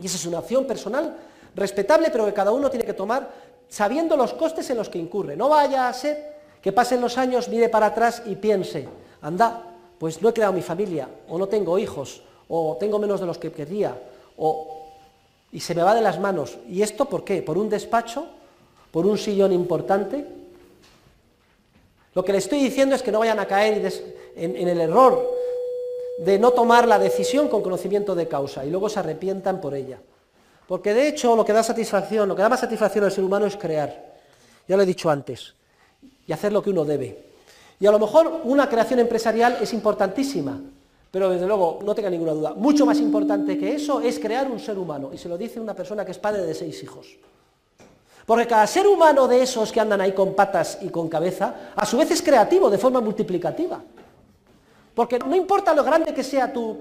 Y 0.00 0.06
esa 0.06 0.16
es 0.16 0.24
una 0.24 0.38
opción 0.38 0.66
personal 0.66 1.14
respetable, 1.54 2.08
pero 2.10 2.24
que 2.24 2.32
cada 2.32 2.52
uno 2.52 2.70
tiene 2.70 2.86
que 2.86 2.94
tomar 2.94 3.28
sabiendo 3.68 4.16
los 4.16 4.32
costes 4.34 4.68
en 4.70 4.76
los 4.76 4.88
que 4.88 4.98
incurre. 4.98 5.36
No 5.36 5.48
vaya 5.48 5.88
a 5.88 5.92
ser 5.92 6.38
que 6.62 6.72
pasen 6.72 7.00
los 7.00 7.18
años, 7.18 7.48
mire 7.48 7.68
para 7.68 7.86
atrás 7.86 8.22
y 8.26 8.36
piense, 8.36 8.88
anda, 9.22 9.62
pues 9.98 10.20
no 10.22 10.28
he 10.28 10.32
creado 10.32 10.52
mi 10.52 10.62
familia, 10.62 11.08
o 11.28 11.38
no 11.38 11.48
tengo 11.48 11.78
hijos, 11.78 12.22
o 12.48 12.76
tengo 12.78 12.98
menos 12.98 13.20
de 13.20 13.26
los 13.26 13.38
que 13.38 13.52
quería, 13.52 14.00
o... 14.36 14.86
y 15.52 15.60
se 15.60 15.74
me 15.74 15.82
va 15.82 15.94
de 15.94 16.00
las 16.00 16.18
manos. 16.18 16.58
¿Y 16.68 16.82
esto 16.82 17.04
por 17.04 17.24
qué? 17.24 17.42
¿Por 17.42 17.58
un 17.58 17.68
despacho? 17.68 18.26
¿Por 18.90 19.06
un 19.06 19.18
sillón 19.18 19.52
importante? 19.52 20.24
Lo 22.14 22.24
que 22.24 22.32
le 22.32 22.38
estoy 22.38 22.58
diciendo 22.58 22.94
es 22.94 23.02
que 23.02 23.12
no 23.12 23.20
vayan 23.20 23.38
a 23.38 23.46
caer 23.46 23.92
en, 24.34 24.56
en 24.56 24.68
el 24.68 24.80
error 24.80 25.30
de 26.18 26.38
no 26.38 26.50
tomar 26.50 26.88
la 26.88 26.98
decisión 26.98 27.48
con 27.48 27.62
conocimiento 27.62 28.14
de 28.14 28.26
causa 28.26 28.64
y 28.64 28.70
luego 28.70 28.88
se 28.88 28.98
arrepientan 28.98 29.60
por 29.60 29.74
ella. 29.74 30.00
Porque 30.68 30.92
de 30.92 31.08
hecho 31.08 31.34
lo 31.34 31.46
que 31.46 31.54
da 31.54 31.62
satisfacción, 31.62 32.28
lo 32.28 32.36
que 32.36 32.42
da 32.42 32.50
más 32.50 32.60
satisfacción 32.60 33.02
al 33.04 33.10
ser 33.10 33.24
humano 33.24 33.46
es 33.46 33.56
crear. 33.56 34.18
Ya 34.68 34.76
lo 34.76 34.82
he 34.82 34.86
dicho 34.86 35.08
antes. 35.08 35.54
Y 36.26 36.32
hacer 36.32 36.52
lo 36.52 36.62
que 36.62 36.68
uno 36.68 36.84
debe. 36.84 37.24
Y 37.80 37.86
a 37.86 37.90
lo 37.90 37.98
mejor 37.98 38.42
una 38.44 38.68
creación 38.68 39.00
empresarial 39.00 39.56
es 39.62 39.72
importantísima, 39.72 40.60
pero 41.10 41.30
desde 41.30 41.46
luego, 41.46 41.78
no 41.82 41.94
tenga 41.94 42.10
ninguna 42.10 42.32
duda, 42.32 42.52
mucho 42.54 42.84
más 42.84 42.98
importante 42.98 43.56
que 43.56 43.76
eso 43.76 44.02
es 44.02 44.18
crear 44.18 44.50
un 44.50 44.60
ser 44.60 44.76
humano. 44.76 45.10
Y 45.10 45.16
se 45.16 45.30
lo 45.30 45.38
dice 45.38 45.58
una 45.58 45.72
persona 45.72 46.04
que 46.04 46.10
es 46.10 46.18
padre 46.18 46.42
de 46.42 46.52
seis 46.52 46.82
hijos. 46.82 47.16
Porque 48.26 48.46
cada 48.46 48.66
ser 48.66 48.86
humano 48.86 49.26
de 49.26 49.42
esos 49.42 49.72
que 49.72 49.80
andan 49.80 50.02
ahí 50.02 50.12
con 50.12 50.34
patas 50.34 50.80
y 50.82 50.90
con 50.90 51.08
cabeza, 51.08 51.72
a 51.74 51.86
su 51.86 51.96
vez 51.96 52.10
es 52.10 52.20
creativo 52.20 52.68
de 52.68 52.76
forma 52.76 53.00
multiplicativa. 53.00 53.80
Porque 54.94 55.18
no 55.18 55.34
importa 55.34 55.72
lo 55.72 55.82
grande 55.82 56.12
que 56.12 56.22
sea 56.22 56.52
tu 56.52 56.76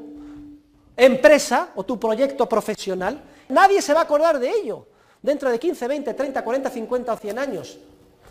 empresa 0.97 1.69
o 1.75 1.85
tu 1.85 1.97
proyecto 1.97 2.49
profesional, 2.49 3.21
nadie 3.49 3.81
se 3.81 3.93
va 3.93 4.01
a 4.01 4.03
acordar 4.03 4.39
de 4.39 4.49
ello 4.49 4.85
dentro 5.21 5.49
de 5.49 5.59
15, 5.59 5.87
20, 5.87 6.13
30, 6.13 6.43
40, 6.43 6.69
50 6.69 7.13
o 7.13 7.17
100 7.17 7.39
años. 7.39 7.77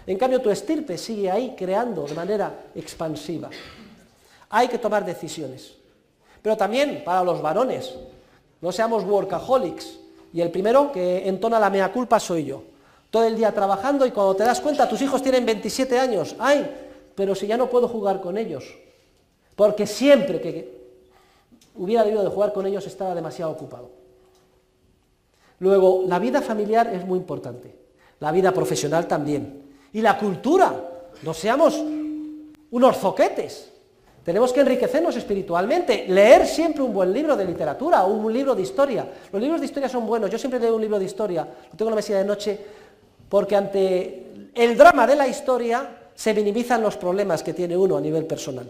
En 0.07 0.19
cambio, 0.19 0.41
tu 0.41 0.51
estirpe 0.51 0.97
sigue 0.97 1.31
ahí 1.31 1.55
creando 1.57 2.05
de 2.05 2.15
manera 2.15 2.67
expansiva. 2.75 3.51
Hay 4.51 4.69
que 4.69 4.79
tomar 4.79 5.05
decisiones. 5.05 5.75
Pero 6.41 6.57
también 6.57 7.03
para 7.05 7.25
los 7.25 7.43
varones, 7.43 7.93
no 8.61 8.71
seamos 8.71 9.05
workaholics. 9.05 9.99
Y 10.33 10.41
el 10.41 10.51
primero 10.51 10.93
que 10.93 11.27
entona 11.29 11.59
la 11.59 11.71
mea 11.71 11.93
culpa 11.93 12.21
soy 12.21 12.45
yo. 12.45 12.63
Todo 13.11 13.25
el 13.25 13.37
día 13.37 13.53
trabajando 13.53 14.07
y 14.07 14.13
cuando 14.13 14.37
te 14.37 14.45
das 14.45 14.61
cuenta, 14.61 14.89
tus 14.89 15.03
hijos 15.03 15.23
tienen 15.23 15.45
27 15.45 15.99
años. 15.99 16.37
¡Ay! 16.39 16.71
Pero 17.15 17.35
si 17.35 17.47
ya 17.47 17.57
no 17.57 17.69
puedo 17.69 17.89
jugar 17.89 18.21
con 18.21 18.39
ellos. 18.39 18.65
Porque 19.57 19.87
siempre 19.87 20.41
que 20.41 20.77
hubiera 21.75 22.05
debido 22.05 22.23
de 22.23 22.31
jugar 22.31 22.53
con 22.53 22.67
ellos 22.67 22.87
estaba 22.87 23.15
demasiado 23.15 23.51
ocupado. 23.53 23.91
Luego, 25.61 26.05
la 26.07 26.19
vida 26.19 26.43
familiar 26.43 26.93
es 26.93 27.05
muy 27.07 27.19
importante. 27.19 27.75
La 28.21 28.33
vida 28.33 28.53
profesional 28.53 29.07
también. 29.07 29.63
Y 29.93 30.01
la 30.01 30.19
cultura. 30.19 30.75
No 31.23 31.33
seamos 31.33 31.83
unos 32.71 32.97
zoquetes. 32.97 33.73
Tenemos 34.27 34.53
que 34.53 34.61
enriquecernos 34.61 35.15
espiritualmente, 35.15 36.05
leer 36.09 36.47
siempre 36.47 36.83
un 36.83 36.93
buen 36.93 37.13
libro 37.13 37.37
de 37.37 37.45
literatura 37.45 38.05
o 38.05 38.13
un 38.13 38.33
libro 38.33 38.57
de 38.57 38.63
historia. 38.63 39.09
Los 39.33 39.41
libros 39.41 39.61
de 39.61 39.67
historia 39.67 39.89
son 39.89 40.05
buenos, 40.05 40.29
yo 40.29 40.37
siempre 40.37 40.59
leo 40.59 40.75
un 40.75 40.81
libro 40.83 40.99
de 40.99 41.05
historia, 41.05 41.45
lo 41.45 41.77
tengo 41.77 41.91
en 41.91 41.93
la 41.93 41.97
mesilla 41.97 42.19
de 42.19 42.25
noche, 42.25 42.59
porque 43.29 43.55
ante 43.55 44.51
el 44.53 44.77
drama 44.77 45.07
de 45.07 45.15
la 45.15 45.29
historia 45.29 46.09
se 46.13 46.35
minimizan 46.35 46.83
los 46.83 46.97
problemas 46.97 47.45
que 47.45 47.55
tiene 47.55 47.77
uno 47.77 47.97
a 47.97 48.01
nivel 48.01 48.27
personal. 48.27 48.69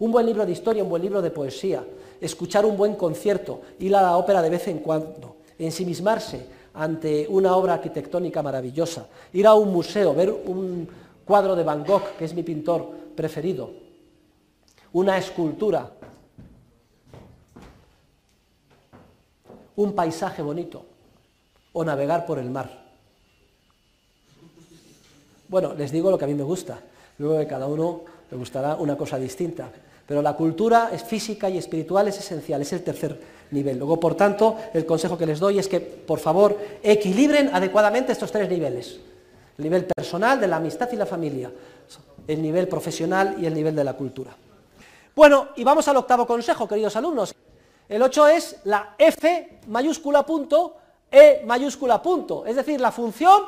Un 0.00 0.12
buen 0.12 0.26
libro 0.26 0.44
de 0.44 0.52
historia, 0.52 0.82
un 0.82 0.90
buen 0.90 1.00
libro 1.00 1.22
de 1.22 1.30
poesía, 1.30 1.82
escuchar 2.20 2.66
un 2.66 2.76
buen 2.76 2.94
concierto, 2.94 3.62
ir 3.78 3.96
a 3.96 4.02
la 4.02 4.18
ópera 4.18 4.42
de 4.42 4.50
vez 4.50 4.68
en 4.68 4.80
cuando, 4.80 5.36
ensimismarse 5.58 6.46
ante 6.74 7.26
una 7.28 7.56
obra 7.56 7.74
arquitectónica 7.74 8.42
maravillosa, 8.42 9.06
ir 9.32 9.46
a 9.46 9.54
un 9.54 9.72
museo, 9.72 10.14
ver 10.14 10.30
un 10.30 10.88
cuadro 11.24 11.54
de 11.54 11.62
Van 11.62 11.84
Gogh, 11.84 12.16
que 12.18 12.24
es 12.24 12.34
mi 12.34 12.42
pintor 12.42 12.90
preferido, 13.14 13.70
una 14.92 15.18
escultura, 15.18 15.90
un 19.76 19.92
paisaje 19.94 20.42
bonito. 20.42 20.86
O 21.76 21.84
navegar 21.84 22.24
por 22.24 22.38
el 22.38 22.50
mar. 22.50 22.70
Bueno, 25.48 25.74
les 25.74 25.90
digo 25.90 26.08
lo 26.08 26.16
que 26.16 26.24
a 26.24 26.28
mí 26.28 26.34
me 26.34 26.44
gusta, 26.44 26.78
luego 27.18 27.38
que 27.38 27.48
cada 27.48 27.66
uno 27.66 28.02
le 28.30 28.36
gustará 28.36 28.76
una 28.76 28.96
cosa 28.96 29.18
distinta. 29.18 29.70
Pero 30.06 30.22
la 30.22 30.34
cultura 30.34 30.90
es 30.92 31.02
física 31.02 31.50
y 31.50 31.58
espiritual 31.58 32.06
es 32.06 32.18
esencial, 32.18 32.62
es 32.62 32.72
el 32.72 32.84
tercer 32.84 33.20
Luego, 33.62 34.00
por 34.00 34.14
tanto, 34.14 34.56
el 34.72 34.84
consejo 34.84 35.16
que 35.16 35.26
les 35.26 35.38
doy 35.38 35.58
es 35.58 35.68
que, 35.68 35.80
por 35.80 36.18
favor, 36.18 36.58
equilibren 36.82 37.50
adecuadamente 37.52 38.12
estos 38.12 38.32
tres 38.32 38.48
niveles. 38.48 38.98
El 39.56 39.64
nivel 39.64 39.84
personal, 39.84 40.40
de 40.40 40.48
la 40.48 40.56
amistad 40.56 40.90
y 40.92 40.96
la 40.96 41.06
familia, 41.06 41.50
el 42.26 42.42
nivel 42.42 42.66
profesional 42.66 43.36
y 43.40 43.46
el 43.46 43.54
nivel 43.54 43.76
de 43.76 43.84
la 43.84 43.92
cultura. 43.92 44.34
Bueno, 45.14 45.48
y 45.56 45.62
vamos 45.62 45.86
al 45.86 45.96
octavo 45.96 46.26
consejo, 46.26 46.66
queridos 46.66 46.96
alumnos. 46.96 47.34
El 47.88 48.02
8 48.02 48.28
es 48.28 48.56
la 48.64 48.94
F 48.98 49.60
mayúscula 49.68 50.24
punto, 50.24 50.76
E 51.10 51.42
mayúscula 51.46 52.02
punto, 52.02 52.44
es 52.44 52.56
decir, 52.56 52.80
la 52.80 52.90
función 52.90 53.42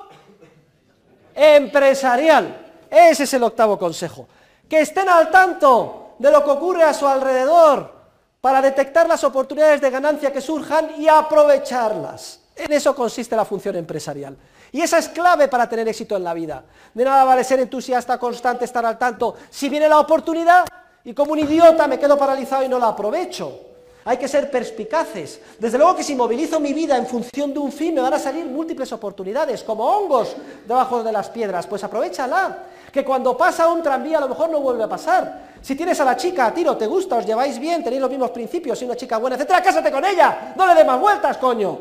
empresarial. 1.34 2.64
Ese 2.88 3.24
es 3.24 3.34
el 3.34 3.42
octavo 3.42 3.76
consejo. 3.76 4.28
Que 4.68 4.82
estén 4.82 5.08
al 5.08 5.32
tanto 5.32 6.14
de 6.20 6.30
lo 6.30 6.44
que 6.44 6.50
ocurre 6.50 6.84
a 6.84 6.94
su 6.94 7.06
alrededor 7.08 7.95
para 8.40 8.62
detectar 8.62 9.08
las 9.08 9.24
oportunidades 9.24 9.80
de 9.80 9.90
ganancia 9.90 10.32
que 10.32 10.40
surjan 10.40 10.90
y 10.98 11.08
aprovecharlas. 11.08 12.40
En 12.54 12.72
eso 12.72 12.94
consiste 12.94 13.36
la 13.36 13.44
función 13.44 13.76
empresarial. 13.76 14.36
Y 14.72 14.80
esa 14.80 14.98
es 14.98 15.08
clave 15.08 15.48
para 15.48 15.68
tener 15.68 15.88
éxito 15.88 16.16
en 16.16 16.24
la 16.24 16.34
vida. 16.34 16.64
De 16.94 17.04
nada 17.04 17.24
vale 17.24 17.44
ser 17.44 17.60
entusiasta, 17.60 18.18
constante, 18.18 18.64
estar 18.64 18.84
al 18.84 18.98
tanto. 18.98 19.36
Si 19.50 19.68
viene 19.68 19.88
la 19.88 19.98
oportunidad 19.98 20.66
y 21.04 21.14
como 21.14 21.32
un 21.32 21.38
idiota 21.38 21.86
me 21.86 21.98
quedo 21.98 22.18
paralizado 22.18 22.64
y 22.64 22.68
no 22.68 22.78
la 22.78 22.88
aprovecho. 22.88 23.65
Hay 24.06 24.18
que 24.18 24.28
ser 24.28 24.48
perspicaces. 24.52 25.40
Desde 25.58 25.76
luego 25.76 25.96
que 25.96 26.04
si 26.04 26.14
movilizo 26.14 26.60
mi 26.60 26.72
vida 26.72 26.96
en 26.96 27.08
función 27.08 27.52
de 27.52 27.58
un 27.58 27.72
fin 27.72 27.92
me 27.92 28.00
van 28.00 28.14
a 28.14 28.18
salir 28.20 28.46
múltiples 28.46 28.92
oportunidades, 28.92 29.64
como 29.64 29.84
hongos 29.84 30.36
debajo 30.64 31.02
de 31.02 31.10
las 31.10 31.28
piedras. 31.28 31.66
Pues 31.66 31.82
aprovechala. 31.82 32.56
Que 32.92 33.04
cuando 33.04 33.36
pasa 33.36 33.66
un 33.66 33.82
tranvía 33.82 34.18
a 34.18 34.20
lo 34.20 34.28
mejor 34.28 34.48
no 34.48 34.60
vuelve 34.60 34.84
a 34.84 34.88
pasar. 34.88 35.46
Si 35.60 35.74
tienes 35.74 35.98
a 35.98 36.04
la 36.04 36.16
chica 36.16 36.46
a 36.46 36.54
tiro, 36.54 36.76
te 36.76 36.86
gusta, 36.86 37.16
os 37.16 37.26
lleváis 37.26 37.58
bien, 37.58 37.82
tenéis 37.82 38.00
los 38.00 38.10
mismos 38.10 38.30
principios, 38.30 38.78
si 38.78 38.84
una 38.84 38.94
chica 38.94 39.18
buena, 39.18 39.34
etcétera, 39.34 39.60
cásate 39.60 39.90
con 39.90 40.04
ella. 40.04 40.54
No 40.56 40.68
le 40.68 40.74
dé 40.74 40.84
más 40.84 41.00
vueltas, 41.00 41.36
coño. 41.38 41.78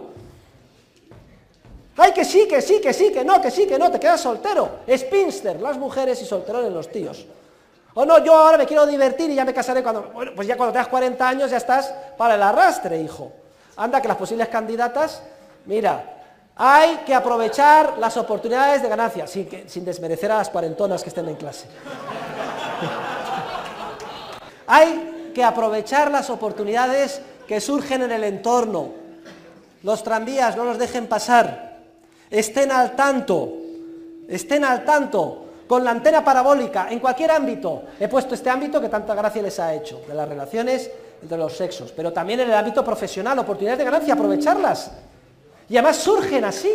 Ay, 1.97 2.11
que 2.11 2.25
sí, 2.25 2.47
que 2.49 2.59
sí, 2.59 2.81
que 2.81 2.91
sí, 2.91 3.11
que 3.11 3.23
no, 3.23 3.39
que 3.39 3.51
sí, 3.51 3.67
que 3.67 3.77
no, 3.77 3.91
te 3.91 3.99
quedas 3.99 4.19
soltero. 4.19 4.79
Spinster, 4.89 5.61
las 5.61 5.77
mujeres 5.77 6.19
y 6.23 6.25
solterones 6.25 6.71
los 6.71 6.89
tíos. 6.89 7.27
O 7.97 8.05
no, 8.05 8.23
yo 8.23 8.35
ahora 8.35 8.57
me 8.57 8.65
quiero 8.65 8.85
divertir 8.85 9.29
y 9.29 9.35
ya 9.35 9.45
me 9.45 9.53
casaré 9.53 9.81
cuando... 9.81 10.11
Bueno, 10.13 10.33
pues 10.35 10.45
ya 10.45 10.57
cuando 10.57 10.73
tengas 10.73 10.89
40 10.89 11.29
años 11.29 11.49
ya 11.49 11.57
estás 11.57 11.93
para 12.17 12.35
el 12.35 12.43
arrastre, 12.43 13.01
hijo. 13.01 13.31
Anda, 13.77 14.01
que 14.01 14.09
las 14.09 14.17
posibles 14.17 14.49
candidatas, 14.49 15.23
mira, 15.65 16.03
hay 16.57 17.03
que 17.05 17.13
aprovechar 17.13 17.97
las 17.97 18.17
oportunidades 18.17 18.81
de 18.81 18.89
ganancia, 18.89 19.27
sin, 19.27 19.69
sin 19.69 19.85
desmerecer 19.85 20.29
a 20.29 20.39
las 20.39 20.49
cuarentonas 20.49 21.03
que 21.03 21.09
estén 21.09 21.29
en 21.29 21.35
clase. 21.35 21.67
hay 24.67 25.31
que 25.33 25.45
aprovechar 25.45 26.11
las 26.11 26.29
oportunidades 26.29 27.21
que 27.47 27.61
surgen 27.61 28.01
en 28.01 28.11
el 28.11 28.25
entorno. 28.25 28.89
Los 29.83 30.03
tranvías 30.03 30.57
no 30.57 30.65
los 30.65 30.77
dejen 30.77 31.07
pasar. 31.07 31.77
Estén 32.29 32.73
al 32.73 32.97
tanto, 32.97 33.53
estén 34.27 34.65
al 34.65 34.83
tanto 34.83 35.44
con 35.67 35.83
la 35.83 35.91
antena 35.91 36.23
parabólica, 36.23 36.87
en 36.89 36.99
cualquier 36.99 37.31
ámbito. 37.31 37.83
He 37.99 38.07
puesto 38.07 38.35
este 38.35 38.49
ámbito 38.49 38.79
que 38.79 38.89
tanta 38.89 39.15
gracia 39.15 39.41
les 39.41 39.59
ha 39.59 39.73
hecho, 39.73 40.01
de 40.07 40.13
las 40.13 40.27
relaciones 40.27 40.89
entre 41.21 41.37
los 41.37 41.55
sexos, 41.55 41.91
pero 41.91 42.13
también 42.13 42.41
en 42.41 42.49
el 42.49 42.55
ámbito 42.55 42.83
profesional, 42.83 43.39
oportunidades 43.39 43.79
de 43.79 43.85
ganancia, 43.85 44.13
aprovecharlas. 44.13 44.91
Y 45.67 45.77
además 45.77 45.97
surgen 45.97 46.45
así, 46.45 46.71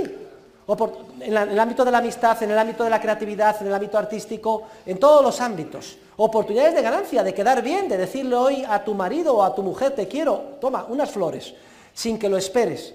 en, 1.21 1.37
el 1.37 1.59
ámbito 1.59 1.85
de 1.85 1.91
la 1.91 1.99
amistad, 1.99 2.41
en 2.43 2.51
el 2.51 2.59
ámbito 2.59 2.85
de 2.85 2.91
la 2.91 3.01
creatividad, 3.01 3.57
en 3.61 3.69
el 3.69 3.75
ámbito 3.75 3.99
artístico, 3.99 4.63
en 4.87 4.99
todos 4.99 5.23
los 5.23 5.41
ámbitos. 5.41 5.99
Oportunidades 6.17 6.75
de 6.75 6.83
ganancia, 6.83 7.23
de 7.23 7.35
quedar 7.35 7.63
bien, 7.63 7.89
de 7.89 7.97
decirle 7.97 8.37
hoy 8.37 8.65
a 8.69 8.85
tu 8.85 8.95
marido 8.95 9.37
o 9.37 9.43
a 9.43 9.55
tu 9.55 9.63
mujer, 9.63 9.95
te 9.95 10.07
quiero, 10.07 10.57
toma, 10.61 10.87
unas 10.89 11.11
flores, 11.11 11.55
sin 11.95 12.19
que 12.19 12.29
lo 12.29 12.37
esperes. 12.37 12.95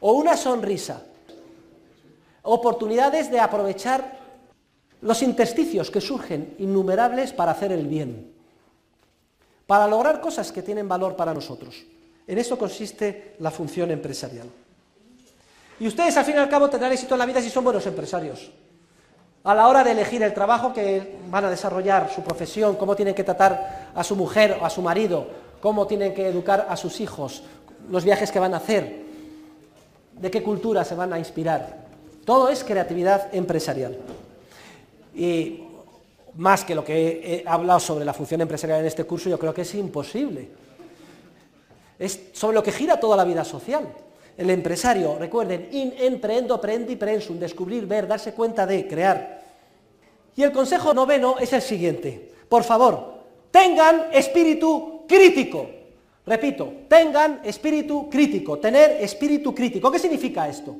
O 0.00 0.12
una 0.12 0.36
sonrisa. 0.36 1.02
Oportunidades 2.42 3.30
de 3.30 3.40
aprovechar 3.40 4.17
los 5.02 5.22
intersticios 5.22 5.90
que 5.90 6.00
surgen 6.00 6.54
innumerables 6.58 7.32
para 7.32 7.52
hacer 7.52 7.72
el 7.72 7.86
bien, 7.86 8.32
para 9.66 9.86
lograr 9.86 10.20
cosas 10.20 10.50
que 10.50 10.62
tienen 10.62 10.88
valor 10.88 11.14
para 11.14 11.34
nosotros. 11.34 11.84
En 12.26 12.38
eso 12.38 12.58
consiste 12.58 13.36
la 13.38 13.50
función 13.50 13.90
empresarial. 13.90 14.48
Y 15.80 15.86
ustedes 15.86 16.16
al 16.16 16.24
fin 16.24 16.34
y 16.36 16.38
al 16.38 16.48
cabo 16.48 16.68
tendrán 16.68 16.92
éxito 16.92 17.14
en 17.14 17.20
la 17.20 17.26
vida 17.26 17.40
si 17.40 17.50
son 17.50 17.64
buenos 17.64 17.86
empresarios. 17.86 18.50
A 19.44 19.54
la 19.54 19.68
hora 19.68 19.84
de 19.84 19.92
elegir 19.92 20.22
el 20.22 20.34
trabajo 20.34 20.72
que 20.72 21.16
van 21.30 21.44
a 21.44 21.50
desarrollar, 21.50 22.10
su 22.12 22.22
profesión, 22.22 22.76
cómo 22.76 22.96
tienen 22.96 23.14
que 23.14 23.24
tratar 23.24 23.92
a 23.94 24.02
su 24.02 24.16
mujer 24.16 24.58
o 24.60 24.66
a 24.66 24.70
su 24.70 24.82
marido, 24.82 25.28
cómo 25.60 25.86
tienen 25.86 26.12
que 26.12 26.28
educar 26.28 26.66
a 26.68 26.76
sus 26.76 27.00
hijos, 27.00 27.44
los 27.88 28.04
viajes 28.04 28.32
que 28.32 28.40
van 28.40 28.54
a 28.54 28.58
hacer, 28.58 29.04
de 30.20 30.30
qué 30.30 30.42
cultura 30.42 30.84
se 30.84 30.96
van 30.96 31.12
a 31.12 31.18
inspirar. 31.18 31.86
Todo 32.24 32.48
es 32.48 32.64
creatividad 32.64 33.32
empresarial. 33.32 33.96
Y 35.18 35.64
más 36.36 36.64
que 36.64 36.76
lo 36.76 36.84
que 36.84 37.42
he 37.42 37.48
hablado 37.48 37.80
sobre 37.80 38.04
la 38.04 38.14
función 38.14 38.40
empresarial 38.40 38.80
en 38.80 38.86
este 38.86 39.02
curso, 39.02 39.28
yo 39.28 39.38
creo 39.38 39.52
que 39.52 39.62
es 39.62 39.74
imposible. 39.74 40.48
Es 41.98 42.28
sobre 42.32 42.54
lo 42.54 42.62
que 42.62 42.70
gira 42.70 43.00
toda 43.00 43.16
la 43.16 43.24
vida 43.24 43.44
social. 43.44 43.88
El 44.36 44.48
empresario, 44.50 45.18
recuerden, 45.18 45.68
in, 45.72 45.92
emprendo, 45.98 46.60
prendi, 46.60 46.94
prensum, 46.94 47.40
descubrir, 47.40 47.86
ver, 47.86 48.06
darse 48.06 48.32
cuenta 48.32 48.64
de, 48.64 48.86
crear. 48.86 49.42
Y 50.36 50.44
el 50.44 50.52
consejo 50.52 50.94
noveno 50.94 51.34
es 51.40 51.52
el 51.52 51.62
siguiente. 51.62 52.32
Por 52.48 52.62
favor, 52.62 53.14
tengan 53.50 54.06
espíritu 54.12 55.02
crítico. 55.08 55.68
Repito, 56.24 56.72
tengan 56.86 57.40
espíritu 57.42 58.08
crítico, 58.08 58.58
tener 58.58 59.02
espíritu 59.02 59.52
crítico. 59.52 59.90
¿Qué 59.90 59.98
significa 59.98 60.48
esto? 60.48 60.76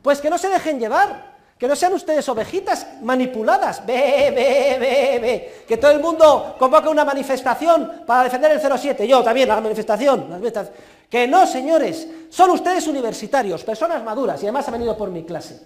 Pues 0.00 0.22
que 0.22 0.30
no 0.30 0.38
se 0.38 0.48
dejen 0.48 0.80
llevar 0.80 1.31
que 1.62 1.68
no 1.68 1.76
sean 1.76 1.92
ustedes 1.92 2.28
ovejitas 2.28 2.84
manipuladas. 3.02 3.86
Ve, 3.86 4.32
ve, 4.34 4.78
ve, 4.80 5.18
ve. 5.20 5.64
Que 5.64 5.76
todo 5.76 5.92
el 5.92 6.00
mundo 6.00 6.56
convoque 6.58 6.88
una 6.88 7.04
manifestación 7.04 8.02
para 8.04 8.24
defender 8.24 8.50
el 8.50 8.78
07. 8.78 9.06
Yo 9.06 9.22
también, 9.22 9.46
la 9.48 9.60
manifestación. 9.60 10.42
Que 11.08 11.28
no, 11.28 11.46
señores. 11.46 12.08
Son 12.30 12.50
ustedes 12.50 12.88
universitarios, 12.88 13.62
personas 13.62 14.02
maduras, 14.02 14.42
y 14.42 14.46
además 14.46 14.66
han 14.66 14.72
venido 14.72 14.96
por 14.96 15.10
mi 15.10 15.22
clase. 15.22 15.60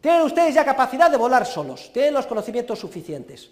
Tienen 0.00 0.22
ustedes 0.22 0.54
ya 0.54 0.64
capacidad 0.64 1.10
de 1.10 1.16
volar 1.16 1.44
solos. 1.44 1.90
Tienen 1.92 2.14
los 2.14 2.28
conocimientos 2.28 2.78
suficientes. 2.78 3.50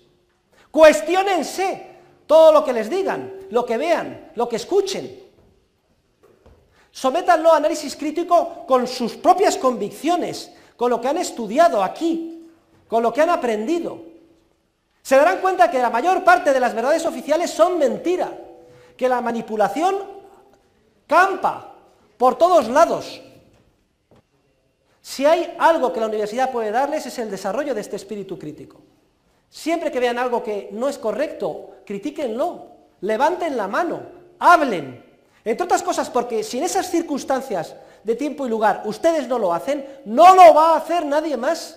Cuestiónense 0.70 1.89
todo 2.24 2.53
lo 2.53 2.64
que 2.64 2.72
les 2.72 2.89
digan, 2.89 3.33
lo 3.51 3.66
que 3.66 3.77
vean, 3.77 4.31
lo 4.37 4.49
que 4.49 4.55
escuchen. 4.55 5.24
Sométanlo 6.93 7.53
a 7.53 7.57
análisis 7.57 7.97
crítico 7.97 8.64
con 8.64 8.87
sus 8.87 9.16
propias 9.16 9.57
convicciones 9.57 10.53
con 10.77 10.91
lo 10.91 11.01
que 11.01 11.09
han 11.09 11.18
estudiado 11.18 11.83
aquí, 11.83 12.49
con 12.89 13.03
lo 13.03 13.12
que 13.12 13.22
han 13.22 13.31
aprendido. 13.31 14.01
Se 15.03 15.16
darán 15.16 15.39
cuenta 15.39 15.70
que 15.70 15.79
la 15.79 15.91
mayor 15.91 16.24
parte 16.24 16.53
de 16.53 16.61
las 16.61 16.74
verdades 16.74 17.07
oficiales 17.07 17.51
son 17.51 17.79
mentira, 17.79 18.33
que 18.97 19.09
la 19.09 19.20
manipulación 19.20 19.97
campa 21.07 21.74
por 22.16 22.37
todos 22.37 22.68
lados. 22.68 23.22
Si 25.01 25.24
hay 25.24 25.55
algo 25.59 25.93
que 25.93 26.01
la 26.01 26.07
universidad 26.07 26.51
puede 26.51 26.72
darles 26.72 27.07
es 27.07 27.18
el 27.18 27.31
desarrollo 27.31 27.74
de 27.74 27.81
este 27.81 27.95
espíritu 27.95 28.39
crítico. 28.39 28.81
Siempre 29.49 29.93
que 29.93 30.01
vean 30.01 30.18
algo 30.18 30.43
que 30.43 30.68
no 30.72 30.89
es 30.89 30.99
correcto, 30.99 31.77
critíquenlo, 31.87 32.66
levanten 33.03 33.57
la 33.57 33.68
mano, 33.68 34.03
hablen. 34.41 35.05
Entre 35.45 35.64
otras 35.64 35.85
cosas 35.85 36.11
porque 36.11 36.43
si 36.43 36.59
en 36.59 36.64
esas 36.64 36.91
circunstancias 36.91 37.77
de 38.07 38.15
tiempo 38.15 38.47
y 38.47 38.49
lugar, 38.49 38.83
ustedes 38.85 39.27
no 39.27 39.37
lo 39.37 39.53
hacen, 39.53 39.85
no 40.05 40.33
lo 40.37 40.55
va 40.55 40.75
a 40.75 40.77
hacer 40.77 41.05
nadie 41.05 41.37
más. 41.37 41.77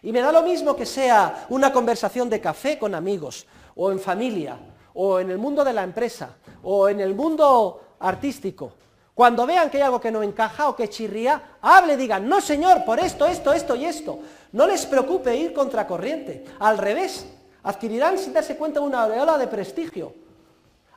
Y 0.00 0.10
me 0.10 0.22
da 0.22 0.32
lo 0.32 0.42
mismo 0.42 0.74
que 0.74 0.86
sea 0.86 1.44
una 1.50 1.70
conversación 1.70 2.30
de 2.30 2.40
café 2.40 2.78
con 2.78 2.94
amigos, 2.94 3.46
o 3.76 3.92
en 3.92 4.00
familia, 4.00 4.56
o 4.94 5.20
en 5.20 5.30
el 5.30 5.36
mundo 5.36 5.64
de 5.64 5.74
la 5.74 5.82
empresa, 5.82 6.34
o 6.62 6.88
en 6.88 6.98
el 7.00 7.14
mundo 7.14 7.96
artístico. 8.00 8.72
Cuando 9.12 9.44
vean 9.44 9.68
que 9.68 9.76
hay 9.76 9.82
algo 9.82 10.00
que 10.00 10.10
no 10.10 10.22
encaja 10.22 10.70
o 10.70 10.74
que 10.74 10.88
chirría, 10.88 11.58
hable, 11.60 11.98
digan, 11.98 12.26
no 12.26 12.40
señor, 12.40 12.82
por 12.86 12.98
esto, 13.00 13.26
esto, 13.26 13.52
esto 13.52 13.76
y 13.76 13.84
esto. 13.84 14.18
No 14.52 14.66
les 14.66 14.86
preocupe 14.86 15.36
ir 15.36 15.52
contracorriente. 15.52 16.46
Al 16.58 16.78
revés, 16.78 17.26
adquirirán 17.64 18.16
sin 18.16 18.32
darse 18.32 18.56
cuenta 18.56 18.80
una 18.80 19.02
aureola 19.02 19.36
de 19.36 19.46
prestigio. 19.46 20.14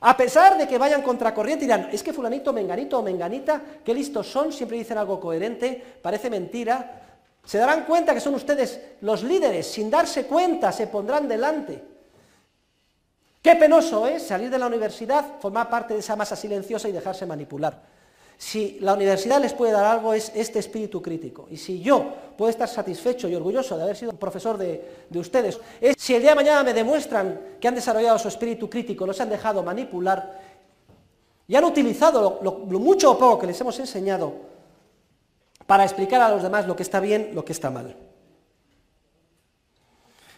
A 0.05 0.17
pesar 0.17 0.57
de 0.57 0.67
que 0.67 0.77
vayan 0.77 1.01
contracorriente, 1.01 1.63
dirán, 1.63 1.87
es 1.89 2.03
que 2.03 2.11
fulanito, 2.11 2.51
menganito 2.51 2.99
o 2.99 3.01
menganita, 3.01 3.61
qué 3.85 3.93
listos 3.93 4.27
son, 4.27 4.51
siempre 4.51 4.77
dicen 4.77 4.97
algo 4.97 5.17
coherente, 5.17 5.81
parece 6.01 6.29
mentira. 6.29 7.01
Se 7.45 7.57
darán 7.57 7.85
cuenta 7.85 8.13
que 8.13 8.19
son 8.19 8.35
ustedes 8.35 8.81
los 8.99 9.23
líderes, 9.23 9.65
sin 9.65 9.89
darse 9.89 10.25
cuenta 10.25 10.73
se 10.73 10.87
pondrán 10.87 11.29
delante. 11.29 11.81
Qué 13.41 13.55
penoso 13.55 14.05
es 14.05 14.23
salir 14.23 14.49
de 14.49 14.59
la 14.59 14.67
universidad, 14.67 15.39
formar 15.39 15.69
parte 15.69 15.93
de 15.93 16.01
esa 16.01 16.17
masa 16.17 16.35
silenciosa 16.35 16.89
y 16.89 16.91
dejarse 16.91 17.25
manipular. 17.25 17.92
Si 18.37 18.77
la 18.81 18.93
universidad 18.93 19.41
les 19.41 19.53
puede 19.53 19.71
dar 19.71 19.85
algo 19.85 20.13
es 20.13 20.31
este 20.35 20.59
espíritu 20.59 21.01
crítico. 21.01 21.47
Y 21.49 21.57
si 21.57 21.81
yo 21.81 22.13
puedo 22.37 22.49
estar 22.49 22.67
satisfecho 22.67 23.29
y 23.29 23.35
orgulloso 23.35 23.77
de 23.77 23.83
haber 23.83 23.95
sido 23.95 24.13
profesor 24.13 24.57
de, 24.57 25.05
ustedes, 25.15 25.59
es 25.79 25.95
si 25.97 26.15
el 26.15 26.21
día 26.21 26.31
de 26.31 26.35
mañana 26.35 26.63
me 26.63 26.73
demuestran 26.73 27.57
que 27.59 27.67
han 27.67 27.75
desarrollado 27.75 28.19
su 28.19 28.27
espíritu 28.27 28.69
crítico, 28.69 29.05
no 29.05 29.13
se 29.13 29.23
han 29.23 29.29
dejado 29.29 29.63
manipular 29.63 30.41
y 31.47 31.55
han 31.55 31.63
utilizado 31.63 32.39
lo, 32.41 32.65
lo 32.69 32.79
mucho 32.79 33.11
o 33.11 33.17
poco 33.17 33.39
que 33.39 33.47
les 33.47 33.61
hemos 33.61 33.77
enseñado 33.79 34.33
para 35.65 35.83
explicar 35.83 36.21
a 36.21 36.29
los 36.29 36.43
demás 36.43 36.67
lo 36.67 36.75
que 36.75 36.83
está 36.83 36.99
bien, 36.99 37.31
lo 37.33 37.45
que 37.45 37.53
está 37.53 37.69
mal. 37.69 37.95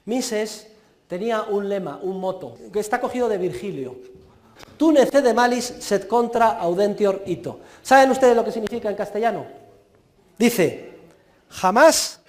Mises 0.06 0.68
tenía 1.08 1.44
un 1.44 1.68
lema, 1.68 2.00
un 2.02 2.20
moto, 2.20 2.58
que 2.72 2.80
está 2.80 3.02
cogido 3.02 3.28
de 3.28 3.38
Virgilio. 3.38 3.96
Tu 4.78 4.92
de 4.92 5.34
malis 5.34 5.74
sed 5.80 6.08
contra 6.08 6.60
audentior 6.60 7.24
ito. 7.26 7.60
¿Saben 7.82 8.12
ustedes 8.12 8.36
lo 8.36 8.44
que 8.44 8.52
significa 8.52 8.90
en 8.90 8.96
castellano? 8.96 9.46
Dice, 10.38 10.94
jamás 11.50 12.20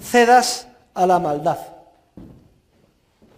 cedas 0.00 0.66
a 0.94 1.06
la 1.06 1.18
maldad. 1.18 1.58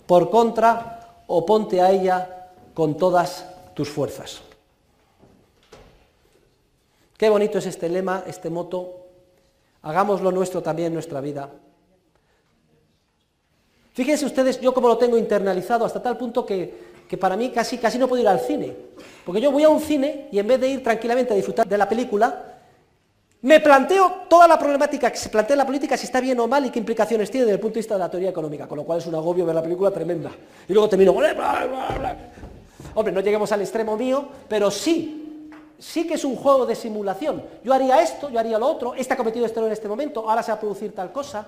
Por 0.07 0.31
contra, 0.31 1.23
oponte 1.27 1.81
a 1.81 1.91
ella 1.91 2.51
con 2.75 2.97
todas 2.97 3.47
tus 3.75 3.89
fuerzas. 3.89 4.43
Qué 7.17 7.29
bonito 7.29 7.59
es 7.59 7.67
este 7.67 7.89
lema, 7.89 8.25
este 8.27 8.51
moto. 8.51 9.07
Hagámoslo 9.83 10.31
nuestro 10.31 10.63
también 10.63 10.89
en 10.89 10.95
nuestra 10.95 11.21
vida. 11.21 11.51
Fíjense 13.95 14.25
ustedes, 14.25 14.61
yo 14.61 14.73
como 14.73 14.89
lo 14.89 14.97
tengo 14.97 15.19
internalizado 15.19 15.85
hasta 15.85 16.03
tal 16.03 16.17
punto 16.17 16.47
que, 16.47 16.92
para 17.17 17.37
mí 17.37 17.51
casi, 17.51 17.79
casi 17.79 17.99
no 17.99 18.09
puedo 18.09 18.23
ir 18.23 18.29
al 18.29 18.41
cine. 18.41 18.75
Porque 19.25 19.41
yo 19.41 19.51
voy 19.51 19.65
a 19.65 19.69
un 19.69 19.81
cine 19.81 20.29
y 20.33 20.39
en 20.39 20.47
vez 20.47 20.61
de 20.61 20.69
ir 20.69 20.83
tranquilamente 20.83 21.33
a 21.33 21.37
disfrutar 21.37 21.67
de 21.67 21.79
la 21.79 21.89
película, 21.89 22.53
me 23.43 23.59
planteo 23.59 24.23
toda 24.29 24.47
la 24.47 24.57
problemática 24.59 25.11
que 25.11 25.19
se 25.19 25.29
plantea 25.29 25.55
en 25.55 25.59
la 25.59 25.67
política, 25.67 25.97
si 25.97 26.07
está 26.07 26.21
bien 26.21 26.39
o 26.39 26.47
mal 26.47 26.65
y 26.65 26.71
qué 26.71 26.79
implicaciones 26.79 27.31
tiene 27.31 27.45
desde 27.45 27.57
el 27.57 27.61
punto 27.61 27.75
de 27.75 27.81
vista 27.81 27.95
de 27.95 28.01
la 28.01 28.11
teoría 28.11 28.31
económica, 28.31 28.69
con 28.69 28.79
lo 28.79 28.85
cual 28.85 28.99
es 28.99 29.07
un 29.07 29.15
agobio 29.17 29.45
ver 29.45 29.55
la 29.55 29.63
película 29.63 29.91
tremenda. 29.91 30.31
Y 30.69 30.73
luego 30.73 30.89
termino, 30.89 31.13
bla, 31.13 31.35
bla, 31.35 31.67
bla, 31.67 32.17
hombre, 32.95 33.13
no 33.13 33.21
lleguemos 33.21 33.51
al 33.51 33.61
extremo 33.63 33.97
mío, 33.97 34.29
pero 34.49 34.71
sí, 34.71 35.51
sí 35.77 36.07
que 36.07 36.15
es 36.15 36.25
un 36.25 36.37
juego 36.37 36.67
de 36.67 36.77
simulación. 36.77 37.43
Yo 37.65 37.73
haría 37.73 38.01
esto, 38.01 38.31
yo 38.31 38.39
haría 38.39 38.59
lo 38.59 38.67
otro, 38.67 38.95
este 38.95 39.15
ha 39.15 39.17
cometido 39.17 39.45
esto 39.45 39.67
en 39.67 39.73
este 39.73 39.89
momento, 39.89 40.29
ahora 40.31 40.43
se 40.43 40.53
va 40.53 40.59
a 40.59 40.61
producir 40.61 40.95
tal 40.95 41.11
cosa. 41.11 41.47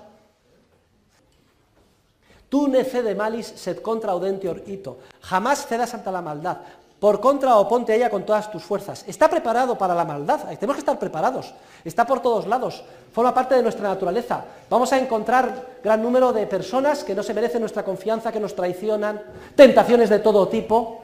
Tú 2.49 2.67
nece 2.67 3.01
de 3.01 3.15
malis 3.15 3.47
sed 3.55 3.81
contra 3.81 4.11
audentior 4.11 4.63
ito. 4.67 4.97
Jamás 5.21 5.65
cedas 5.65 5.93
ante 5.93 6.11
la 6.11 6.21
maldad. 6.21 6.57
Por 6.99 7.19
contra 7.19 7.57
oponte 7.57 7.91
a 7.91 7.95
ella 7.95 8.09
con 8.09 8.25
todas 8.25 8.49
tus 8.49 8.63
fuerzas. 8.63 9.03
Está 9.07 9.29
preparado 9.29 9.77
para 9.77 9.93
la 9.93 10.05
maldad. 10.05 10.45
Tenemos 10.57 10.77
que 10.77 10.79
estar 10.79 10.97
preparados. 10.97 11.53
Está 11.83 12.05
por 12.05 12.21
todos 12.21 12.47
lados. 12.47 12.83
Forma 13.13 13.33
parte 13.33 13.55
de 13.55 13.63
nuestra 13.63 13.89
naturaleza. 13.89 14.45
Vamos 14.69 14.91
a 14.93 14.97
encontrar 14.97 15.79
gran 15.83 16.01
número 16.01 16.31
de 16.31 16.47
personas 16.47 17.03
que 17.03 17.13
no 17.13 17.21
se 17.21 17.33
merecen 17.33 17.59
nuestra 17.61 17.83
confianza, 17.83 18.31
que 18.31 18.39
nos 18.39 18.55
traicionan, 18.55 19.21
tentaciones 19.55 20.09
de 20.09 20.19
todo 20.19 20.47
tipo. 20.47 21.03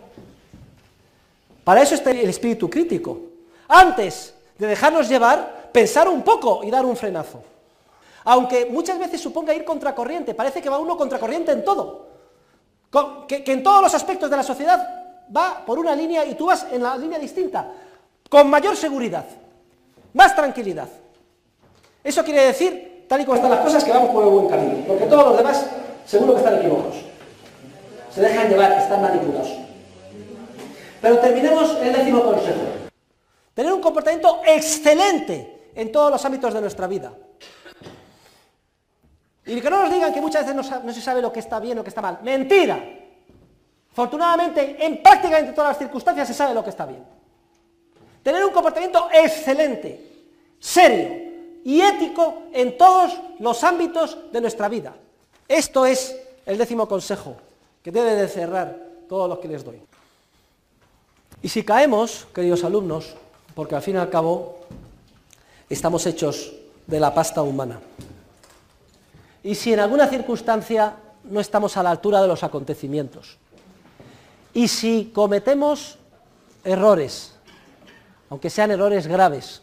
Para 1.64 1.82
eso 1.82 1.96
está 1.96 2.12
el 2.12 2.30
espíritu 2.30 2.70
crítico. 2.70 3.20
Antes 3.68 4.34
de 4.58 4.68
dejarnos 4.68 5.10
llevar, 5.10 5.70
pensar 5.72 6.08
un 6.08 6.22
poco 6.22 6.62
y 6.64 6.72
dar 6.72 6.86
un 6.86 6.96
frenazo. 6.96 7.44
Aunque 8.24 8.68
muchas 8.68 9.00
veces 9.00 9.20
suponga 9.20 9.54
ir 9.54 9.66
contracorriente, 9.66 10.34
parece 10.34 10.62
que 10.62 10.70
va 10.70 10.78
uno 10.78 10.98
contracorriente 10.98 11.52
en 11.52 11.64
todo. 11.64 12.08
Que, 13.28 13.44
en 13.46 13.64
todos 13.64 13.82
los 13.82 13.94
aspectos 13.94 14.30
de 14.30 14.38
la 14.38 14.44
sociedad 14.44 15.26
va 15.36 15.64
por 15.66 15.80
una 15.80 15.96
línea 15.96 16.26
y 16.26 16.36
tú 16.36 16.48
vas 16.48 16.68
en 16.72 16.84
la 16.84 16.98
línea 16.98 17.18
distinta, 17.18 17.72
con 18.30 18.50
mayor 18.50 18.76
seguridad, 18.76 19.26
más 20.14 20.36
tranquilidad. 20.36 20.88
Eso 22.04 22.24
quiere 22.24 22.48
decir, 22.48 23.06
tal 23.08 23.22
y 23.22 23.26
como 23.26 23.36
están 23.36 23.52
las 23.52 23.62
cosas, 23.62 23.84
que 23.84 23.92
vamos 23.92 24.10
por 24.10 24.24
el 24.24 24.30
buen 24.30 24.50
camino, 24.50 24.84
porque 24.86 25.06
todos 25.06 25.28
los 25.28 25.38
demás 25.38 25.66
seguro 26.06 26.34
que 26.34 26.40
están 26.40 26.60
equivocados. 26.60 26.96
Se 28.14 28.22
dejan 28.22 28.50
llevar, 28.50 28.74
están 28.74 29.02
manipulados. 29.02 29.50
Pero 31.02 31.18
terminemos 31.20 31.78
el 31.82 31.94
décimo 31.94 32.24
consejo. 32.24 32.60
Tener 33.54 33.72
un 33.72 33.82
comportamiento 33.82 34.42
excelente 34.46 35.72
en 35.76 35.92
todos 35.92 36.12
los 36.12 36.24
ámbitos 36.26 36.54
de 36.54 36.62
nuestra 36.62 36.88
vida. 36.88 37.14
Y 39.46 39.60
que 39.60 39.70
no 39.70 39.82
nos 39.82 39.92
digan 39.92 40.14
que 40.14 40.22
muchas 40.22 40.46
veces 40.46 40.56
no, 40.84 40.94
se 40.94 41.02
sabe 41.02 41.22
lo 41.22 41.32
que 41.32 41.40
está 41.40 41.60
bien 41.60 41.78
o 41.78 41.82
lo 41.82 41.84
que 41.84 41.90
está 41.90 42.02
mal. 42.02 42.20
Mentira. 42.22 42.80
Afortunadamente, 43.92 44.78
en 44.86 45.02
prácticamente 45.02 45.54
todas 45.54 45.72
las 45.72 45.80
circunstancias 45.80 46.28
se 46.28 46.34
sabe 46.34 46.54
lo 46.54 46.64
que 46.64 46.70
está 46.70 46.86
bien. 46.86 47.04
Tener 48.24 48.46
un 48.46 48.52
comportamiento 48.52 49.10
excelente, 49.12 50.10
serio 50.60 51.32
y 51.64 51.82
ético 51.82 52.44
en 52.54 52.78
todos 52.78 53.20
los 53.40 53.64
ámbitos 53.64 54.18
de 54.32 54.42
nuestra 54.42 54.70
vida. 54.70 54.96
Esto 55.48 55.86
es 55.86 56.16
el 56.46 56.58
décimo 56.58 56.88
consejo 56.88 57.36
que 57.84 57.92
debe 57.92 58.16
de 58.16 58.28
cerrar 58.28 58.78
todos 59.10 59.28
los 59.28 59.40
que 59.40 59.48
les 59.48 59.64
doy. 59.64 59.82
Y 61.42 61.50
si 61.50 61.64
caemos, 61.64 62.28
queridos 62.34 62.64
alumnos, 62.64 63.16
porque 63.56 63.76
al 63.76 63.82
fin 63.82 63.96
y 63.96 64.00
al 64.00 64.10
cabo 64.10 64.60
estamos 65.70 66.06
hechos 66.06 66.54
de 66.88 67.00
la 67.00 67.14
pasta 67.14 67.42
humana, 67.42 67.80
y 69.44 69.56
si 69.56 69.74
en 69.74 69.80
alguna 69.80 70.08
circunstancia 70.08 70.96
no 71.24 71.40
estamos 71.40 71.78
a 71.78 71.84
la 71.84 71.92
altura 71.92 72.22
de 72.22 72.28
los 72.28 72.44
acontecimientos. 72.44 73.38
Y 74.54 74.68
si 74.68 75.12
cometemos 75.14 75.98
errores, 76.64 77.34
aunque 78.30 78.50
sean 78.50 78.72
errores 78.72 79.08
graves, 79.08 79.62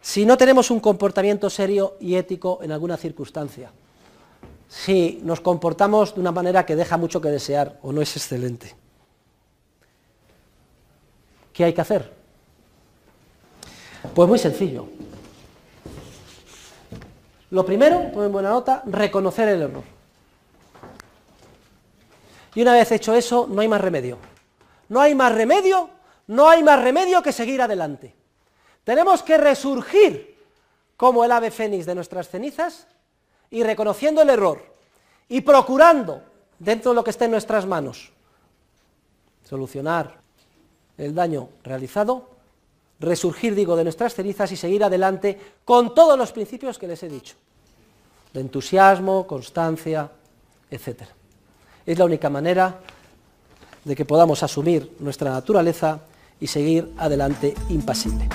si 0.00 0.24
no 0.24 0.36
tenemos 0.36 0.70
un 0.70 0.80
comportamiento 0.80 1.50
serio 1.50 1.96
y 2.00 2.14
ético 2.14 2.60
en 2.62 2.72
alguna 2.72 2.96
circunstancia, 2.96 3.72
si 4.68 5.20
nos 5.22 5.40
comportamos 5.40 6.14
de 6.14 6.20
una 6.20 6.32
manera 6.32 6.64
que 6.64 6.76
deja 6.76 6.96
mucho 6.96 7.20
que 7.20 7.28
desear 7.28 7.78
o 7.82 7.92
no 7.92 8.00
es 8.00 8.16
excelente, 8.16 8.74
¿qué 11.52 11.64
hay 11.64 11.72
que 11.72 11.80
hacer? 11.80 12.12
Pues 14.14 14.28
muy 14.28 14.38
sencillo, 14.38 14.88
lo 17.50 17.64
primero, 17.64 18.00
en 18.24 18.32
buena 18.32 18.50
nota, 18.50 18.82
reconocer 18.86 19.48
el 19.48 19.62
error. 19.62 19.84
Y 22.54 22.62
una 22.62 22.72
vez 22.72 22.90
hecho 22.90 23.14
eso, 23.14 23.46
no 23.48 23.60
hay 23.60 23.68
más 23.68 23.80
remedio. 23.80 24.18
No 24.88 25.00
hay 25.00 25.14
más 25.14 25.32
remedio, 25.34 25.90
no 26.28 26.48
hay 26.48 26.62
más 26.62 26.82
remedio 26.82 27.22
que 27.22 27.32
seguir 27.32 27.60
adelante. 27.60 28.14
Tenemos 28.84 29.22
que 29.22 29.36
resurgir 29.36 30.36
como 30.96 31.24
el 31.24 31.32
ave 31.32 31.50
fénix 31.50 31.86
de 31.86 31.94
nuestras 31.94 32.28
cenizas 32.28 32.86
y 33.50 33.62
reconociendo 33.62 34.22
el 34.22 34.30
error 34.30 34.64
y 35.28 35.40
procurando, 35.40 36.22
dentro 36.58 36.92
de 36.92 36.94
lo 36.94 37.04
que 37.04 37.10
esté 37.10 37.26
en 37.26 37.32
nuestras 37.32 37.66
manos, 37.66 38.10
solucionar 39.44 40.18
el 40.96 41.14
daño 41.14 41.50
realizado, 41.62 42.30
resurgir, 43.00 43.54
digo, 43.54 43.76
de 43.76 43.84
nuestras 43.84 44.14
cenizas 44.14 44.50
y 44.52 44.56
seguir 44.56 44.84
adelante 44.84 45.38
con 45.64 45.94
todos 45.94 46.18
los 46.18 46.32
principios 46.32 46.78
que 46.78 46.88
les 46.88 47.02
he 47.02 47.08
dicho, 47.08 47.34
de 48.32 48.40
entusiasmo, 48.40 49.26
constancia, 49.26 50.10
etc. 50.70 51.02
Es 51.84 51.98
la 51.98 52.04
única 52.04 52.30
manera 52.30 52.80
de 53.84 53.94
que 53.94 54.04
podamos 54.04 54.42
asumir 54.42 54.96
nuestra 54.98 55.30
naturaleza 55.30 56.00
y 56.40 56.46
seguir 56.46 56.92
adelante 56.98 57.54
impasible. 57.68 58.28